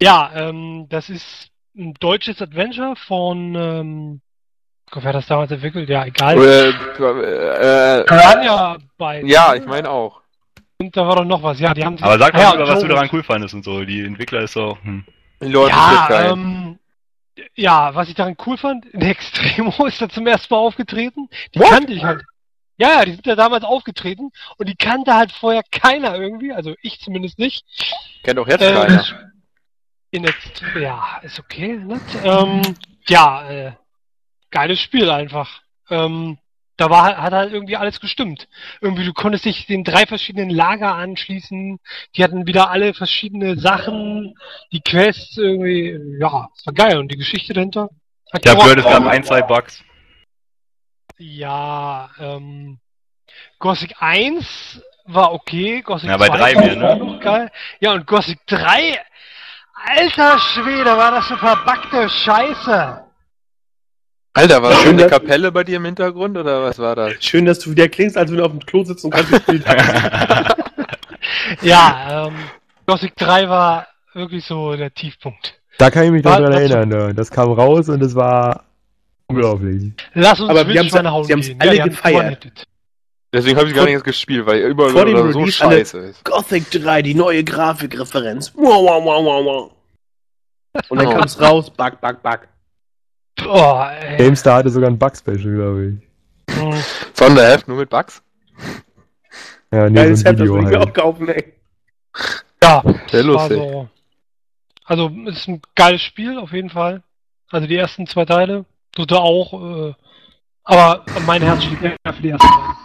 [0.00, 4.20] Ja, ähm, das ist ein deutsches Adventure von, ähm,
[4.94, 5.88] wer hat das damals entwickelt?
[5.88, 6.36] Ja, egal.
[6.38, 9.22] Äh, äh, äh, Piranha bei.
[9.22, 10.20] ja, ich meine auch.
[10.80, 11.58] Und da war doch noch was.
[11.58, 11.96] Ja, die haben.
[12.00, 13.82] Aber sag Ah mal ja, lieber, was du daran cool fandest und so.
[13.84, 15.04] Die Entwickler ist so, hm.
[15.40, 16.78] Ja, ähm,
[17.54, 21.28] ja, was ich daran cool fand, in Extremo ist er zum ersten Mal aufgetreten.
[21.54, 21.68] Die What?
[21.68, 22.22] kannte ich halt.
[22.80, 26.74] Ja, ja, die sind ja damals aufgetreten und die kannte halt vorher keiner irgendwie, also
[26.80, 27.64] ich zumindest nicht.
[28.22, 29.04] Kennt auch jetzt Äh, keiner.
[30.10, 32.00] In Ext ja, ist okay, ne?
[32.22, 32.62] Ähm,
[33.08, 33.72] ja, äh,
[34.50, 35.60] geiles Spiel einfach.
[35.90, 36.38] Ähm,
[36.78, 38.48] da war, hat halt irgendwie alles gestimmt.
[38.80, 41.80] Irgendwie, du konntest dich den drei verschiedenen Lager anschließen.
[42.14, 44.34] Die hatten wieder alle verschiedene Sachen.
[44.70, 46.98] Die Quests irgendwie, ja, es war geil.
[46.98, 47.90] Und die Geschichte dahinter.
[48.32, 49.82] Hat Ich habe gehört, es gab ein, zwei Bugs.
[51.18, 52.78] Ja, ähm,
[53.58, 56.90] Gothic 1 war okay, Gothic Ja, bei 2 drei war mehr, ne?
[56.90, 57.50] auch noch geil.
[57.80, 59.00] Ja, und Gothic 3,
[59.74, 63.07] alter Schwede, war das eine verbackte Scheiße.
[64.38, 67.14] Alter, war das Schön, eine dass- Kapelle bei dir im Hintergrund oder was war das?
[67.20, 69.66] Schön, dass du wieder klingst, als wenn du auf dem Klo sitzt und kannst gespielt
[69.66, 70.46] haben.
[71.62, 72.34] Ja, ähm,
[72.86, 75.54] Gothic 3 war wirklich so der Tiefpunkt.
[75.78, 76.88] da kann ich mich noch War- dran erinnern.
[76.88, 77.14] Ne?
[77.14, 78.64] Das kam raus und es war
[79.26, 79.92] unglaublich.
[80.14, 81.60] Lass uns Aber wir haben's- Wildschweine hauen sie haben's gehen.
[81.60, 82.46] alle die haben gefeiert.
[83.32, 85.64] Deswegen habe ich gar Vor- nicht erst gespielt, weil überall vor dem oder so Release
[85.64, 86.24] alle- scheiße ist.
[86.24, 88.52] Gothic 3, die neue Grafikreferenz.
[88.54, 89.72] Wow, wow, wow, wow, wow.
[90.88, 91.12] Und dann Oh.
[91.12, 92.40] kam es raus, bug, bug, bug.
[93.44, 94.16] Boah, ey.
[94.16, 96.08] GameStar hatte sogar ein Bug-Special, glaube ich.
[97.14, 98.22] Sonderheft, nur mit Bugs?
[99.70, 100.88] Ja, nee, Geiles so ein Heft, das Video will ich mir halt.
[100.88, 101.52] auch kaufen, ey.
[102.62, 103.56] Ja, Sehr das war lustig.
[103.58, 103.88] so.
[104.84, 107.02] Also, es ist ein geiles Spiel, auf jeden Fall.
[107.50, 108.64] Also, die ersten zwei Teile.
[108.94, 109.52] Dritte auch,
[109.90, 109.94] äh,
[110.64, 112.76] aber mein Herz schlägt eher für die ersten beiden.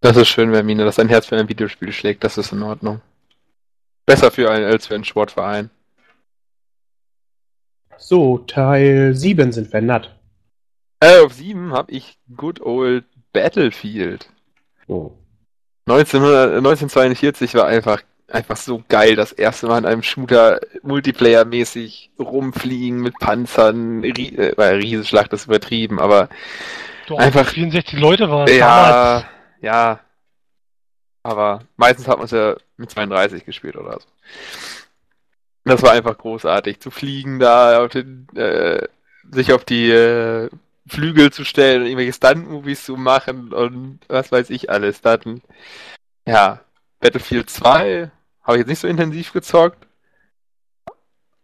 [0.00, 2.24] Das ist schön, Vermine, dass dein Herz für ein Videospiel schlägt.
[2.24, 3.00] Das ist in Ordnung.
[4.06, 5.70] Besser für einen als für einen Sportverein.
[8.00, 10.16] So, Teil 7 sind wir natt.
[11.00, 14.28] Äh, auf 7 habe ich Good Old Battlefield.
[14.88, 15.12] Oh.
[15.86, 23.00] 1900, 1942 war einfach, einfach so geil, das erste Mal in einem Shooter Multiplayer-mäßig rumfliegen
[23.00, 24.00] mit Panzern.
[24.02, 26.28] Rie äh, weil Riesenschlacht ist übertrieben, aber
[27.06, 28.56] Doch, Einfach- 64 Leute waren ja,
[29.20, 29.26] damals.
[29.60, 30.00] ja.
[31.22, 34.06] Aber meistens hat man es ja mit 32 gespielt oder so.
[35.64, 38.86] Das war einfach großartig, zu fliegen da, auf den, äh,
[39.30, 40.48] sich auf die äh,
[40.86, 45.00] Flügel zu stellen und irgendwelche Stunt-Movies zu machen und was weiß ich alles.
[45.00, 45.42] Dann,
[46.26, 46.60] ja,
[46.98, 48.10] Battlefield 2
[48.42, 49.86] habe ich jetzt nicht so intensiv gezockt.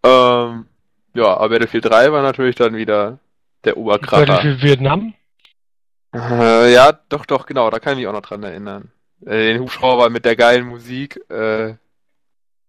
[0.03, 0.67] Ähm,
[1.15, 3.19] ja, aber Battlefield 3 war natürlich dann wieder
[3.65, 4.27] der Oberkracher.
[4.27, 5.15] Battlefield Vietnam.
[6.15, 8.91] Äh, ja, doch, doch, genau, da kann ich mich auch noch dran erinnern.
[9.25, 11.75] Äh, den Hubschrauber mit der geilen Musik, äh,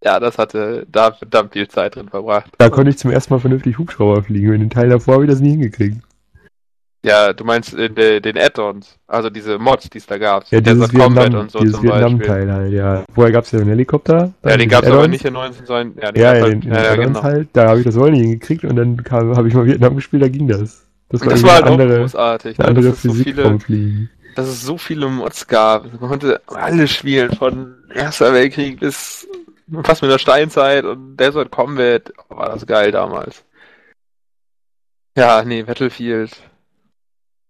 [0.04, 2.52] ja, das hatte da verdammt viel Zeit drin verbracht.
[2.58, 4.54] Da konnte ich zum ersten Mal vernünftig Hubschrauber fliegen.
[4.54, 5.98] In den Teil davor habe ich das nie hingekriegt.
[7.04, 10.44] Ja, du meinst in de, den Add-ons, also diese Mods, die es da gab.
[10.50, 11.82] Ja, dieses Vietnam, und so dieses.
[11.82, 13.06] Vietnam-Teil halt, ja.
[13.14, 14.34] Vorher gab es ja einen Helikopter.
[14.44, 15.94] Ja, den gab es aber nicht in 19 sein.
[16.02, 17.24] Ja, den Ja, in halt, den, ja, den ja, genau.
[17.24, 17.50] halt.
[17.54, 20.28] Da habe ich das auch nicht hingekriegt und dann habe ich mal Vietnam gespielt, da
[20.28, 20.86] ging das.
[21.10, 22.70] Das war, Das war halt eine auch andere, großartig, eine ne?
[22.70, 24.10] andere dass, es so Physik viele, vom Fliegen.
[24.36, 25.86] dass es so viele Mods gab.
[26.02, 29.26] Man konnte alles spielen, von Erster Weltkrieg bis
[29.84, 32.12] fast mit der Steinzeit und Desert Combat.
[32.30, 33.44] Oh, war das geil damals.
[35.18, 36.32] Ja, nee, Battlefield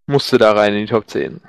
[0.08, 1.42] musste da rein in die Top 10.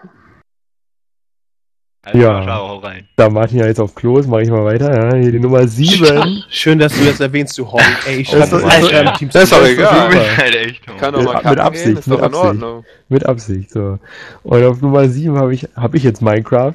[2.05, 2.43] Also, Ja.
[2.45, 3.09] Schau, hau rein.
[3.17, 4.93] Da Martin ja jetzt auf Klo ist, mache ich mal weiter.
[4.95, 6.45] Ja, hier die Nummer 7.
[6.49, 7.83] Schön, dass du das erwähnst, du Honk.
[8.07, 9.31] Ey, ich Das schreibe ist- das das- im Team.
[9.31, 10.37] das ist doch Das egal.
[10.37, 10.87] Halt echt.
[10.99, 12.45] Kann doch Mit- mal mit Absicht, gehen, ist doch mit in Absicht.
[12.45, 12.85] Ordnung.
[13.09, 13.99] Mit Absicht, so.
[14.43, 16.75] Und auf Nummer 7 habe ich, hab ich jetzt Minecraft.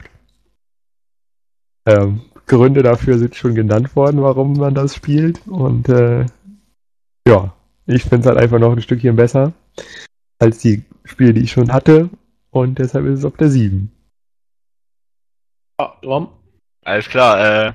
[1.86, 5.42] Ähm, Gründe dafür sind schon genannt worden, warum man das spielt.
[5.48, 6.26] Und äh,
[7.28, 7.54] ja,
[7.86, 9.54] ich finde es halt einfach noch ein Stückchen besser
[10.40, 12.10] als die Spiele, die ich schon hatte.
[12.52, 13.92] Und deshalb ist es auf der 7.
[15.78, 16.30] Ah, Drum.
[16.86, 17.74] Alles klar, äh,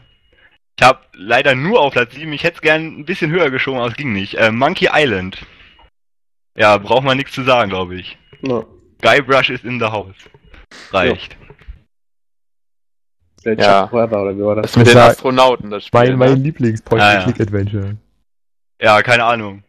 [0.78, 3.80] ich habe leider nur auf Platz 7, ich hätte es gern ein bisschen höher geschoben,
[3.80, 4.34] aber es ging nicht.
[4.34, 5.38] Äh, Monkey Island.
[6.56, 8.18] Ja, braucht man nichts zu sagen, glaube ich.
[8.42, 8.64] Ja.
[9.00, 10.14] Guybrush ist in the house.
[10.92, 11.38] Reicht.
[13.56, 13.86] Der Ja.
[13.88, 14.76] Forever, oder wie war Das das?
[14.76, 16.00] mit Das den war Astronauten, das Spiel.
[16.00, 16.34] Mein, mein ne?
[16.36, 17.96] Lieblings-Point-and-Click-Adventure.
[18.80, 19.62] Ja, keine Ahnung.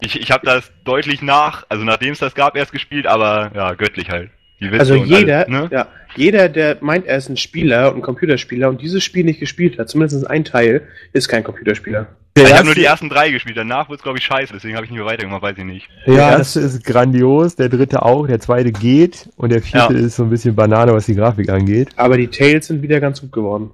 [0.00, 3.74] Ich, ich habe das deutlich nach, also nachdem es das gab, erst gespielt, aber ja,
[3.74, 4.30] göttlich halt.
[4.60, 5.68] Die Also jeder, alles, ne?
[5.70, 5.86] ja,
[6.16, 9.78] jeder, der meint, er ist ein Spieler und ein Computerspieler und dieses Spiel nicht gespielt
[9.78, 12.08] hat, zumindest ein Teil, ist kein Computerspieler.
[12.36, 14.74] Der ich habe nur die ersten drei gespielt, danach wurde es glaube ich scheiße, deswegen
[14.76, 15.88] habe ich nicht mehr weitergemacht, weiß ich nicht.
[16.06, 20.00] der Ja, erste ist grandios, der dritte auch, der zweite geht und der vierte Ja.
[20.00, 21.90] ist so ein bisschen Banane, was die Grafik angeht.
[21.96, 23.70] Aber die Tales sind wieder ganz gut geworden.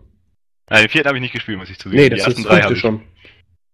[0.70, 2.02] Nein, den vierten habe ich nicht gespielt, muss ich zugeben.
[2.02, 2.80] Nee, die das ersten ist drei fünfte ich.
[2.80, 3.00] schon.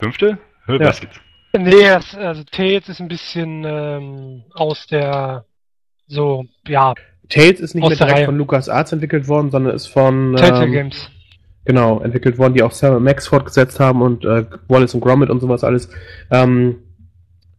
[0.00, 0.38] Fünfte?
[0.66, 0.86] Hör, Ja.
[0.88, 1.20] was jetzt?
[1.56, 5.44] Nee, das, also Tales ist ein bisschen ähm, aus der
[6.10, 6.94] so, ja,
[7.28, 8.24] Tales ist nicht mehr direkt Reihe.
[8.26, 11.10] von LucasArts entwickelt worden, sondern ist von Telltale ähm, Games.
[11.64, 15.40] genau entwickelt worden, die auch Sam Max fortgesetzt haben und äh, Wallace und Gromit und
[15.40, 15.88] sowas alles.
[16.30, 16.78] Ähm,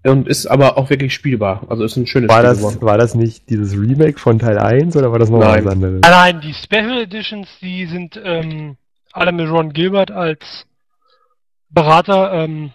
[0.04, 1.66] und ist aber auch wirklich spielbar.
[1.70, 2.82] Also ist ein schönes War Spiel das, geworden.
[2.82, 5.64] war das nicht dieses Remake von Teil 1 oder war das noch Nein.
[5.64, 6.04] was anderes?
[6.04, 8.78] Allein die Special Editions, die sind ähm,
[9.14, 10.66] alle mit Ron Gilbert als
[11.70, 12.72] Berater, ähm,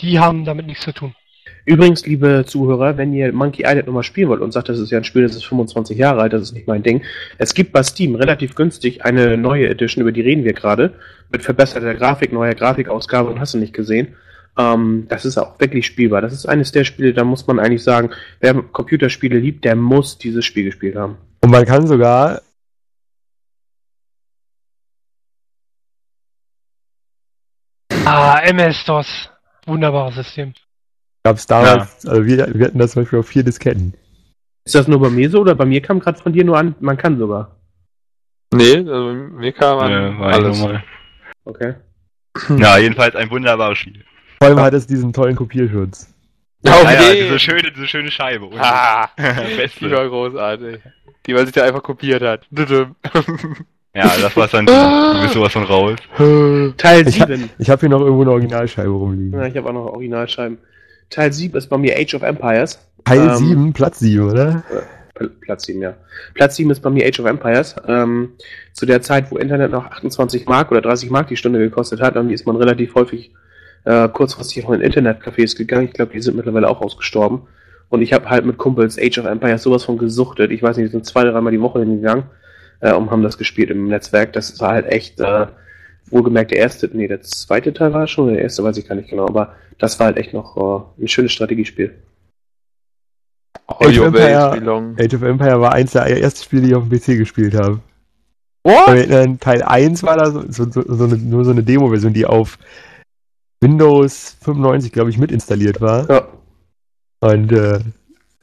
[0.00, 1.14] die haben damit nichts zu tun.
[1.64, 4.98] Übrigens, liebe Zuhörer, wenn ihr Monkey Island nochmal spielen wollt und sagt, das ist ja
[4.98, 7.02] ein Spiel, das ist 25 Jahre alt, das ist nicht mein Ding.
[7.38, 10.94] Es gibt bei Steam relativ günstig eine neue Edition, über die reden wir gerade,
[11.30, 14.16] mit verbesserter Grafik, neuer Grafikausgabe und hast du nicht gesehen.
[14.58, 16.22] Ähm, das ist auch wirklich spielbar.
[16.22, 18.10] Das ist eines der Spiele, da muss man eigentlich sagen,
[18.40, 21.18] wer Computerspiele liebt, der muss dieses Spiel gespielt haben.
[21.42, 22.42] Und man kann sogar
[28.04, 29.30] Ah, MS-DOS.
[29.66, 30.52] Wunderbares System.
[31.22, 33.94] Gab es damals, also wir, wir hatten das zum Beispiel auf vier Disketten.
[34.64, 36.74] Ist das nur bei mir so oder bei mir kam gerade von dir nur an,
[36.80, 37.56] man kann sogar.
[38.52, 40.58] Nee, also mir kam an Ja, war alles.
[40.58, 40.84] normal.
[41.44, 41.74] Okay.
[42.58, 44.04] Ja, jedenfalls ein wunderbares Spiel.
[44.38, 46.12] Vor allem hat es diesen tollen Kopierschutz.
[46.62, 47.22] Ja, ja, nee.
[47.22, 48.46] diese schöne, diese schöne Scheibe.
[48.46, 49.90] Und Ah, die Beste.
[49.90, 50.78] war großartig.
[51.26, 52.46] Die, weil sich da einfach kopiert hat.
[53.92, 54.66] Ja, das war's dann.
[54.66, 55.98] Du bist sowas von raus.
[56.76, 57.50] Teil Ich, ha 7.
[57.58, 59.36] ich habe hier noch irgendwo eine Originalscheibe rumliegen.
[59.40, 60.58] Ja, ich habe auch noch Originalscheiben.
[61.10, 62.78] Teil 7 ist bei mir Age of Empires.
[63.04, 64.62] Teil Ähm, 7, Platz 7, oder?
[65.14, 65.94] Pl- Platz 7, ja.
[66.34, 67.76] Platz 7 ist bei mir Age of Empires.
[67.86, 68.30] Ähm,
[68.72, 72.16] zu der Zeit, wo Internet noch 28 Mark oder 30 Mark die Stunde gekostet hat,
[72.16, 73.32] dann ist man relativ häufig
[73.84, 75.86] äh, kurzfristig auch in Internetcafés gegangen.
[75.86, 77.42] Ich glaube, die sind mittlerweile auch ausgestorben.
[77.88, 80.52] Und ich habe halt mit Kumpels Age of Empires sowas von gesuchtet.
[80.52, 82.24] Ich weiß nicht, wir sind zwei, dreimal die Woche hingegangen
[82.80, 84.32] äh, und haben das gespielt im Netzwerk.
[84.32, 85.46] Das war halt echt, äh,
[86.10, 89.10] wohlgemerkt der erste, nee, der zweite Teil war schon, der erste weiß ich gar nicht
[89.10, 91.94] genau, aber das war halt echt noch äh, ein schönes Strategiespiel.
[93.66, 94.94] Age of Empire-.
[94.98, 97.80] Age of Empire war eins der ersten Spiele, die ich auf dem PC gespielt habe.
[98.62, 99.40] What?
[99.40, 102.58] Teil 1 war da so, so, so, so eine, nur so eine Demo-Version, die auf
[103.60, 106.10] Windows 95, glaube ich, mit installiert war.
[106.10, 106.28] Ja.
[107.20, 107.80] Und äh,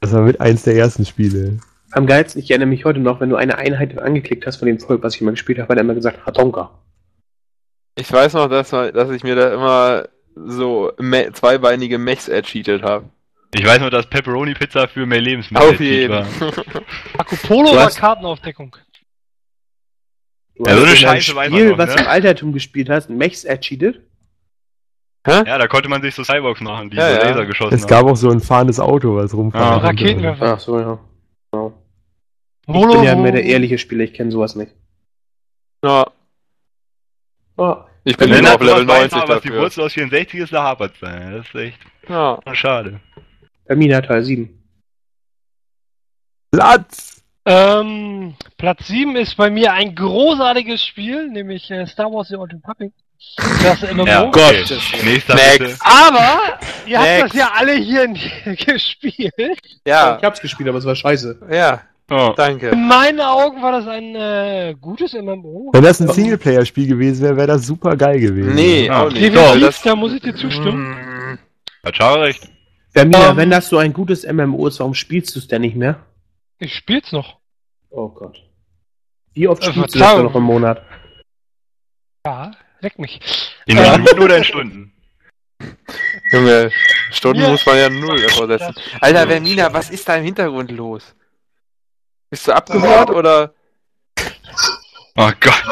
[0.01, 1.59] das war mit eins der ersten Spiele.
[1.91, 4.79] Am geilsten, ich erinnere mich heute noch, wenn du eine Einheit angeklickt hast von dem
[4.79, 6.71] Volk, was ich immer gespielt habe, hat er immer gesagt, Hatonka.
[7.95, 10.07] Ich weiß noch, dass, dass ich mir da immer
[10.45, 13.09] so me zweibeinige Mechs ercheatet habe.
[13.55, 16.25] Ich weiß nur, dass Pepperoni Pizza für mehr Lebensmittel Auf jeden war.
[17.17, 18.75] Marco Polo hast- Kartenaufdeckung?
[20.55, 21.95] Du Ja, so eine in einem Scheiße weiß man Spiel, noch, was ne?
[21.95, 24.01] du im Altertum gespielt hast, Mechs ercheatet?
[25.25, 27.23] Ja, da konnte man sich so Cyborgs machen, die Ja, so ja.
[27.29, 27.89] Laser geschossen Es haben.
[27.89, 29.85] gab auch so ein fahrendes Auto, was rumfahren Ah.
[29.85, 30.53] Raketenwerfer.
[30.53, 30.99] Ach so, ja.
[31.51, 31.73] Genau.
[32.67, 34.73] Ich bin ja mehr der ehrliche Spieler, ich kenne sowas nicht.
[35.83, 36.11] Ja,
[37.57, 39.61] Ah, ich bin immer er auf Level sowas weiß, 90 was die dafür.
[39.61, 41.31] Wurzel aus 64 ist, da hapert es dann.
[41.37, 41.79] Das ist echt
[42.09, 42.39] Ja.
[42.53, 42.99] schade.
[43.67, 44.49] Hermina Teil 7.
[46.51, 47.23] Platz!
[47.45, 52.53] Ähm, Platz 7 ist bei mir ein großartiges Spiel, nämlich äh, Star Wars The Old
[52.53, 52.91] Republic.
[53.63, 54.05] Das MMO.
[54.05, 54.33] Ja, Gott.
[54.71, 55.03] okay.
[55.03, 55.81] Nächster Next.
[55.81, 57.23] Aber ihr habt Next.
[57.25, 58.07] das ja alle hier
[58.65, 59.61] gespielt.
[59.87, 61.39] Ja, Ich hab's gespielt, aber es war scheiße.
[61.51, 62.33] ja, Oh.
[62.37, 62.69] danke.
[62.69, 65.71] In meinen Augen war das ein äh, gutes MMO.
[65.73, 68.55] Wenn das ein Singleplayer-Spiel gewesen wäre, wäre das super geil gewesen.
[68.55, 69.03] Nee, Ah.
[69.03, 69.21] auch nicht.
[69.23, 70.91] Definitiv, das, da muss ich dir zustimmen.
[70.91, 71.37] Mm,
[71.85, 72.49] Hat Chara recht.
[72.95, 73.37] Hermina, Ähm.
[73.37, 76.05] wenn das so ein gutes MMO ist, warum spielst du es denn nicht mehr?
[76.59, 77.37] Ich spiel's noch.
[77.89, 78.41] Oh Gott.
[79.33, 80.81] Wie oft Äh, spielst du das noch im Monat?
[82.25, 83.19] Ja, leck mich.
[83.65, 83.91] In Ähm.
[84.01, 84.93] Minuten oder in Stunden?
[86.31, 86.71] Junge,
[87.11, 87.49] Stunden Ja.
[87.49, 88.73] muss man ja null davor setzen.
[88.75, 91.13] Das- Alter, Vermina, was ist da im Hintergrund los?
[92.29, 93.53] Bist du abgehört oder?
[95.15, 95.63] Oh Gott.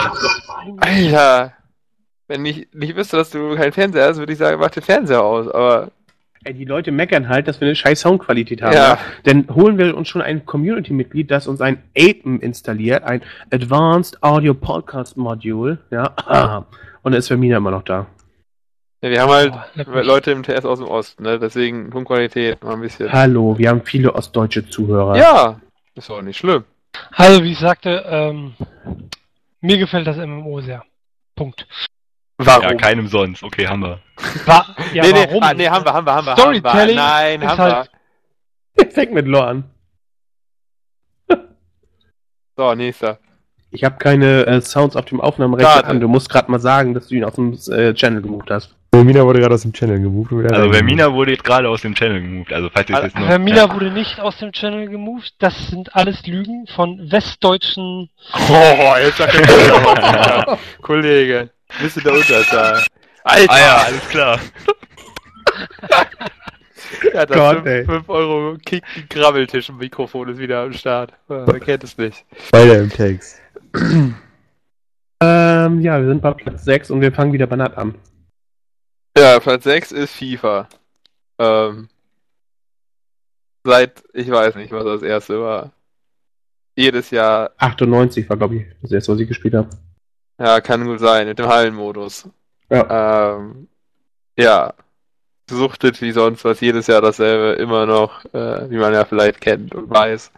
[0.79, 1.53] Alter,
[2.27, 5.23] Wenn ich nicht wüsste, dass du keinen Fernseher hast, würde ich sagen, mach den Fernseher
[5.23, 5.47] aus.
[5.47, 5.91] Aber
[6.47, 8.73] Ey, die Leute meckern halt, dass wir eine scheiß Soundqualität haben.
[8.73, 8.99] Ja.
[9.25, 14.53] Denn holen wir uns schon ein Community-Mitglied, das uns ein APM installiert, ein Advanced Audio
[14.53, 16.65] Podcast Module, ja.
[17.01, 18.05] Und da ist Vermina immer noch da.
[19.01, 20.05] ja, wir haben halt mich.
[20.05, 21.39] Leute im TS aus dem Osten, ne?
[21.39, 23.11] Deswegen Tonqualität mal ein bisschen.
[23.11, 25.17] Hallo, wir haben viele ostdeutsche Zuhörer.
[25.17, 25.59] Ja,
[25.95, 26.63] ist auch nicht schlimm.
[27.11, 28.53] Also, wie ich sagte, ähm,
[29.61, 30.83] mir gefällt das MMO sehr.
[31.35, 31.67] Punkt.
[32.37, 32.63] Warum?
[32.63, 33.43] Ja, keinem sonst.
[33.43, 33.99] Okay, haben wir.
[34.45, 35.43] Wa ja, nee, nee, warum?
[35.43, 36.33] ah, nee, haben wir, haben wir, haben wir.
[36.37, 36.95] Storytelling haben wir.
[36.95, 37.57] Nein, ist haben
[38.77, 39.63] halt- Fängt mit Lore an.
[41.27, 41.37] wir.
[42.57, 43.19] So, nächster.
[43.71, 45.87] Ich habe keine äh, Sounds auf dem Aufnahmerechner Schade.
[45.87, 45.99] an.
[45.99, 48.75] Du musst gerade mal sagen, dass du ihn aus dem äh, Channel gebucht hast.
[48.95, 50.51] Vermina wurde gerade aus dem Channel gemoved.
[50.51, 50.71] Also.
[50.71, 52.53] Vermina wurde gerade aus dem Channel gemoved.
[52.53, 53.27] Also falls ihr es jetzt noch...
[53.27, 55.33] Vermina wurde nicht aus dem Channel gemoved.
[55.39, 58.09] Das sind alles Lügen von westdeutschen.
[58.33, 61.49] Oh, jetzt sagt er Kollege,
[61.81, 62.83] bist du der Unterzahl.
[63.23, 63.53] Alter!
[63.53, 64.39] Ah ja, alles klar.
[67.13, 67.85] Ja, das Gott, 5, ey.
[67.85, 71.13] 5 Euro Kick Grabbeltisch im Mikrofon ist wieder am Start.
[71.29, 72.23] Ja, Wer kennt es nicht?
[72.51, 73.41] Weiter im Text.
[75.21, 77.95] Ähm, ja, wir sind bei Platz 6 und wir fangen wieder bei Nat an.
[79.17, 80.67] Ja, Platz 6 ist FIFA.
[81.39, 81.87] Ähm,
[83.63, 85.71] seit, ich weiß nicht, was das erste war.
[86.75, 89.69] Jedes Jahr, 98 war, glaube ich, das erste, was ich gespielt habe.
[90.37, 92.27] ja, kann gut sein, mit dem Hallenmodus.
[92.69, 93.37] Ja.
[93.37, 93.67] Ähm,
[94.37, 94.73] ja,
[95.49, 99.73] suchtet wie sonst was, jedes Jahr dasselbe, immer noch, äh, wie man ja vielleicht kennt
[99.73, 100.31] und weiß.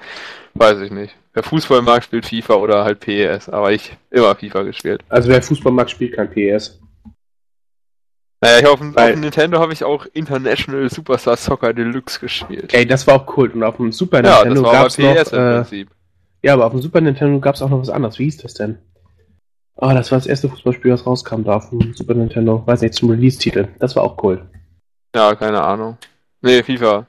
[0.54, 1.16] Weiß ich nicht.
[1.34, 5.04] Wer Fußball mag, spielt FIFA oder halt PES, aber ich immer FIFA gespielt.
[5.10, 6.80] Also wer Fußball mag, spielt kein PS.
[8.42, 12.20] Naja, ich auf, dem- auf Weil- dem Nintendo habe ich auch International Superstar Soccer Deluxe
[12.20, 12.74] gespielt.
[12.74, 13.56] Ey, das war auch Kult.
[13.56, 14.98] Und auf dem Super ja, Nintendo das aber gab's
[15.32, 15.72] noch.
[15.72, 15.86] Äh,
[16.44, 18.20] ja, aber auf dem Super Nintendo gab's auch noch was anderes.
[18.20, 18.78] Wie hieß das denn?
[19.76, 22.64] Ah, das war das erste Fußballspiel, das rauskam da auf dem Super Nintendo.
[22.66, 23.68] Weiß nicht, zum Release-Titel.
[23.80, 24.48] Das war auch cool.
[25.16, 25.98] Ja, keine Ahnung.
[26.42, 27.06] Nee, FIFA.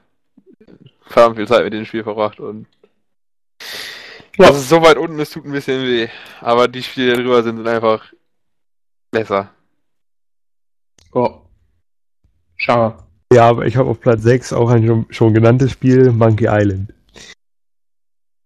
[1.01, 2.65] Verdammt viel Zeit mit dem Spiel verbracht und
[4.37, 4.47] Ja.
[4.47, 6.07] dass es so weit unten ist, tut ein bisschen weh.
[6.41, 8.03] Aber die Spiele, die drüber sind, sind einfach
[9.11, 9.49] besser.
[11.11, 11.41] Oh.
[12.55, 12.97] Schade.
[13.31, 16.93] Ja, aber ich habe auf Platz 6 auch ein schon, schon genanntes Spiel, Monkey Island.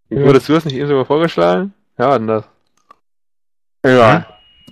[0.10, 1.74] Wurdest du das nicht eben sogar vorgeschlagen?
[1.98, 2.46] Ja, das?
[3.86, 4.26] Ja.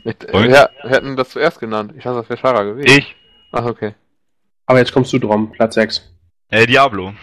[0.04, 0.50] Mit, Und?
[0.50, 1.94] ja, wir hätten das zuerst genannt.
[1.98, 2.98] Ich dachte, das wäre Schara gewesen.
[2.98, 3.16] Ich?
[3.52, 3.94] Ach, okay.
[4.66, 6.12] Aber jetzt kommst du drum, Platz 6.
[6.50, 7.14] Äh, Diablo.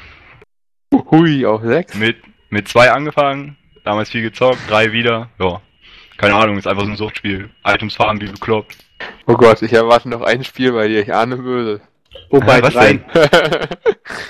[0.93, 1.95] Hui, auf 6?
[1.95, 2.16] Mit,
[2.51, 5.31] mit zwei angefangen, damals viel gezockt, drei wieder.
[5.39, 5.61] Ja.
[6.19, 7.49] Keine Ahnung, ist einfach so ein Suchtspiel.
[7.65, 8.77] Items farmen wie bekloppt.
[9.27, 11.01] Oh Gott, ich erwarte noch ein Spiel bei dir.
[11.01, 11.81] Ich ahne böse.
[12.31, 13.05] Wobei Hä, was drei, denn?
[13.15, 13.70] hab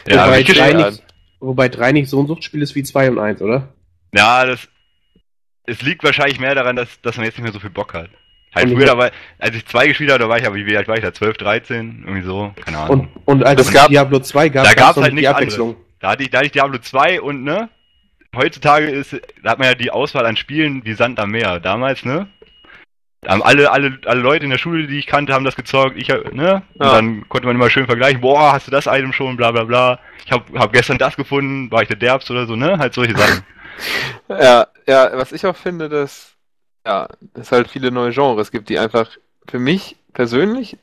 [0.09, 1.03] Ja, wobei, drei nicht,
[1.41, 3.69] wobei drei nicht so ein Suchtspiel ist wie 2 und 1, oder?
[4.15, 4.69] Ja, das.
[5.65, 8.09] Es liegt wahrscheinlich mehr daran, dass, dass man jetzt nicht mehr so viel Bock hat.
[8.55, 10.77] Halt früher, hab- da war, als ich zwei gespielt habe, da war ich aber, wie
[10.77, 11.13] alt war ich da?
[11.13, 12.05] 12, 13?
[12.07, 13.09] Irgendwie so, keine Ahnung.
[13.25, 15.77] Und, und als es gab- Diablo 2 gab, da gab's noch halt die nichts Abwechslung.
[16.01, 17.69] Da hatte ich, da hatte ich Diablo 2 und ne,
[18.35, 19.13] heutzutage ist,
[19.45, 21.61] hat man ja die Auswahl an Spielen wie Sand am Meer.
[21.61, 22.29] Damals, ne?
[23.27, 26.09] Haben alle, alle, alle Leute in der Schule, die ich kannte, haben das gezockt, ich,
[26.09, 26.63] ne?
[26.75, 26.93] Und Ja.
[26.93, 29.99] dann konnte man immer schön vergleichen, boah, hast du das Item schon, bla bla bla.
[30.25, 32.79] Ich hab, hab gestern das gefunden, war ich der Derbst oder so, ne?
[32.79, 33.45] Halt solche Sachen.
[34.29, 36.33] Ja, ja, was ich auch finde, dass
[36.85, 39.09] ja, es halt viele neue Genres gibt, die einfach
[39.49, 40.77] für mich persönlich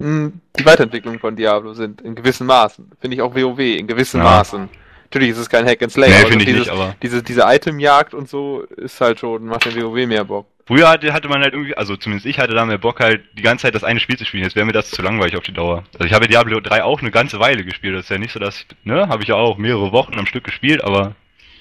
[0.00, 2.90] mh, die Weiterentwicklung von Diablo sind, in gewissen Maßen.
[3.00, 4.24] Finde ich auch WoW, in gewissen Ja.
[4.24, 4.68] Maßen.
[5.10, 6.94] Natürlich ist es kein Hack and Slay, nee, aber finde ich dieses, nicht, aber.
[7.02, 10.46] diese, diese Itemjagd und so ist halt schon, macht den WoW mehr Bock.
[10.66, 13.42] Früher hatte, hatte man halt irgendwie, also zumindest ich hatte da mehr Bock halt, die
[13.42, 14.44] ganze Zeit das eine Spiel zu spielen.
[14.44, 15.84] Jetzt wäre mir das zu langweilig auf die Dauer.
[15.94, 17.94] Also ich habe Diablo 3 auch eine ganze Weile gespielt.
[17.96, 20.44] Das ist ja nicht so, dass, ne, habe ich ja auch mehrere Wochen am Stück
[20.44, 21.14] gespielt, aber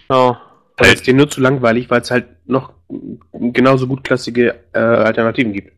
[0.10, 0.36] Oh.
[0.80, 2.74] Aber ist dir nur zu langweilig, weil es halt noch
[3.34, 5.72] genauso gut klassische äh, Alternativen gibt.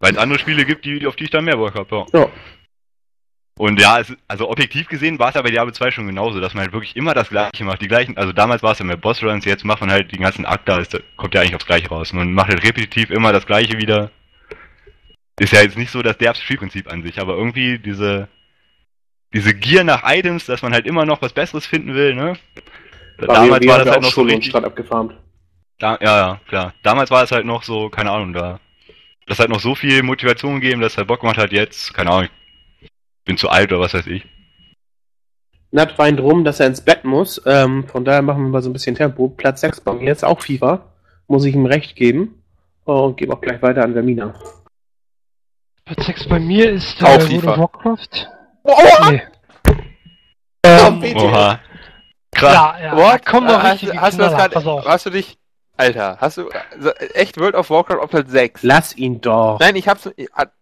[0.00, 2.20] weil es andere Spiele gibt, die, auf die ich dann mehr Bock habe, ja.
[2.20, 2.28] Ja.
[3.60, 6.54] Und ja, es, also objektiv gesehen war es ja bei Diablo 2 schon genauso, dass
[6.54, 7.82] man halt wirklich immer das gleiche macht.
[7.82, 10.46] Die gleichen, also damals war es ja mehr Bossruns, jetzt macht man halt den ganzen
[10.46, 12.14] Akt da, ist, kommt ja eigentlich aufs gleiche raus.
[12.14, 14.10] Man macht halt repetitiv immer das gleiche wieder.
[15.38, 18.28] Ist ja jetzt nicht so das derbste Spielprinzip an sich, aber irgendwie diese,
[19.34, 22.38] diese Gier nach Items, dass man halt immer noch was Besseres finden will, ne?
[23.18, 24.54] Damals war das halt noch so richtig.
[24.54, 25.12] Abgefarmt.
[25.78, 26.72] Da, ja, ja, klar.
[26.82, 28.58] Damals war es halt noch so, keine Ahnung, da.
[29.26, 32.30] Das hat noch so viel Motivation gegeben, dass er Bock gemacht hat, jetzt, keine Ahnung,
[33.24, 34.26] bin zu alt oder was weiß ich.
[35.72, 37.40] Nat weint rum, dass er ins Bett muss.
[37.46, 39.28] Ähm, von daher machen wir mal so ein bisschen Tempo.
[39.28, 40.84] Platz 6 bei mir jetzt auch FIFA.
[41.28, 42.42] Muss ich ihm recht geben.
[42.84, 44.34] Und gebe auch gleich weiter an Vermina.
[45.84, 47.58] Platz 6 bei mir ist äh, Auch FIFA.
[47.58, 48.28] Warcraft.
[48.64, 48.74] Oh,
[49.10, 49.22] Nee.
[50.64, 51.24] Ähm, bitte.
[51.24, 51.60] Oha.
[52.32, 52.52] Krass.
[52.54, 53.12] ja, ja, What?
[53.12, 55.38] da kommen noch hast, hast, hast du dich
[55.80, 58.62] Alter, hast du also, echt World of Warcraft auf Platz 6?
[58.62, 59.58] Lass ihn doch.
[59.60, 60.10] Nein, ich hab's.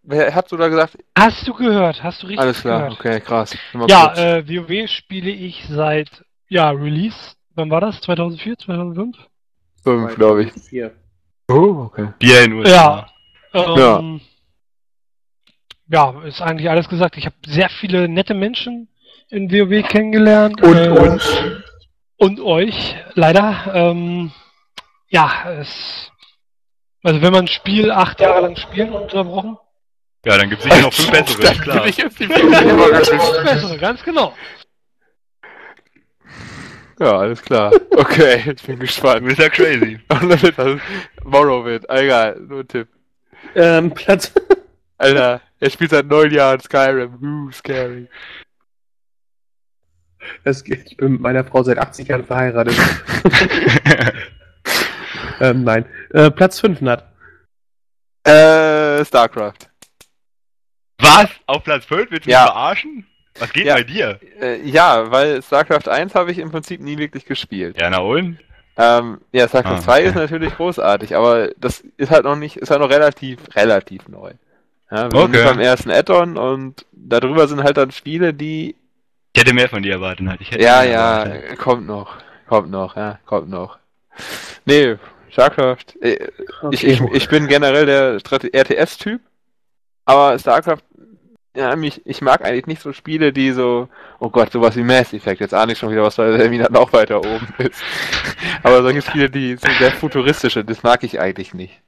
[0.02, 0.98] Wer hat sogar gesagt?
[1.16, 2.02] Hast du gehört?
[2.02, 3.00] Hast du richtig Alles klar, gehört?
[3.00, 3.56] okay, krass.
[3.88, 6.08] Ja, äh, WoW spiele ich seit,
[6.48, 7.16] ja, Release.
[7.54, 8.00] Wann war das?
[8.00, 9.16] 2004, 2005?
[9.82, 10.52] fünf, glaube ich.
[10.52, 10.92] Vier.
[11.48, 12.08] Oh, okay.
[12.18, 13.06] Bier in den Ja.
[13.54, 14.20] Ähm,
[15.88, 16.22] ja.
[16.24, 17.16] ist eigentlich alles gesagt.
[17.16, 18.88] Ich habe sehr viele nette Menschen
[19.30, 20.62] in WoW kennengelernt.
[20.62, 21.42] Und äh, uns.
[22.18, 23.72] Und euch, leider.
[23.74, 24.32] Ähm,
[25.08, 26.10] ja, es.
[27.02, 29.56] Also wenn man ein Spiel acht Jahre lang spielt und unterbrochen.
[30.24, 31.80] Ja, dann gibt's sicher noch fünf bessere, ist klar.
[31.80, 32.88] Bin ich jetzt die Firma
[33.42, 34.34] Bessere, ganz genau.
[36.98, 37.72] Ja, alles klar.
[37.98, 39.24] Okay, ich bin gespannt.
[39.24, 39.98] bist ja crazy.
[41.24, 42.88] Morrowind, egal, nur ein Tipp.
[43.56, 44.32] Ähm, Platz.
[44.98, 47.18] Alter, er spielt seit neun Jahren Skyrim.
[47.20, 48.08] Uh, scary.
[50.44, 52.76] Das, ich bin mit meiner Frau seit 80 Jahren verheiratet.
[55.40, 55.86] Ähm, nein.
[56.10, 57.04] Äh, Platz 5, Nat.
[58.24, 59.54] Äh, StarCraft.
[61.00, 61.28] Was?
[61.46, 62.10] Auf Platz 5?
[62.10, 62.42] Willst du Ja.
[62.44, 63.06] mich verarschen?
[63.38, 63.74] Was geht Ja.
[63.74, 64.18] bei dir?
[64.40, 67.80] Äh, ja, weil StarCraft 1 habe ich im Prinzip nie wirklich gespielt.
[67.80, 68.38] Ja, na und?
[68.76, 70.08] Ähm, ja, StarCraft Ah, 2 okay.
[70.08, 74.32] ist natürlich großartig, aber das ist halt noch nicht, ist halt noch relativ, relativ neu.
[74.90, 75.44] Ja, wir sind Okay.
[75.44, 78.74] beim ersten Add-on und darüber sind halt dann Spiele, die,
[79.34, 80.26] Ich hätte mehr von dir erwartet.
[80.28, 80.40] Halt.
[80.40, 81.58] Ich hätte ja, ja, erwartet.
[81.58, 82.16] kommt noch,
[82.48, 83.78] kommt noch, ja, kommt noch.
[84.64, 84.96] Nee,
[85.30, 86.28] StarCraft, äh,
[86.70, 89.20] ich, ich, ich bin generell der RTS-Typ,
[90.04, 90.82] aber StarCraft,
[91.56, 93.88] ja, mich, ich mag eigentlich nicht so Spiele, die so,
[94.20, 96.68] oh Gott, sowas wie Mass Effect, jetzt ahne ich schon wieder, was bei der Mina
[96.70, 97.82] noch weiter oben ist.
[98.62, 101.80] aber solche Spiele, die so sehr futuristisch sind, das mag ich eigentlich nicht.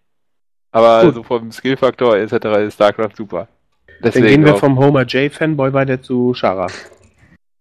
[0.73, 1.15] Aber Gut.
[1.15, 2.33] so vom Skillfaktor etc.
[2.67, 3.49] ist StarCraft super.
[3.87, 6.69] Dann Deswegen gehen wir auch, vom Homer J Fanboy weiter zu Shara.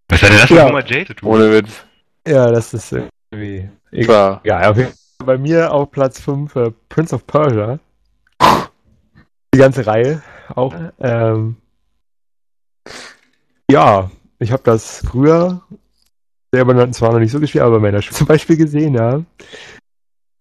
[0.07, 0.55] Was hat denn das Ja.
[0.63, 1.29] mit Homer J zu tun?
[1.29, 1.83] ohne Witz.
[2.27, 2.95] Ja, das ist
[3.31, 3.69] irgendwie.
[4.03, 4.41] Klar.
[4.43, 4.93] Ja, jeden Fall
[5.25, 7.79] bei mir auf Platz 5 äh, Prince of Persia.
[9.53, 10.21] Die ganze Reihe
[10.55, 10.73] auch.
[10.99, 11.57] Ähm,
[13.69, 14.09] ja,
[14.39, 15.61] ich habe das früher
[16.51, 19.21] selber zwar noch nicht so gespielt, aber bei meiner Schwester zum Beispiel gesehen, ja.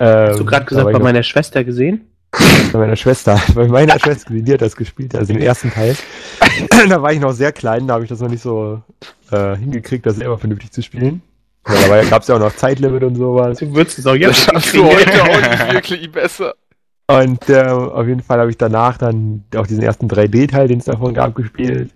[0.00, 2.12] Ähm, Hast du gerade gesagt, bei ich meiner Schwester gesehen?
[2.72, 5.96] bei meiner Schwester, bei meiner Schwester, die hat das gespielt, also den ersten Teil.
[6.88, 8.82] da war ich noch sehr klein, da habe ich das noch nicht so
[9.32, 11.22] äh, hingekriegt, das selber vernünftig zu spielen.
[11.68, 13.58] Weil da gab es ja auch noch Zeitlimit und sowas.
[13.58, 16.54] Du würdest es auch jetzt schaffst du heute auch nicht wirklich besser.
[17.06, 20.86] Und äh, auf jeden Fall habe ich danach dann auch diesen ersten 3D-Teil, den es
[20.86, 21.90] davon gab, gespielt.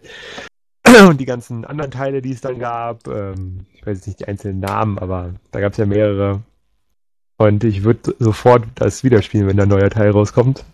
[1.08, 3.06] Und die ganzen anderen Teile, die es dann gab.
[3.08, 6.40] Ähm, ich weiß jetzt nicht die einzelnen Namen, aber da gab es ja mehrere.
[7.38, 10.64] Und ich würde sofort das wieder spielen, wenn der neue Teil rauskommt.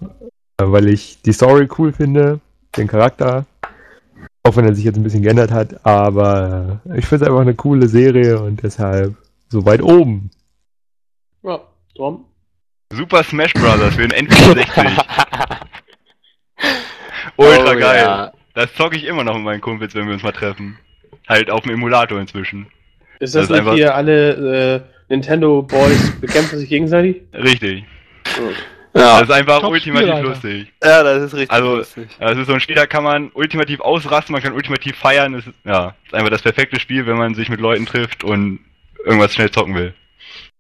[0.61, 2.41] Äh, weil ich die Story cool finde,
[2.77, 3.45] den Charakter.
[4.49, 5.85] Auch wenn er sich jetzt ein bisschen geändert hat.
[5.85, 9.15] Aber ich finde es einfach eine coole Serie und deshalb
[9.51, 10.31] so weit oben.
[11.43, 11.61] Ja,
[11.95, 12.25] Tom.
[12.91, 14.67] Super Smash Brothers für den N64.
[17.37, 18.03] Ultra Oh, geil.
[18.03, 18.33] ja.
[18.55, 20.79] Das zocke ich immer noch mit meinen Kumpels, wenn wir uns mal treffen.
[21.29, 22.67] Halt auf dem Emulator inzwischen.
[23.21, 24.81] Ist Das das, ist nicht einfach- hier alle äh,
[25.11, 27.23] Nintendo Boys bekämpfen sich gegenseitig?
[27.35, 27.85] Richtig.
[28.95, 29.21] Ja.
[29.21, 30.73] Das ist einfach Top ultimativ Spiel, lustig.
[30.83, 32.09] ja, das ist richtig Also, lustig.
[32.19, 35.35] Das ist so ein Spiel, da kann man ultimativ ausrasten, man kann ultimativ feiern.
[35.35, 38.61] Das ist, ja, ist einfach das perfekte Spiel, wenn man sich mit Leuten trifft und
[39.05, 39.95] irgendwas schnell zocken will.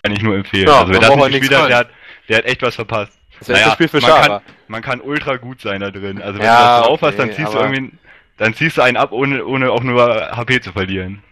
[0.03, 0.69] Kann ich nur empfehlen.
[0.69, 1.89] Ja, also wer man das nicht ja gespielt hat, der hat,
[2.29, 3.13] der hat echt was verpasst.
[3.41, 4.27] Das ist das Spiel für man Schara.
[4.27, 6.21] kann, man kann ultra gut sein da drin.
[6.23, 7.93] Also wenn Ja, du das drauf hast, dann okay, ziehst du irgendwie,
[8.37, 11.23] dann ziehst du einen ab, ohne, ohne auch nur HP zu verlieren.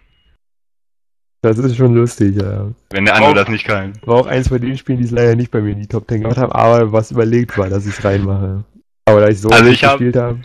[1.55, 2.69] Das ist schon lustig, ja.
[2.91, 3.35] Wenn der andere Oh.
[3.35, 3.93] das nicht kann.
[4.05, 6.09] War auch eins von den Spielen, die es leider nicht bei mir in die Top
[6.09, 8.65] 10 gemacht haben, aber was überlegt war, dass ich es reinmache.
[9.07, 10.41] Aber da ich so Also ich hab- gespielt habe.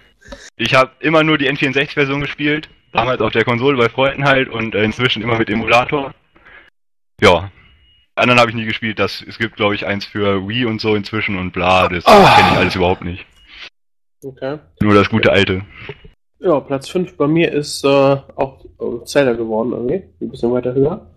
[0.56, 4.76] Ich habe immer nur die N64-Version gespielt, damals auf der Konsole bei Freunden halt und
[4.76, 6.14] äh, inzwischen immer mit Emulator.
[7.20, 7.52] Ja.
[8.16, 9.00] Anderen habe ich nie gespielt.
[9.00, 12.36] Das, es gibt, glaube ich, eins für Wii und so inzwischen und bla, das Ah.
[12.36, 13.26] kenne ich alles überhaupt nicht.
[14.24, 14.60] Okay.
[14.82, 15.64] Nur das gute alte.
[16.44, 20.04] Ja, Platz 5 bei mir ist äh, auch äh, Zelda geworden irgendwie.
[20.20, 21.16] Ein bisschen weiter höher.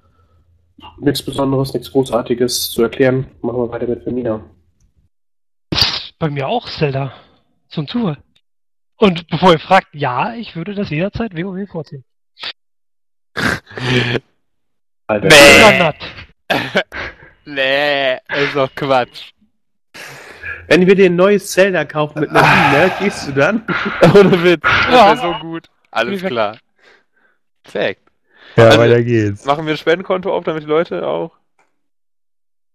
[0.98, 3.28] Nichts Besonderes, nichts Großartiges zu erklären.
[3.40, 4.44] Machen wir weiter mit Femina.
[6.18, 7.14] Bei mir auch Zelda.
[7.68, 8.18] So ein Zufall.
[8.96, 12.04] Und bevor ihr fragt, ja, ich würde das jederzeit WoW vorziehen.
[15.06, 15.28] Alter.
[15.28, 15.92] Nee.
[17.46, 19.32] Nee, ist doch Quatsch.
[20.68, 23.64] Wenn wir dir ein neues Zelda kaufen mit einer Biene, gehst du dann?
[24.14, 24.60] Ohne Witz.
[24.62, 25.06] Das Ja.
[25.06, 25.68] wäre so gut.
[25.90, 26.58] Alles klar.
[27.62, 28.02] Perfekt.
[28.56, 29.44] Ja, Also- weiter geht's.
[29.44, 31.32] Machen wir ein Spendenkonto auf, damit die Leute auch.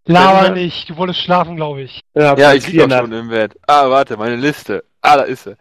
[0.06, 2.02] Laber nicht, du wolltest schlafen, glaube ich.
[2.16, 3.56] Ja, Platz ich liege schon im Bett.
[3.68, 4.84] Ah, warte, meine Liste.
[5.02, 5.52] Ah, da ist sie.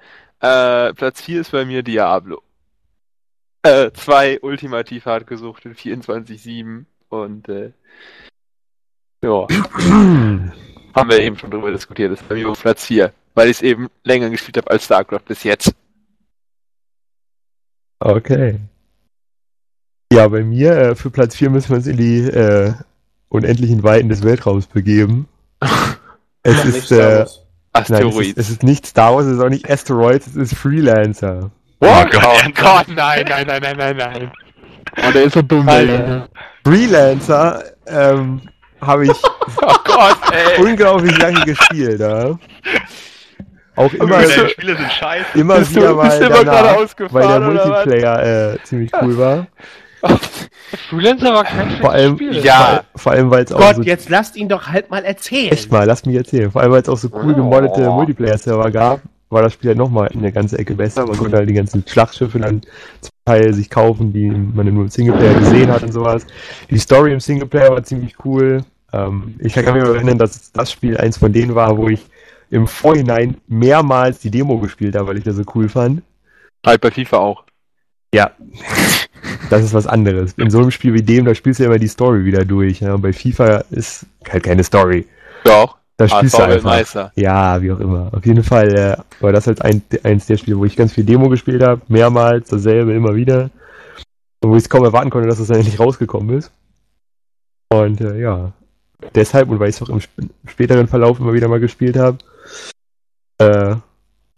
[0.40, 2.40] Äh, Platz 4 ist bei mir Diablo.
[3.62, 7.72] Äh, zwei ultimativ hart gesucht in 24-7 und äh,
[9.22, 9.46] Ja,
[10.98, 12.12] haben wir eben schon drüber diskutiert.
[12.12, 14.84] Das ist bei mir auf Platz 4, weil ich es eben länger gespielt habe als
[14.84, 15.72] StarCraft bis jetzt.
[18.00, 18.60] Okay.
[20.12, 22.72] Ja, bei mir äh, für Platz 4 müssen wir uns in die äh,
[23.28, 25.28] unendlichen Weiten des Weltraums begeben.
[26.44, 27.88] Es ist, Star äh, Wars.
[27.88, 30.54] nein, es, ist, es ist nicht Star Wars, es ist auch nicht Asteroids, es ist
[30.54, 31.50] Freelancer.
[31.80, 31.90] What?
[31.90, 32.86] Oh Gott, Oh ernsthaft?
[32.86, 34.32] Gott, nein, nein, nein, nein, nein, nein.
[35.06, 36.28] Oh, der ist so dumm, Alter.
[36.64, 38.40] Freelancer ähm,
[38.80, 39.12] habe ich
[39.62, 40.62] Oh Gott, ey.
[40.64, 42.00] unglaublich lange gespielt.
[42.00, 42.38] Ja?
[43.76, 45.38] Auch immer, Immer, deine Spiele sind scheiße.
[45.38, 47.66] immer Bist du- wieder bist mal du immer gerade danach, ausgefahren, weil der?
[47.66, 49.46] Multiplayer äh, ziemlich cool war.
[50.90, 52.46] Freelancer war kein Vor allem, schlechtes Spiel.
[52.46, 52.84] Ja.
[52.94, 55.52] vor allem weil es auch Gott, so jetzt lasst ihn doch halt mal erzählen.
[55.52, 56.50] Echt mal, lass mich erzählen.
[56.50, 57.36] Vor allem, weil es auch so cool Oh.
[57.36, 59.00] gemoddete Multiplayer-Server gab,
[59.30, 61.06] war das Spiel halt nochmal eine ganze Ecke besser.
[61.06, 62.62] Man konnte halt die ganzen Schlachtschiffe dann
[63.00, 66.26] zum Teil sich kaufen, die man nur im Singleplayer gesehen hat und sowas.
[66.70, 68.62] Die Story im Singleplayer war ziemlich cool.
[68.92, 72.06] Ähm, ich kann mich erinnern, dass das Spiel eins von denen war, wo ich
[72.50, 76.02] im Vorhinein mehrmals die Demo gespielt habe, weil ich das so cool fand.
[76.64, 77.44] Halt bei FIFA auch.
[78.14, 78.30] Ja,
[79.50, 80.32] das ist was anderes.
[80.34, 82.80] In so einem Spiel wie dem, da spielst du ja immer die Story wieder durch.
[82.80, 82.96] Ja?
[82.96, 85.06] Bei FIFA ist halt keine Story.
[85.44, 85.76] Doch.
[85.98, 86.70] Da spielst du ASV einfach.
[86.70, 87.12] Meister.
[87.16, 88.10] Ja, wie auch immer.
[88.12, 91.04] Auf jeden Fall äh, war das halt ein, eins der Spiele, wo ich ganz viel
[91.04, 93.50] Demo gespielt habe, mehrmals, dasselbe, immer wieder.
[94.40, 96.52] Und wo ich es kaum erwarten konnte, dass es dann endlich rausgekommen ist.
[97.70, 98.52] Und äh, ja,
[99.14, 100.12] deshalb, und weil ich es auch im sp
[100.46, 102.18] späteren Verlauf immer wieder mal gespielt habe,
[103.38, 103.76] äh,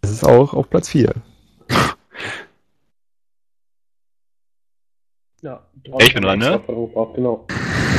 [0.00, 1.12] das ist auch auf Platz 4.
[5.42, 5.66] Ja,
[6.00, 6.58] Ich bin dran, ne?
[6.58, 7.46] Braucht, genau.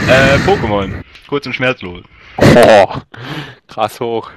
[0.07, 1.03] Äh, Pokémon.
[1.27, 2.03] Kurz und schmerzlos.
[2.37, 2.87] Oh,
[3.67, 4.29] krass hoch.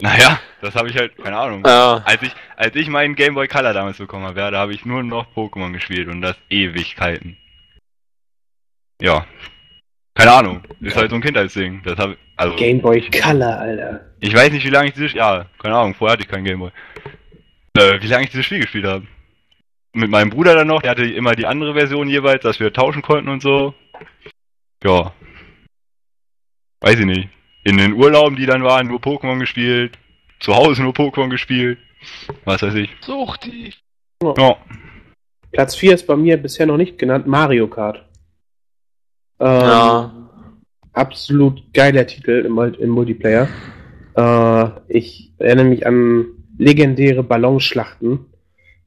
[0.00, 1.62] Naja, das habe ich halt, keine Ahnung.
[1.64, 2.02] Ja.
[2.04, 4.84] Als ich, als ich meinen Game Boy Color damals bekommen habe, ja, da habe ich
[4.84, 7.36] nur noch Pokémon gespielt und das Ewigkeiten.
[9.00, 9.26] Ja.
[10.14, 10.62] Keine Ahnung.
[10.80, 11.82] Ist halt so ein Kindheitsding.
[11.84, 14.00] Das habe also Game Boy Color, Alter.
[14.20, 16.60] ich weiß nicht, wie lange ich dieses ja, keine Ahnung, vorher hatte ich keinen Game
[16.60, 16.70] Boy.
[17.76, 19.06] Äh, wie lange ich dieses Spiel gespielt habe.
[19.92, 23.02] Mit meinem Bruder dann noch, der hatte immer die andere Version jeweils, dass wir tauschen
[23.02, 23.74] konnten und so.
[24.82, 25.12] Ja.
[26.80, 27.28] Weiß ich nicht.
[27.64, 29.96] In den Urlauben, die dann waren, nur Pokémon gespielt.
[30.40, 31.78] Zu Hause nur Pokémon gespielt.
[32.44, 32.90] Was weiß ich.
[33.00, 33.72] Sucht die.
[34.22, 34.56] Ja.
[35.52, 38.04] Platz 4 ist bei mir bisher noch nicht genannt, Mario Kart.
[39.40, 40.12] Ähm, Ja.
[40.92, 43.48] Absolut geiler Titel im, im Multiplayer.
[44.16, 48.20] Äh, ich erinnere mich an legendäre Ballonschlachten,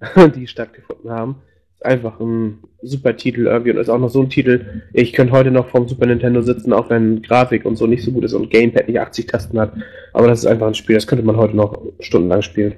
[0.36, 1.36] die stattgefunden haben.
[1.74, 4.84] Ist einfach ein super Titel irgendwie und ist auch noch so ein Titel.
[4.94, 8.12] Ich könnte heute noch vom Super Nintendo sitzen, auch wenn Grafik und so nicht so
[8.14, 9.74] gut ist und Gamepad nicht 80 Tasten hat.
[10.14, 12.76] Aber das ist einfach ein Spiel, das könnte man heute noch stundenlang spielen.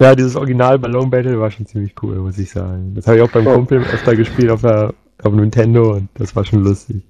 [0.00, 2.94] Ja, dieses Original Ballon Battle war schon ziemlich cool, muss ich sagen.
[2.94, 3.52] Das habe ich auch beim Oh.
[3.54, 4.94] Kumpel öfter gespielt auf der
[5.24, 7.02] auf Nintendo und das war schon lustig.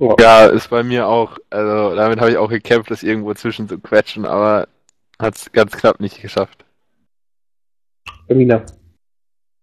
[0.00, 0.16] Oh.
[0.18, 3.78] Ja, ist bei mir auch, also damit habe ich auch gekämpft, das irgendwo zwischen zu
[3.78, 4.68] quetschen, aber
[5.20, 6.64] hat's ganz knapp nicht geschafft.
[8.28, 8.64] Romina.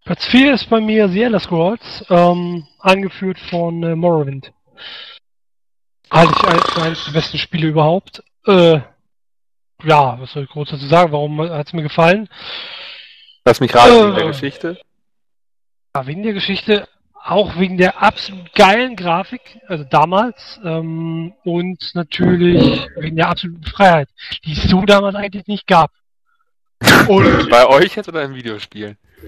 [0.06, 4.52] Platz 4 ist bei mir The Elder Scrolls, ähm, angeführt von äh, Morrowind.
[6.10, 8.24] Halte ich als für eines der besten Spiele überhaupt.
[8.46, 8.80] Äh,
[9.84, 11.12] ja, was soll ich groß dazu sagen?
[11.12, 12.30] Warum hat es mir gefallen?
[13.46, 14.10] Lass mich raten, Äh.
[14.10, 14.78] in der Geschichte.
[15.96, 16.88] Ja, wegen der Geschichte,
[17.22, 24.08] auch wegen der absolut geilen Grafik, also damals, ähm, und natürlich wegen der absoluten Freiheit,
[24.46, 25.92] die es so damals eigentlich nicht gab.
[27.08, 28.98] Und Bei euch jetzt oder in Videospielen?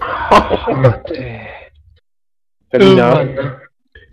[1.10, 1.46] äh,
[2.72, 3.20] Romina.
[3.20, 3.60] irgendwann.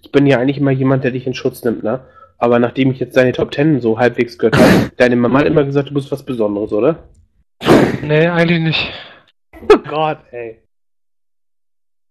[0.02, 2.06] Ich bin ja eigentlich immer jemand, der dich in Schutz nimmt, ne?
[2.38, 5.64] Aber nachdem ich jetzt deine Top Ten so halbwegs gehört habe, deine Mama hat immer
[5.64, 7.08] gesagt, du bist was Besonderes, oder?
[8.02, 8.92] Nee, eigentlich nicht.
[9.72, 10.62] Oh Gott, ey.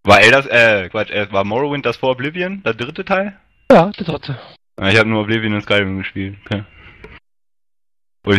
[0.02, 3.38] War Elders, äh, Quatsch, äh, war Morrowind das vor Oblivion, der dritte Teil?
[3.70, 4.38] Ja, der dritte.
[4.82, 6.38] Ich habe nur Oblivion und Skyrim gespielt.
[6.44, 6.64] Okay.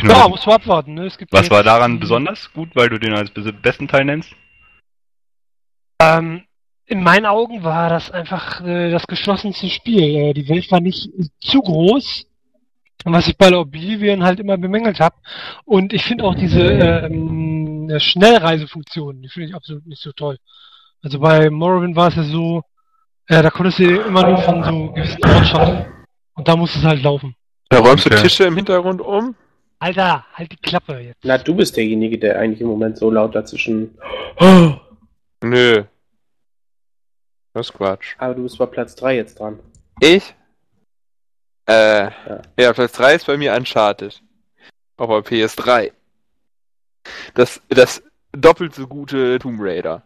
[0.04, 1.12] Ja, musst du abwarten, ne?
[1.32, 4.32] Was war daran besonders gut, weil du den als bes- besten Teil nennst?
[6.00, 6.44] Ähm,
[6.86, 10.02] in meinen Augen war das einfach äh, das geschlossenste Spiel.
[10.02, 11.10] Äh, die Welt war nicht
[11.40, 12.28] zu groß,
[13.06, 15.16] was ich bei Oblivion halt immer bemängelt habe.
[15.66, 20.38] Und ich finde auch diese ähm, äh, Schnellreisefunktion, die finde ich absolut nicht so toll.
[21.04, 22.64] Also bei Morrowind war es ja so,
[23.28, 25.86] äh, da konntest du immer nur von so gewissen Ortschaften.
[26.36, 27.36] Und da musste es halt laufen.
[27.70, 28.22] Da räumst du Okay.
[28.24, 29.36] Tische im Hintergrund um?
[29.80, 31.20] Alter, halt die Klappe jetzt.
[31.24, 33.98] Na, du bist derjenige, der eigentlich im Moment so laut dazwischen.
[35.44, 35.84] Nö.
[37.54, 38.16] Das ist Quatsch.
[38.20, 39.60] Aber du bist bei Platz 3 jetzt dran.
[40.00, 40.36] Ich?
[41.68, 42.42] Äh, Ja.
[42.60, 44.22] ja, Platz 3 ist bei mir Uncharted.
[44.98, 45.92] Auf der PS3.
[47.34, 48.04] Das, das
[48.34, 50.04] doppelt so gute Tomb Raider.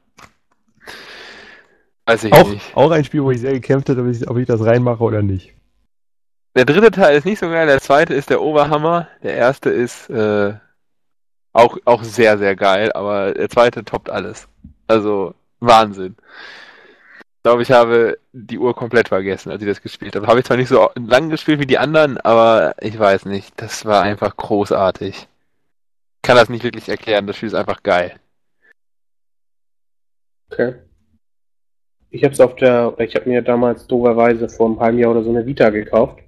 [2.06, 2.76] Weiß ich Auch, nicht.
[2.76, 5.22] auch ein Spiel, wo ich sehr gekämpft habe, ob ich, ob ich das reinmache oder
[5.22, 5.54] nicht.
[6.56, 10.10] Der dritte Teil ist nicht so geil, der zweite ist der Oberhammer, der erste ist
[10.10, 10.54] äh,
[11.52, 14.48] auch, auch sehr, sehr geil, aber der zweite toppt alles.
[14.88, 16.16] Also Wahnsinn.
[17.20, 20.28] Ich glaube, ich habe die Uhr komplett vergessen, als ich das gespielt habe.
[20.28, 23.54] Habe ich zwar nicht so lang gespielt wie die anderen, aber ich weiß nicht.
[23.58, 25.16] Das war einfach großartig.
[25.16, 28.20] Ich kann das nicht wirklich erklären, das Spiel ist einfach geil.
[30.52, 30.76] Okay.
[32.10, 35.30] Ich hab's auf der, ich habe mir damals doverweise vor einem halben Jahr oder so
[35.32, 36.20] eine Vita gekauft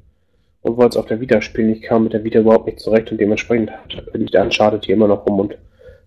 [0.62, 1.70] und wollte es auf der Vita spielen.
[1.70, 3.72] Ich kam mit der Vita überhaupt nicht zurecht und dementsprechend
[4.14, 5.58] liegt der Uncharted hier immer noch rum und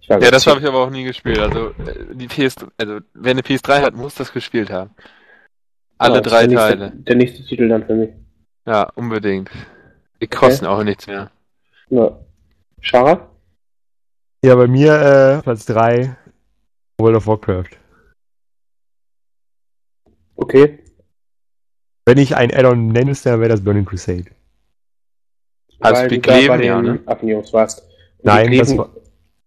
[0.01, 1.39] ich war Ja, das habe ich aber auch nie gespielt.
[1.39, 4.91] Also äh, die PS, also wer eine PS3 hat, muss das gespielt haben.
[5.99, 6.93] Alle Ja, drei der nächste, Teile.
[6.95, 8.11] Der nächste Titel dann für mich.
[8.67, 9.51] Ja, unbedingt.
[10.21, 11.31] Die kosten auch nichts mehr.
[11.89, 12.19] Ja.
[12.81, 13.31] Schara?
[14.45, 16.17] Ja, bei mir äh, Platz 3
[16.99, 17.80] World of Warcraft.
[20.41, 20.79] Okay.
[22.07, 24.25] Wenn ich ein Add-on nennen müsste, dann wäre das Burning Crusade.
[25.81, 27.01] Als Weil du da bei Leben, den ja, ne?
[27.07, 27.81] Affenjungs warst.
[28.19, 28.91] Und Nein, die das Gleben, war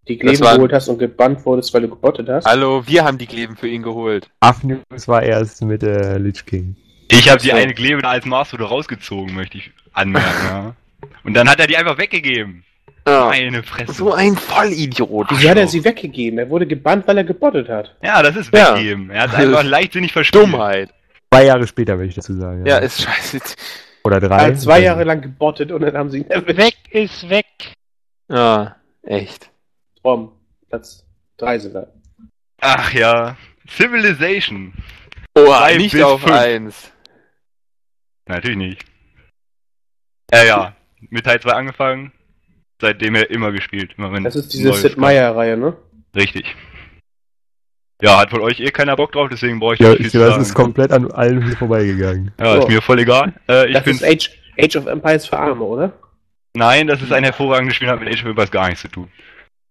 [0.08, 2.46] die Gleben war- geholt hast und gebannt wurdest, weil du gebottet hast.
[2.46, 4.30] Hallo, wir haben die Gleben für ihn geholt.
[4.40, 6.76] Afnews war erst mit äh, Lich King.
[7.10, 7.56] Ich habe die So.
[7.56, 10.76] eine Klebe da als Maßfoto rausgezogen, möchte ich anmerken, ja.
[11.24, 12.64] Und dann hat er die einfach weggegeben.
[13.08, 13.26] Ja.
[13.28, 13.94] Meine Fresse.
[13.94, 15.28] So ein Vollidiot.
[15.30, 16.40] Wieso hat er sie weggegeben?
[16.40, 17.96] Er wurde gebannt, weil er gebottet hat.
[18.02, 18.76] Ja, das ist Ja.
[18.76, 19.10] weggeben.
[19.10, 20.44] Er hat einfach leichtsinnig verspielt.
[20.46, 20.90] Dummheit.
[21.34, 22.66] Zwei Jahre später, würde ich dazu sagen.
[22.66, 23.40] Ja, ist scheiße.
[24.06, 24.38] Oder drei.
[24.38, 26.58] Er hat zwei Jahre lang gebottet und dann haben sie ihn erwischt.
[26.58, 27.46] Weg ist weg.
[28.30, 29.50] Ja, echt.
[30.02, 30.32] Tom,
[30.70, 31.06] Platz
[31.38, 31.88] 3 sogar.
[32.62, 33.36] Ach ja.
[33.68, 34.74] Civilization.
[35.36, 36.34] Oh, Drei nicht auf fünf.
[36.34, 36.92] eins.
[38.28, 38.86] Natürlich nicht.
[40.32, 40.74] Äh, ja.
[41.10, 42.12] Mit Teil 2 angefangen.
[42.84, 43.94] Seitdem er immer gespielt.
[43.98, 44.98] Immer wenn Das ist diese Sid.
[44.98, 45.74] Meier-Reihe, ne?
[46.14, 46.54] Richtig.
[48.02, 50.12] Ja, hat von euch eh keiner Bock drauf, deswegen brauche ich Ja, nicht viel ich,
[50.12, 50.42] das sagen.
[50.42, 52.34] ist komplett an allen hier vorbeigegangen.
[52.38, 52.68] Ja, ist So.
[52.68, 53.34] mir voll egal.
[53.48, 54.30] Äh, ich das bin ist Age,
[54.60, 55.94] Age of Empires für Arme, oder?
[56.56, 59.10] Nein, das ist ein hervorragendes Spiel, hat mit Age of Empires gar nichts zu tun.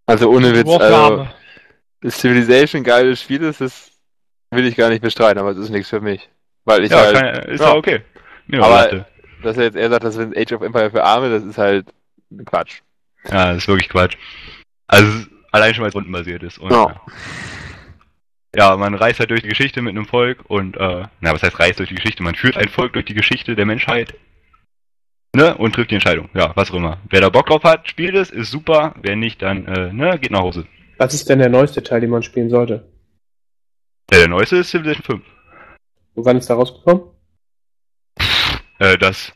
[0.07, 1.29] Also ohne Witz, also,
[2.01, 3.93] das Civilization ein geiles Spiel ist, das
[4.51, 6.31] will ich gar nicht bestreiten, aber es ist nichts für mich.
[6.65, 8.01] Weil ich ja, halt, kann, ist ja, okay.
[8.49, 9.07] Ja, Aber- warte.
[9.43, 11.87] dass er jetzt eher sagt, das ist Age of Empire für Arme, das ist halt
[12.47, 12.81] Quatsch.
[13.31, 14.17] Ja, das ist wirklich Quatsch.
[14.87, 16.59] Also es ist allein schon, weil es rundenbasiert ist.
[16.59, 17.01] Und, Ja.
[18.55, 21.59] ja, man reist halt durch die Geschichte mit einem Volk und, äh, na, was heißt
[21.59, 22.23] reist durch die Geschichte?
[22.23, 24.15] Man führt ein Volk durch die Geschichte der Menschheit.
[25.35, 25.55] Ne?
[25.57, 26.29] Und trifft die Entscheidung.
[26.35, 26.99] Ja, was auch immer.
[27.09, 28.95] Wer da Bock drauf hat, spielt es, ist super.
[29.01, 30.67] Wer nicht, dann, äh, ne, geht nach Hause.
[30.99, 32.87] Was ist denn der neueste Teil, den man spielen sollte?
[34.11, 35.25] Ja, der neueste ist Civilization 5.
[36.15, 37.05] Und wann ist da rausgekommen?
[38.79, 39.33] Äh, das,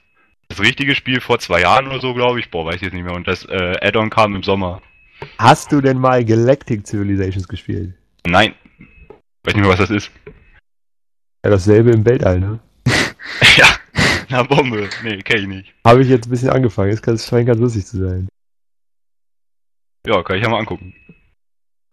[0.49, 2.51] das richtige Spiel vor zwei Jahren oder so, glaube ich.
[2.51, 3.15] Boah, weiß ich jetzt nicht mehr.
[3.15, 4.81] Und das äh, Add-on kam im Sommer.
[5.39, 7.95] Hast du denn mal Galactic Civilizations gespielt?
[8.27, 8.55] Nein.
[9.45, 10.11] Weiß nicht mehr, was das ist.
[11.45, 12.59] Ja, dasselbe im Weltall, ne?
[13.57, 13.67] ja.
[14.29, 14.89] Na, Bombe.
[15.03, 15.75] Nee, kenn ich nicht.
[15.87, 16.91] Habe ich jetzt ein bisschen angefangen.
[16.91, 18.29] Es kann- scheint ganz lustig zu sein.
[20.07, 20.95] Ja, kann ich ja mal angucken.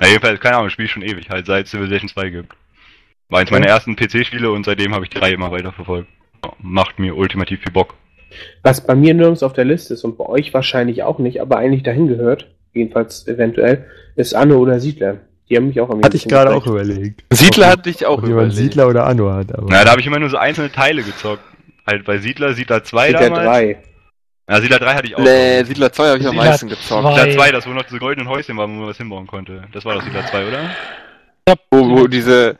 [0.02, 2.54] Ja, jedenfalls, keine Ahnung, spiele ich schon ewig, halt seit Civilization 2 gibt.
[3.30, 6.10] War eins meiner ersten PC-Spiele und seitdem habe ich die Reihe immer weiter verfolgt.
[6.44, 7.96] Ja, macht mir ultimativ viel Bock.
[8.62, 11.58] Was bei mir nirgends auf der Liste ist und bei euch wahrscheinlich auch nicht, aber
[11.58, 13.86] eigentlich dahin gehört, jedenfalls eventuell,
[14.16, 15.18] ist Anno oder Siedler.
[15.50, 17.24] Die haben mich auch am Hatte ich gerade auch überlegt.
[17.32, 18.56] Siedler Ob- hat dich auch überlegt.
[18.56, 19.54] Siedler oder Anno hat.
[19.54, 21.44] Aber Na, da habe ich immer nur so einzelne Teile gezockt.
[21.86, 23.44] Halt bei Siedler, Siedler 2 Siedler damals.
[23.46, 23.78] 3.
[24.50, 25.20] Ja, Siedler 3 hatte ich auch.
[25.20, 27.04] Nee, Siedler 2 habe ich am Siedler meisten gezockt.
[27.04, 27.26] 2.
[27.26, 29.64] Siedler 2, das wo noch diese goldenen Häuschen waren, wo man was hinbauen konnte.
[29.74, 30.70] Das war doch Siedler 2, oder?
[31.72, 32.58] Wo, wo diese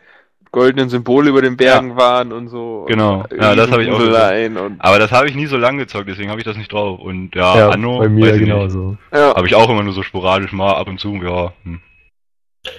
[0.54, 2.86] goldenen Symbole über den Bergen waren und so.
[2.88, 3.26] Genau.
[3.38, 6.30] Ja, das habe ich auch Und, Aber das habe ich nie so lange gezockt, deswegen
[6.30, 7.00] habe ich das nicht drauf.
[7.00, 8.50] Und ja, ja, Anno, bei mir weiß ich nicht.
[8.50, 8.98] genauso.
[9.12, 9.36] ja.
[9.36, 11.82] Habe ich auch immer nur so sporadisch mal ab und zu, ja, hm,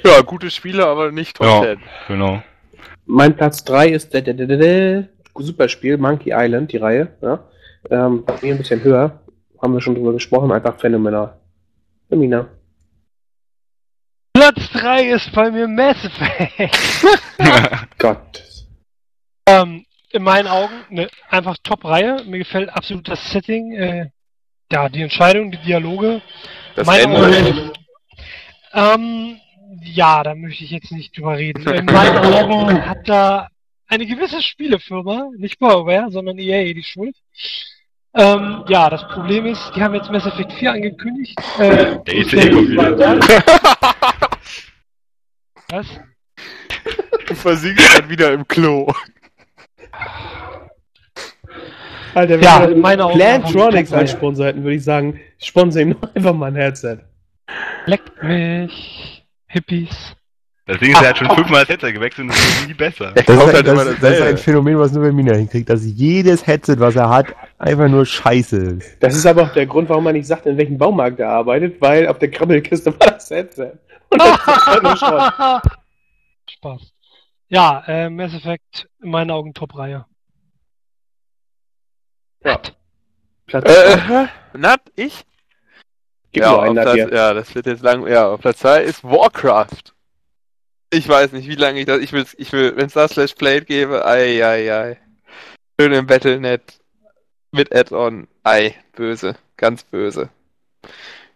[0.03, 1.63] ja, gute Spiele, aber nicht Top Ja.
[1.63, 1.79] 10.
[2.09, 2.43] genau.
[3.07, 7.09] Mein Platz 3 ist der, der, der, der, der Superspiel, Monkey Island, die Reihe.
[7.21, 7.41] Ja.
[7.91, 9.21] Ähm, bei mir ein bisschen höher.
[9.61, 11.35] Haben wir schon drüber gesprochen, einfach phänomenal.
[12.09, 12.47] Femina.
[14.45, 16.77] Platz 3 ist bei mir Mass Effect.
[17.99, 18.43] Gott.
[19.47, 22.23] ähm, in meinen Augen eine einfach Top-Reihe.
[22.27, 23.73] Mir gefällt absolut das Setting.
[23.73, 24.11] Äh,
[24.71, 26.21] ja, die Entscheidung, die Dialoge.
[26.77, 27.17] Das Meine Ende.
[27.27, 27.73] Augen-
[28.75, 29.41] Ähm,
[29.83, 31.67] ja, da möchte ich jetzt nicht drüber reden.
[31.67, 33.49] In meinen Augen hat da
[33.89, 37.17] eine gewisse Spielefirma, nicht BioWare, sondern EA die Schuld.
[38.17, 41.35] Ähm, ja, das Problem ist, die haben jetzt Mass Effect 4 angekündigt.
[41.59, 43.21] Äh, Der ECE kommt wieder.
[45.71, 45.87] Was?
[47.27, 48.93] Du versiegst dann wieder im Klo.
[52.15, 55.97] Alter, wenn Ja, wir in Augen Plantronics als Sponsor hätten, würde ich sagen, sponsor ihm
[56.15, 56.99] einfach mal ein Headset.
[57.87, 59.25] Leckt mich.
[59.47, 60.15] Hippies.
[60.67, 63.13] Deswegen ist er halt schon fünfmal das Headset gewechselt und es ist nie besser.
[63.15, 64.37] Das, Kauft ist, halt das, immer das ist ein.
[64.39, 67.27] Phänomen, was nur Mina hinkriegt, dass jedes Headset, was er hat,
[67.59, 68.97] einfach nur scheiße ist.
[69.01, 71.81] Das ist aber auch der Grund, warum man nicht sagt, in welchem Baumarkt er arbeitet,
[71.83, 73.73] weil auf der Krabbelkiste war das Headset.
[76.51, 76.93] Spaß.
[77.49, 80.07] Ja, äh, Mass Effect in meinen Augen Top-Reihe.
[82.45, 82.61] Ja.
[83.47, 84.25] Platz Äh, zwei.
[84.25, 84.29] äh,
[84.59, 85.25] Nat, ich?
[86.33, 88.07] Gib ja, einen Platz, ja, das wird jetzt lang.
[88.09, 89.95] Ja, auf Platz 2 ist Warcraft.
[90.91, 92.01] Ich weiß nicht, wie lange ich das.
[92.01, 94.99] Ich will, ich will, wenn es da Slash Played gäbe, ei, ei, ei.
[95.79, 96.81] Schön im Battlenet
[97.53, 98.27] mit Add-on.
[98.43, 100.29] Ei, böse, ganz böse.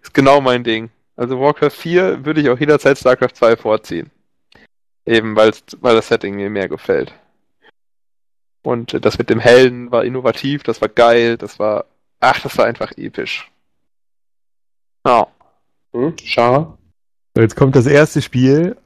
[0.02, 0.90] Ist genau mein Ding.
[1.18, 4.12] Also Warcraft 4 würde ich auch jederzeit StarCraft 2 vorziehen.
[5.04, 5.50] Eben, weil
[5.82, 7.12] das Setting mir mehr gefällt.
[8.62, 11.86] Und äh, das mit dem Helden war innovativ, das war geil, das war.
[12.20, 13.50] Ach, das war einfach episch.
[15.04, 15.26] Ja.
[15.92, 16.14] Hm?
[16.22, 16.78] Schar.
[17.34, 18.76] So, jetzt kommt das erste Spiel,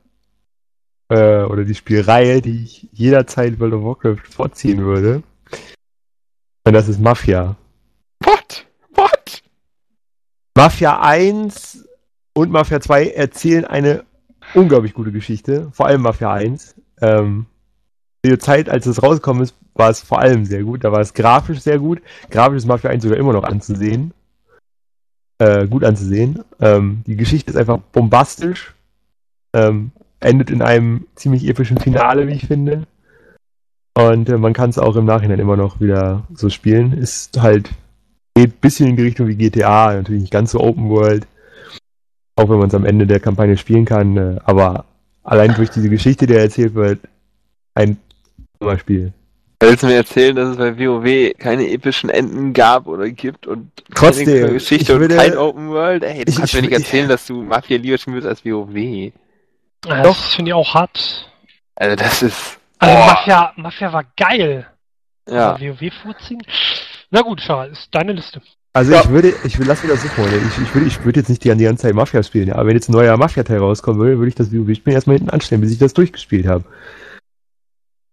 [1.11, 5.23] äh, oder die Spielreihe, die ich jederzeit World of Warcraft vorziehen würde.
[6.65, 7.57] Und das ist Mafia.
[8.21, 8.67] What?
[8.95, 9.43] What?
[10.57, 11.89] Mafia 1
[12.35, 14.05] und Mafia 2 erzählen eine
[14.55, 15.69] unglaublich gute Geschichte.
[15.73, 16.75] Vor allem Mafia 1.
[17.01, 17.47] Ähm,
[18.25, 20.85] der Zeit, als es rausgekommen ist, war es vor allem sehr gut.
[20.85, 22.01] Da war es grafisch sehr gut.
[22.31, 24.13] Grafisch ist Mafia 1 sogar immer noch anzusehen.
[25.39, 26.45] Äh, gut anzusehen.
[26.61, 28.75] Ähm, die Geschichte ist einfach bombastisch.
[29.55, 29.91] Ähm,
[30.21, 32.87] endet in einem ziemlich epischen Finale, wie ich finde.
[33.95, 36.93] Und äh, man kann es auch im Nachhinein immer noch wieder so spielen.
[36.93, 37.71] Ist halt
[38.35, 41.27] geht ein bisschen in die Richtung wie GTA, natürlich nicht ganz so Open World,
[42.37, 44.85] auch wenn man es am Ende der Kampagne spielen kann, äh, aber
[45.23, 47.01] allein durch diese Geschichte, die erzählt wird,
[47.75, 47.99] ein
[48.79, 49.13] Spiel.
[49.61, 53.71] Willst du mir erzählen, dass es bei WoW keine epischen Enden gab oder gibt und
[53.95, 56.03] Trotzdem, keine Geschichte ich würde- und kein Open World?
[56.03, 58.45] Ey, du Ich- kannst ich- mir nicht ich- erzählen, dass du Mafia lieber spielst als
[58.45, 59.13] WoW.
[59.83, 60.03] Doch.
[60.03, 61.31] Das finde ich auch hart.
[61.77, 62.59] Also das ist...
[62.79, 63.07] Also Boah.
[63.07, 64.67] Mafia, Mafia war geil.
[65.29, 65.51] Ja.
[65.51, 66.43] Aber WoW vorziehen?
[67.11, 68.41] Na gut, Charles, ist deine Liste.
[68.75, 69.01] Also Ja.
[69.03, 70.47] ich würde, ich will, lass mich das so vorstellen.
[70.49, 72.69] Ich, ich würde, ich würde jetzt nicht die ganze ganze Zeit Mafia spielen, ja, aber
[72.69, 75.73] wenn jetzt ein neuer Mafia-Teil rauskommen würde, würde ich das WoW-Spiel erstmal hinten anstellen, bis
[75.73, 76.65] ich das durchgespielt habe.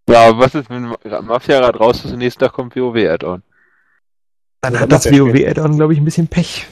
[0.09, 0.93] Ja, aber was ist, wenn
[1.25, 3.41] Mafia gerade raus ist und nächsten Tag kommt WoW-Add-on?
[4.61, 5.05] Dann Ja, hat das.
[5.09, 6.67] WoW-Add-on, glaube ich, ein bisschen Pech.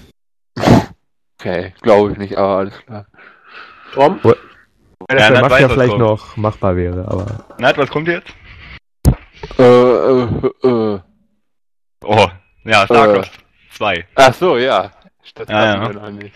[1.39, 3.05] Okay, glaube ich nicht, aber alles klar.
[3.93, 4.19] Tom?
[4.23, 4.35] Weil
[5.07, 6.01] das Ja, bei dann Mafia vielleicht kommt.
[6.01, 7.45] noch machbar wäre, aber.
[7.59, 8.27] Nat, was kommt jetzt?
[9.57, 10.23] Äh, äh,
[10.63, 10.99] äh.
[12.03, 12.27] Oh,
[12.65, 13.31] ja, StarCraft
[13.77, 14.05] 2.
[14.15, 14.91] Ach so, ja.
[15.35, 16.09] Das Ja, ja.
[16.11, 16.35] nicht.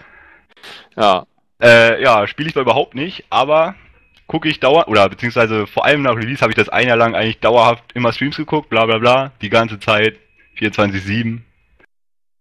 [0.95, 1.25] Ja.
[1.61, 3.75] Äh, ja, spiele ich zwar überhaupt nicht, aber
[4.27, 7.15] gucke ich dauer oder beziehungsweise vor allem nach Release habe ich das ein Jahr lang
[7.15, 10.17] eigentlich dauerhaft immer Streams geguckt, bla bla bla, die ganze Zeit,
[10.57, 11.41] 24-7.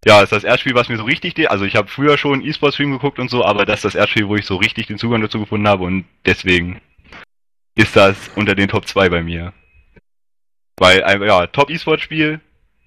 [0.06, 2.92] Ja, ist das erste Spiel, was mir so richtig, also ich habe früher schon E-Sport-Stream
[2.92, 5.20] geguckt und so, aber das ist das erste Spiel, wo ich so richtig den Zugang
[5.20, 6.80] dazu gefunden habe und deswegen
[7.74, 9.52] ist das unter den Top 2 bei mir.
[10.78, 12.40] Weil, ein- ja, Top E-Sport-Spiel,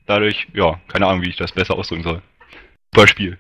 [0.06, 2.22] dadurch, ja, keine Ahnung, wie ich das besser ausdrücken soll.
[2.94, 3.38] Super Spiel.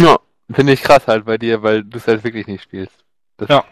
[0.00, 0.18] Ja,
[0.52, 3.04] finde ich krass halt bei dir, weil du es halt wirklich nicht spielst.
[3.36, 3.64] Das, Ja.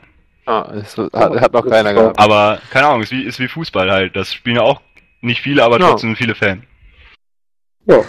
[0.46, 2.18] Ah, das hat, hat noch keiner gehabt.
[2.18, 4.14] Aber keine Ahnung, ist wie, ist wie Fußball halt.
[4.14, 4.82] Das spielen ja auch
[5.22, 5.88] nicht viele, aber Ja.
[5.90, 6.62] trotzdem viele Fans.
[7.86, 8.02] Ja.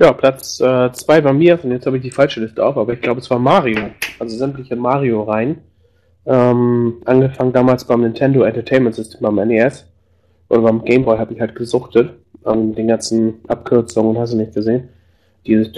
[0.00, 3.00] Ja, Platz 2 bei mir, und jetzt habe ich die falsche Liste auf, aber ich
[3.00, 3.90] glaube, es war Mario.
[4.18, 5.58] Also sämtliche Mario-Reihen.
[6.26, 9.86] Ähm, angefangen damals beim Nintendo Entertainment System, beim NES.
[10.54, 12.10] Oder beim Game Boy habe ich halt gesuchtet.
[12.44, 14.88] An den ganzen Abkürzungen, hast du nicht gesehen.
[15.46, 15.72] Dieses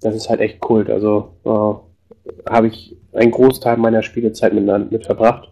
[0.00, 0.90] das ist halt echt Kult.
[0.90, 5.48] Also äh, habe ich einen Großteil meiner Spielezeit mit, mit verbracht.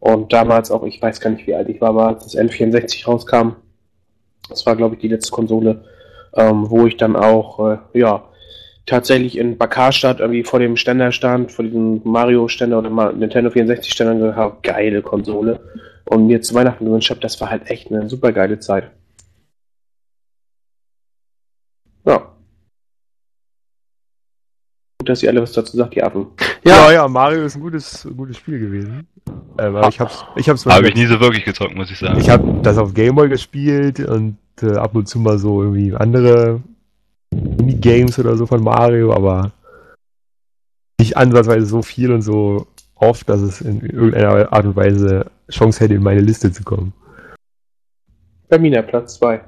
[0.00, 3.06] Und damals auch, ich weiß gar nicht, wie alt ich war, aber als das N64
[3.06, 3.50] rauskam,
[4.48, 5.84] das war, glaube ich, die letzte Konsole,
[6.34, 8.24] ähm, wo ich dann auch, äh, ja,
[8.86, 14.20] tatsächlich in Bakarstadt irgendwie vor dem Ständer stand, vor diesem Mario-Ständer oder Nintendo 64-Ständer und
[14.20, 15.60] gesagt habe, geile Konsole.
[16.04, 18.90] Und mir zu Weihnachten gewünscht habe, das war halt echt eine super geile Zeit.
[22.04, 22.18] Ja.
[24.98, 26.26] Gut, dass ihr alle was dazu sagt, die Affen.
[26.64, 29.06] Ja, ja, Mario ist ein gutes, gutes Spiel gewesen.
[29.58, 32.20] Ähm, aber ich hab's, ich hab's Habe ich nie so wirklich gezockt, muss ich sagen.
[32.20, 36.60] Ich habe das auf Gameboy gespielt und äh, ab und zu mal so irgendwie andere
[37.30, 39.52] Minigames oder so von Mario, aber
[41.00, 45.80] nicht ansatzweise so viel und so oft, dass es in irgendeiner Art und Weise Chance
[45.84, 46.92] hätte, in meine Liste zu kommen.
[48.48, 49.40] Bei Mina, Platz 2.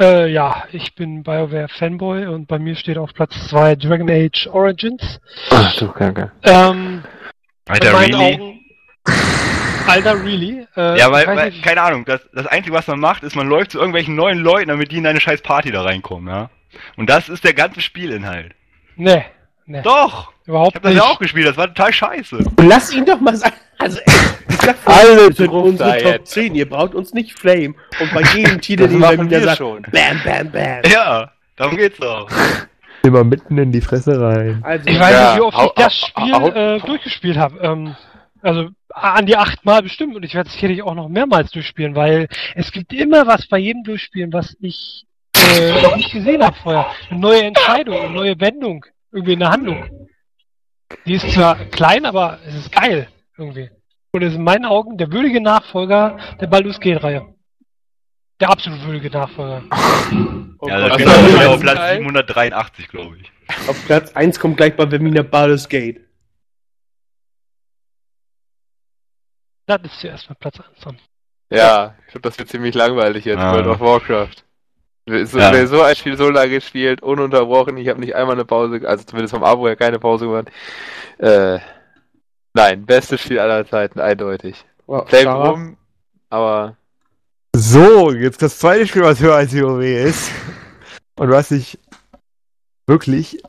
[0.00, 4.48] Äh, ja, ich bin BioWare Fanboy und bei mir steht auf Platz 2 Dragon Age
[4.52, 5.20] Origins.
[5.50, 6.32] Ach du Kacke.
[6.42, 7.02] Ähm,
[7.68, 8.34] Alter, really?
[8.34, 8.60] Augen.
[9.86, 10.66] Alter, really?
[10.76, 13.48] Äh, Ja, ich weil, weil keine Ahnung, das, das Einzige, was man macht, ist, man
[13.48, 16.50] läuft zu irgendwelchen neuen Leuten, damit die in deine scheiß Party da reinkommen, ja.
[16.96, 18.54] Und das ist der ganze Spielinhalt.
[18.96, 19.24] Nee,
[19.64, 20.32] Ne, Doch!
[20.42, 21.02] Ich überhaupt hab das nicht.
[21.02, 22.44] ja auch gespielt, das war total scheiße.
[22.62, 23.54] Lass ihn doch mal sagen.
[23.82, 24.12] Also, ey,
[24.48, 26.32] ich sag Alle sind unsere Top jetzt.
[26.32, 26.54] 10.
[26.54, 27.74] Ihr braucht uns nicht Flame.
[28.00, 29.82] Und bei jedem Titel, den wir wieder sagt, schon.
[29.90, 30.82] bam, bam, bam.
[30.90, 32.28] Ja, darum geht's doch.
[33.02, 34.60] Immer mitten in die Fresse rein.
[34.62, 37.58] Also, Ich weiß Ja, nicht, wie oft hau- ich das Spiel hau- äh, durchgespielt habe.
[37.58, 37.96] Ähm,
[38.42, 42.28] also an die achtmal bestimmt und ich werde es sicherlich auch noch mehrmals durchspielen, weil
[42.54, 45.06] es gibt immer was bei jedem Durchspielen, was ich
[45.36, 46.86] äh, noch nicht gesehen habe vorher.
[47.10, 50.08] Eine neue Entscheidung, eine neue Wendung, irgendwie in der Handlung.
[51.06, 53.08] Die ist zwar klein, aber es ist geil
[53.42, 53.70] irgendwie.
[54.12, 57.34] Und es ist in meinen Augen der würdige Nachfolger der Baldur's Gate-Reihe.
[58.40, 59.62] Der absolut würdige Nachfolger.
[60.58, 61.96] Oh Ja, das also ist auf Platz geil.
[61.98, 63.30] 783, glaube ich.
[63.68, 66.00] auf Platz 1 kommt gleich bei Vermina Baldur's Gate.
[69.66, 70.98] Das ist zuerst mal Platz 1 dann.
[71.50, 73.52] Ja, ich glaube, das wird ziemlich langweilig jetzt, Ah.
[73.54, 74.44] World of Warcraft.
[75.06, 75.52] So, Ja.
[75.52, 79.04] Wer so ein Spiel so lange gespielt, ununterbrochen, ich habe nicht einmal eine Pause, also
[79.04, 80.48] zumindest vom Abo her keine Pause gemacht.
[81.18, 81.58] Äh,
[82.54, 84.64] nein, bestes Spiel aller Zeiten, eindeutig.
[84.86, 85.76] Wow, Flame rum,
[86.30, 86.76] aber
[87.54, 90.30] So, jetzt das zweite Spiel, was höher als WoW ist.
[91.16, 91.78] Und was ich
[92.86, 93.42] wirklich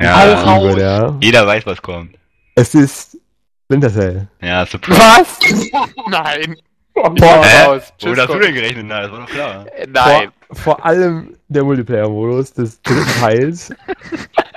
[0.00, 1.16] Ja, liebe, ja.
[1.20, 2.16] jeder weiß, was kommt.
[2.54, 3.18] Es ist
[3.64, 4.28] Splinter Cell.
[4.42, 4.98] Ja, Surprise.
[5.00, 5.38] Was?
[6.08, 6.56] Nein!
[6.92, 7.64] Boah, Hä?
[7.64, 7.92] raus.
[8.02, 8.84] Wo hast du denn gerechnet?
[8.86, 9.66] Na, das war doch klar.
[9.88, 10.32] Nein.
[10.52, 13.70] Vor allem der Multiplayer-Modus des dritten Teils.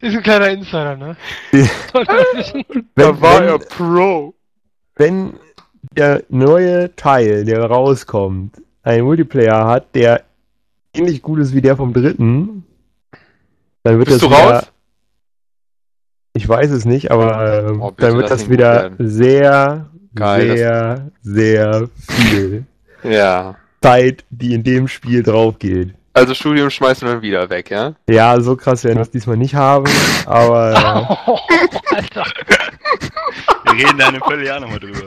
[0.00, 1.16] Ist ein kleiner Insider, ne?
[1.52, 2.64] Wissen.
[2.94, 4.34] Wenn, wenn, Pro.
[4.96, 5.34] wenn
[5.96, 10.24] der neue Teil, der rauskommt, einen Multiplayer hat, der
[10.94, 12.64] ähnlich gut ist wie der vom dritten,
[13.82, 14.72] dann wird Bist das du wieder, raus?
[16.34, 20.56] Ich weiß es nicht, aber ähm, Oh, bitte dann wird das gut wieder sehr, Geil,
[20.56, 22.66] sehr, sehr viel
[23.02, 23.56] Ja.
[23.82, 25.94] Zeit, die in dem Spiel drauf geht.
[26.16, 27.94] Also Studium schmeißen wir wieder weg, ja?
[28.08, 29.84] Ja, so krass werden wir es diesmal nicht haben,
[30.24, 31.18] aber
[31.94, 32.24] Alter.
[33.64, 35.02] Wir reden da in einem Vierteljahr nochmal drüber.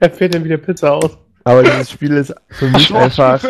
[0.00, 1.16] Er fährt dann wieder Pizza aus.
[1.44, 3.42] aber dieses Spiel ist für mich einfach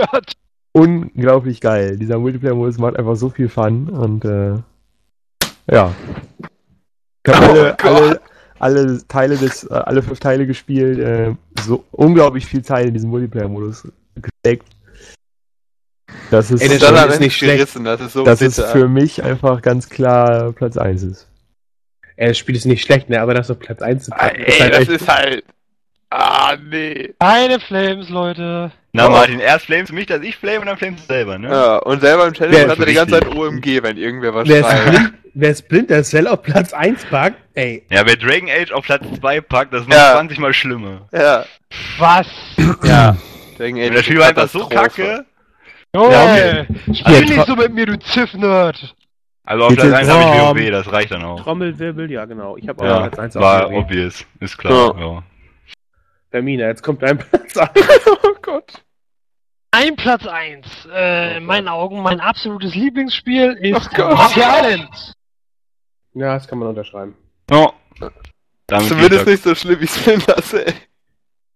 [0.71, 1.97] unglaublich geil.
[1.97, 4.55] Dieser Multiplayer-Modus macht einfach so viel Fun und äh,
[5.73, 5.93] ja.
[7.27, 7.85] Ich habe alle, Oh Gott.
[7.85, 8.21] alle,
[8.61, 13.11] alle Teile des, äh, alle fünf Teile gespielt, äh, so unglaublich viel Zeit in diesen
[13.11, 14.69] Multiplayer-Modus gesteckt.
[16.31, 17.57] Das ist, Ey, der Spiel am ist nicht schlecht.
[17.59, 18.69] gerissen, das ist so das ist bitter.
[18.69, 21.29] für mich einfach ganz klar Platz 1 ist.
[22.17, 23.21] Ey, das Spiel ist nicht schlecht, ne?
[23.21, 24.91] Aber das auf Platz 1 zu Ah, packen, Ey, ist halt das echt.
[24.91, 25.45] ist halt.
[26.11, 27.15] Ah, nee.
[27.21, 28.73] Keine Flames, Leute.
[28.93, 29.11] Na, Oh.
[29.11, 31.49] Martin, erst flamest du mich, dass ich flame und dann flamest du selber, ne?
[31.51, 33.29] Ja, und selber im Challenge hat er die ist ganze Zeit?
[33.29, 34.89] OMG, wenn irgendwer was Wer schreibt.
[34.97, 39.05] Splin- wer Splinter Cell auf Platz 1 packt, ey, Ja, wer Dragon Age auf Platz
[39.21, 40.13] 2 packt, das ist noch Ja.
[40.15, 41.07] 20 mal schlimmer.
[41.13, 41.45] Ja,
[41.99, 42.27] Was?
[42.85, 43.17] ja.
[43.53, 45.27] Deswegen, ey, Und das Spiel war einfach so kacke.
[45.95, 48.95] Junge, Ja, spiel ja, nicht so mit mir, du Ziff-Nerd.
[49.45, 50.23] Also auf Platz 1 habe
[50.59, 50.65] ich.
[50.67, 51.41] WoW, das reicht dann auch.
[51.41, 52.57] Trommelwirbel, ja genau.
[52.59, 54.99] Ich habe auch Ja, Platz 1 war auf obvious, ist klar.
[54.99, 55.23] Ja.
[56.31, 57.71] Vermina, jetzt kommt dein Platz 1.
[58.23, 58.85] oh Gott.
[59.71, 60.89] Ein Platz 1.
[60.93, 65.15] Äh, in meinen Augen mein absolutes Lieblingsspiel ist Oh Island.
[66.15, 67.15] Ja, das kann man unterschreiben.
[67.51, 67.73] Ja.
[68.67, 70.75] Damit Zumindest nicht so schlimm wie Splinter Cell.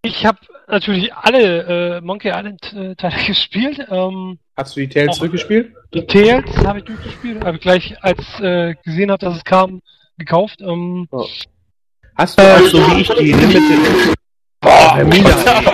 [0.05, 3.87] Ich habe natürlich alle äh, Monkey Island äh, Teile gespielt.
[3.89, 5.19] Ähm, Hast du die Tales Oh.
[5.19, 5.73] zurückgespielt?
[5.95, 7.45] die Tales habe ich durchgespielt.
[7.45, 9.81] Habe ich gleich, als äh, gesehen habe, dass es kam,
[10.19, 10.61] gekauft.
[10.61, 11.09] Ähm,
[12.16, 14.15] Hast du auch so wie ich die Limited.
[14.61, 15.31] Boah, Vermina.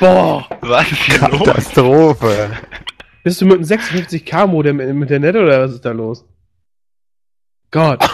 [0.00, 0.46] Boah.
[0.60, 1.44] Was ist hier los?
[1.44, 2.50] Katastrophe.
[3.22, 6.24] bist du mit einem 56k Modem im Internet oder was ist da los?
[7.70, 8.04] Gott.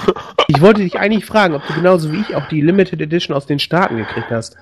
[0.49, 3.47] Ich wollte dich eigentlich fragen, ob du genauso wie ich auch die Limited Edition aus
[3.47, 4.57] den Staaten gekriegt hast.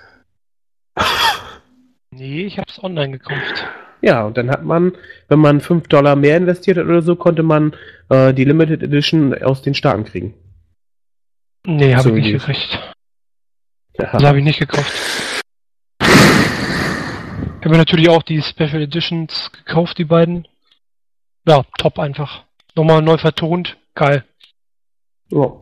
[2.11, 3.67] nee, ich habe es online gekauft.
[4.01, 4.93] Ja, und dann hat man,
[5.29, 7.75] wenn man 5 Dollar mehr investiert hat oder so, konnte man
[8.09, 10.35] äh, die Limited Edition aus den Staaten kriegen.
[11.67, 12.95] Nee, habe So ich nicht gekriegt.
[13.99, 14.13] Ja.
[14.13, 14.93] Das habe ich nicht gekauft.
[16.01, 20.47] Ich habe mir natürlich auch die Special Editions gekauft, die beiden.
[21.47, 22.45] Ja, top einfach.
[22.75, 23.79] Nochmal neu vertont.
[23.95, 24.25] Geil.
[25.35, 25.53] Ja.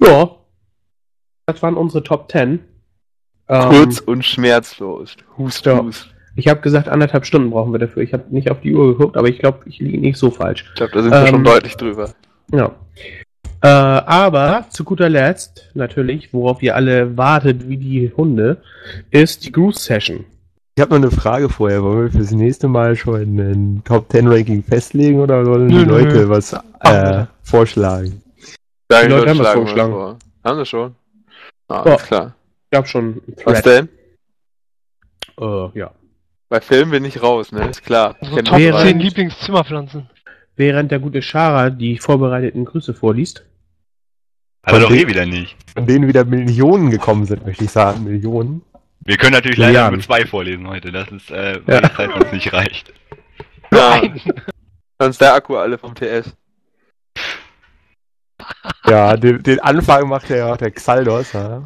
[0.00, 0.30] Ja.
[1.46, 2.60] Das waren unsere Top 10.
[3.48, 5.16] Ähm, Kurz und schmerzlos.
[5.36, 5.82] Hust, Ja.
[5.82, 6.08] hust.
[6.36, 8.02] Ich habe gesagt, anderthalb Stunden brauchen wir dafür.
[8.02, 10.64] Ich habe nicht auf die Uhr geguckt, aber ich glaube, ich liege nicht so falsch.
[10.70, 12.12] Ich glaube, da sind wir Ähm, schon deutlich drüber.
[12.52, 12.74] Ja.
[13.62, 18.62] Äh, aber zu guter Letzt, natürlich, worauf ihr alle wartet wie die Hunde,
[19.10, 20.24] ist die Groove Session.
[20.76, 21.82] Ich habe noch eine Frage vorher.
[21.82, 25.84] Wollen wir fürs nächste Mal schon ein Top 10 Ranking festlegen oder sollen die Nö,
[25.86, 25.90] nö.
[26.02, 28.20] Leute was äh, vorschlagen?
[28.90, 29.92] Die Leute ich haben was vorgeschlagen.
[29.92, 30.18] vor.
[30.42, 30.94] Haben sie schon?
[31.68, 31.82] Ah, Ja.
[31.82, 32.34] alles klar.
[32.64, 33.22] Ich glaube schon.
[33.44, 33.88] Was denn?
[35.40, 35.90] Äh, ja.
[36.48, 37.68] Bei Filmen bin ich raus, ne?
[37.68, 38.14] Ist klar.
[38.14, 38.88] Kenn Top die Während- drei.
[38.92, 40.10] 10 Lieblingszimmerpflanzen.
[40.56, 43.44] Während der gute Schara die vorbereiteten Grüße vorliest.
[44.62, 45.56] Aber doch Von eh wieder nicht.
[45.74, 48.04] Von denen wieder Millionen gekommen sind, möchte ich sagen.
[48.04, 48.62] Millionen.
[49.04, 50.90] Wir können natürlich leider nur zwei vorlesen heute.
[50.92, 51.62] Das ist, äh, Ja.
[51.66, 52.92] weil die Zeit uns nicht reicht.
[53.72, 54.02] Ja,
[54.98, 56.34] sonst der Akku alle vom TS.
[58.86, 61.32] Ja, den, den Anfang macht ja auch der Xaldos.
[61.32, 61.62] Ja.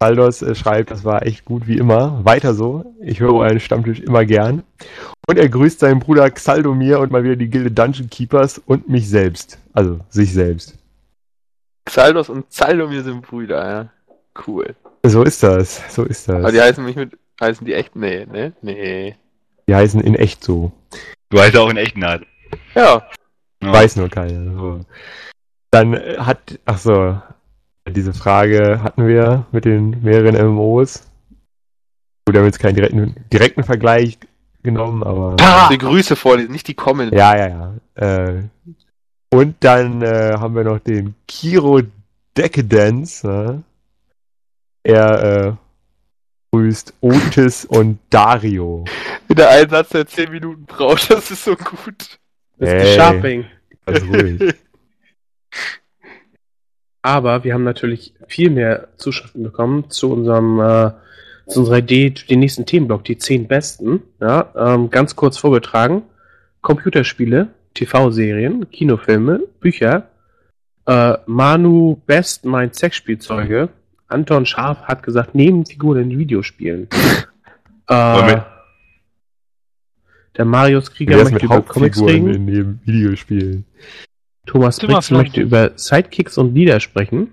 [0.00, 2.24] Xaldos äh, schreibt, das war echt gut wie immer.
[2.24, 2.84] Weiter so.
[3.02, 4.62] Ich höre euren Stammtisch immer gern.
[5.28, 9.08] Und er grüßt seinen Bruder Xaldomir und mal wieder die Gilde Dungeon Keepers und mich
[9.08, 9.58] selbst.
[9.72, 10.76] Also sich selbst.
[11.84, 13.88] Xaldos und Zaldomir sind Brüder, ja.
[14.46, 14.74] Cool.
[15.04, 15.82] So ist das.
[15.94, 16.36] So ist das.
[16.36, 17.18] Aber die heißen mich mit.
[17.40, 17.96] Heißen die echt?
[17.96, 18.52] Nee, ne?
[18.62, 19.16] Nee.
[19.66, 20.72] Die heißen in echt so.
[21.30, 22.22] Du heißt auch in echt Naht.
[22.74, 23.08] Ja.
[23.62, 23.72] Ja.
[23.72, 24.52] Weiß nur keiner.
[24.52, 24.80] So.
[25.70, 27.20] Dann äh, hat, ach so,
[27.88, 31.06] diese Frage hatten wir mit den mehreren MMOs.
[32.24, 34.18] Gut, wir haben jetzt keinen direkten, direkten Vergleich
[34.62, 35.36] genommen, aber.
[35.40, 35.68] Ah!
[35.68, 37.12] Die Grüße vorlesen, nicht die kommen.
[37.12, 38.26] Ja, ja, ja.
[38.28, 38.42] Äh,
[39.30, 41.80] und dann äh, haben wir noch den Kiro
[42.36, 43.24] Decadence.
[43.24, 43.62] Ne?
[44.82, 45.52] Er äh,
[46.52, 48.84] grüßt Otis und Dario.
[49.28, 52.18] Ein Satz, der 10 Minuten braucht, das ist so gut.
[52.58, 52.66] Mr.
[52.66, 52.94] Ey.
[52.96, 53.44] Sharping.
[53.86, 54.54] Also ruhig.
[57.02, 60.92] Aber wir haben natürlich viel mehr Zuschriften bekommen zu unserem äh,
[61.48, 64.02] zu unserer Idee, den nächsten Themenblock, die 10 besten.
[64.20, 66.02] Ja, ähm, ganz kurz vorgetragen.
[66.60, 70.08] Computerspiele, TV-Serien, Kinofilme, Bücher.
[70.86, 73.68] Äh, Manu Best meint Sexspielzeuge.
[74.12, 76.88] Anton Scharf hat gesagt, Nebenfiguren in Videospielen.
[77.88, 78.40] Äh,
[80.36, 82.32] der Marius Krieger möchte über Comics reden.
[82.32, 83.64] in dem Videospiel?
[84.46, 87.32] Thomas Brix möchte über Sidekicks und Lieder sprechen.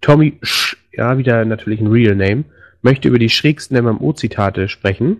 [0.00, 2.44] Tommy Sch, ja, wieder natürlich ein Real Name,
[2.82, 5.18] möchte über die schrägsten MMO-Zitate sprechen.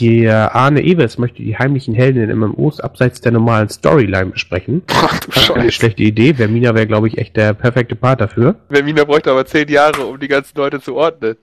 [0.00, 4.82] Der Arne Evers möchte die heimlichen Helden in MMOs abseits der normalen Storyline besprechen.
[4.88, 5.70] Ach du Scheiße.
[5.72, 6.32] schlechte Idee.
[6.32, 8.56] Vermina wäre, glaube ich, echt der perfekte Part dafür.
[8.70, 11.36] Vermina bräuchte aber 10 Jahre, um die ganzen Leute zu ordnen.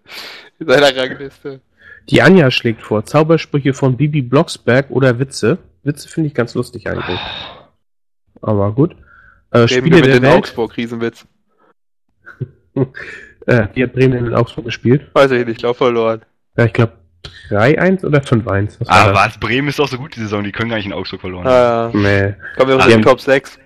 [0.59, 1.61] In seiner Rangliste.
[2.09, 5.59] Die Anja schlägt vor Zaubersprüche von Bibi Blocksberg oder Witze.
[5.84, 7.19] Witze finde ich ganz lustig eigentlich.
[8.41, 8.95] Aber gut.
[9.51, 10.38] Äh, Spiele mit der den Welt.
[10.38, 11.26] Augsburg-Riesenwitz.
[13.45, 15.09] Äh, wie hat Bremen in Augsburg gespielt?
[15.13, 16.21] Weiß ich nicht, ich glaube verloren.
[16.55, 16.93] Ja, ich glaube
[17.49, 18.79] 3-1 oder 5-1.
[18.79, 19.37] Was war Ah, was?
[19.39, 21.47] Bremen ist doch so gut die Saison, die können gar nicht in Augsburg verloren.
[21.47, 22.33] Ah, Nee.
[22.57, 23.01] kommen wir in die ja.
[23.01, 23.59] Top 6.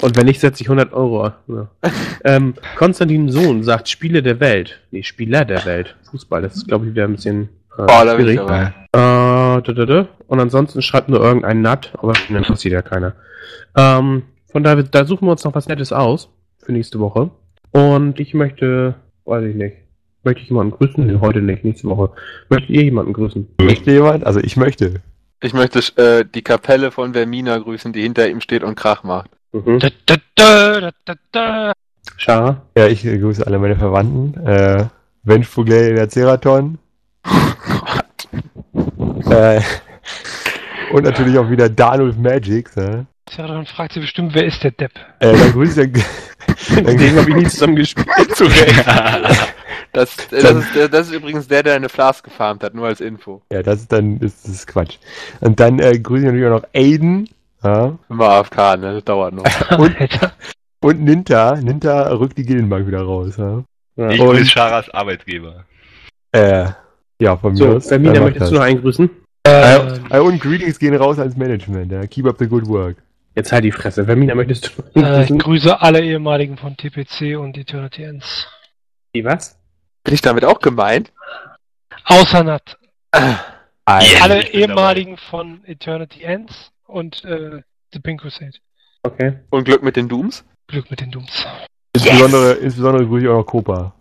[0.00, 1.30] Und wenn nicht, setze ich 100 Euro.
[1.48, 1.68] Ja.
[2.24, 4.80] ähm, Konstantin Sohn sagt Spiele der Welt.
[4.90, 5.94] Nee, Spieler der Welt.
[6.10, 7.48] Fußball, das ist, glaube ich, wieder ein bisschen
[7.78, 8.62] äh, Oh, da bin ich dabei.
[8.66, 10.08] Äh, da, da, da.
[10.26, 13.14] Und ansonsten schreibt nur irgendein Nut, aber den interessiert ja keiner.
[13.76, 16.28] Ähm, von daher, da suchen wir uns noch was Nettes aus
[16.64, 17.30] für nächste Woche.
[17.70, 18.94] Und ich möchte,
[19.24, 19.76] weiß ich nicht,
[20.24, 21.06] möchte ich jemanden grüßen?
[21.06, 22.10] Nee, heute nicht, nächste Woche.
[22.48, 23.48] Möchtet ihr jemanden grüßen?
[23.60, 24.24] Möchte jemand?
[24.24, 25.00] Also ich möchte.
[25.40, 29.30] Ich möchte äh, die Kapelle von Vermina grüßen, die hinter ihm steht und Krach macht.
[29.52, 29.78] Mhm.
[29.80, 31.72] Da, da, da, da, da, da.
[32.16, 32.62] Schara?
[32.76, 34.40] Ja, ich äh, grüße alle meine Verwandten.
[34.46, 34.86] Äh,
[35.24, 36.78] Venfugel der Ceraton.
[39.30, 39.60] äh,
[40.92, 42.76] und natürlich auch wieder Danulf Magic.
[42.76, 43.06] Ne?
[43.26, 44.92] Tja, dann fragt sie bestimmt, wer ist der Depp?
[45.20, 45.92] Äh, dann grüße ich
[46.74, 48.36] dann, dem habe ich nie zusammen gespielt.
[48.36, 48.46] Zu.
[49.94, 52.86] Das, äh, das, ist, äh, das ist übrigens der, der eine Flask gefarmt hat, nur
[52.86, 53.42] als Info.
[53.52, 54.96] Ja, das ist dann ist, das ist Quatsch.
[55.40, 57.28] Und dann äh, grüße ich natürlich auch noch Aiden.
[57.62, 57.98] Ja?
[58.08, 58.94] Immer AFK, ne?
[58.94, 59.44] Das dauert noch.
[59.78, 59.94] Und-.
[60.80, 61.56] Und Ninta.
[61.56, 63.36] Ninta rückt die Gildenbank wieder raus.
[63.36, 63.64] Ja?
[63.96, 64.10] Ja.
[64.12, 65.64] Ich Und- grüße Charas Arbeitgeber.
[66.32, 66.68] Äh,
[67.20, 67.90] ja, von mir So, aus.
[67.90, 68.48] Äh, macht möchtest das.
[68.48, 69.10] du noch einen grüßen?
[69.46, 71.92] Ähm, Äh, und Greetings gehen raus ans Management.
[71.92, 72.06] Ja?
[72.06, 72.96] Keep up the good work.
[73.34, 74.04] Jetzt halt die Fresse.
[74.04, 78.46] Vermina, möchtest du äh, ich grüße alle ehemaligen von TPC und Eternity Ends.
[79.14, 79.58] Die was?
[80.04, 81.12] Bin ich damit auch gemeint?
[82.04, 82.76] Außer Nat.
[83.14, 84.22] Yes.
[84.22, 88.58] alle ich bin ehemaligen von Eternity Ends und äh, The Pink Crusade.
[89.02, 89.40] Okay.
[89.50, 90.44] Und Glück mit den Dooms?
[90.68, 91.46] Glück mit den Dooms.
[91.94, 93.94] Insbesondere, insbesondere grüße ich auch noch Copa.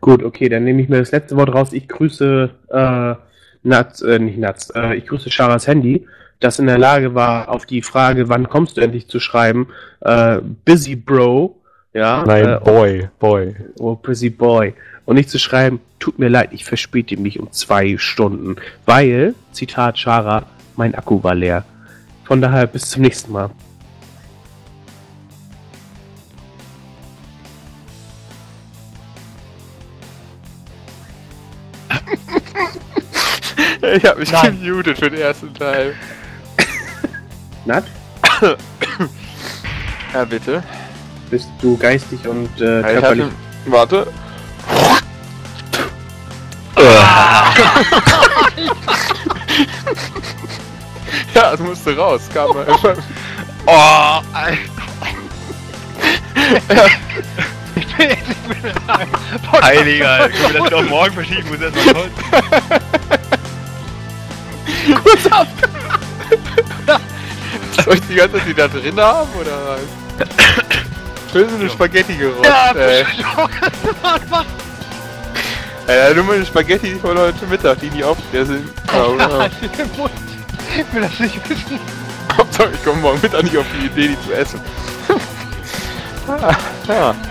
[0.00, 1.72] Gut, okay, dann nehme ich mir das letzte Wort raus.
[1.72, 3.14] Ich grüße äh,
[3.62, 6.06] Nuts, äh, nicht Nuts, äh, ich grüße Sharas Handy,
[6.40, 9.68] das in der Lage war, auf die Frage, wann kommst du endlich zu schreiben,
[10.00, 11.60] äh, Busy Bro,
[11.92, 13.54] ja, Nein, äh, Boy, Boy.
[13.78, 17.98] oh, Busy Boy, und nicht zu schreiben, tut mir leid, ich verspäte mich um zwei
[17.98, 18.56] Stunden,
[18.86, 20.44] weil, Zitat Shara,
[20.76, 21.64] mein Akku war leer.
[22.24, 23.50] Von daher, bis zum nächsten Mal.
[33.82, 34.62] Ich habe mich Nein.
[34.62, 35.94] gemutet für den ersten Teil.
[37.70, 37.84] Nat,
[40.12, 40.60] Ja, bitte.
[41.30, 43.34] bist du geistig und äh, Ja, ich körperlich hatte,
[43.66, 44.06] warte.
[51.34, 52.22] Ja, das musste raus.
[52.34, 52.96] Kam mal einfach.
[53.66, 54.58] Oh, Alter.
[57.76, 58.72] Ich bin jetzt nicht mehr
[59.62, 61.48] Heiliger, können wir das doch morgen verschieben?
[61.50, 62.08] Muss erst mal raus.
[67.84, 70.28] Soll ich die ganze Zeit die da drin haben oder was?
[71.32, 72.44] Schön so eine Spaghetti gerollt.
[72.44, 73.04] Ja, ey.
[74.02, 74.44] einfach.
[75.86, 78.70] Ey, nur meine Spaghetti von heute Mittag, die nie aufgegessen sind.
[78.92, 79.48] Ja?
[80.78, 81.80] Ich will das nicht wissen.
[82.36, 84.60] Hauptsache, ich komme morgen Mittag nicht auf die Idee, die zu essen.
[86.28, 86.54] ah,
[86.86, 87.14] ja.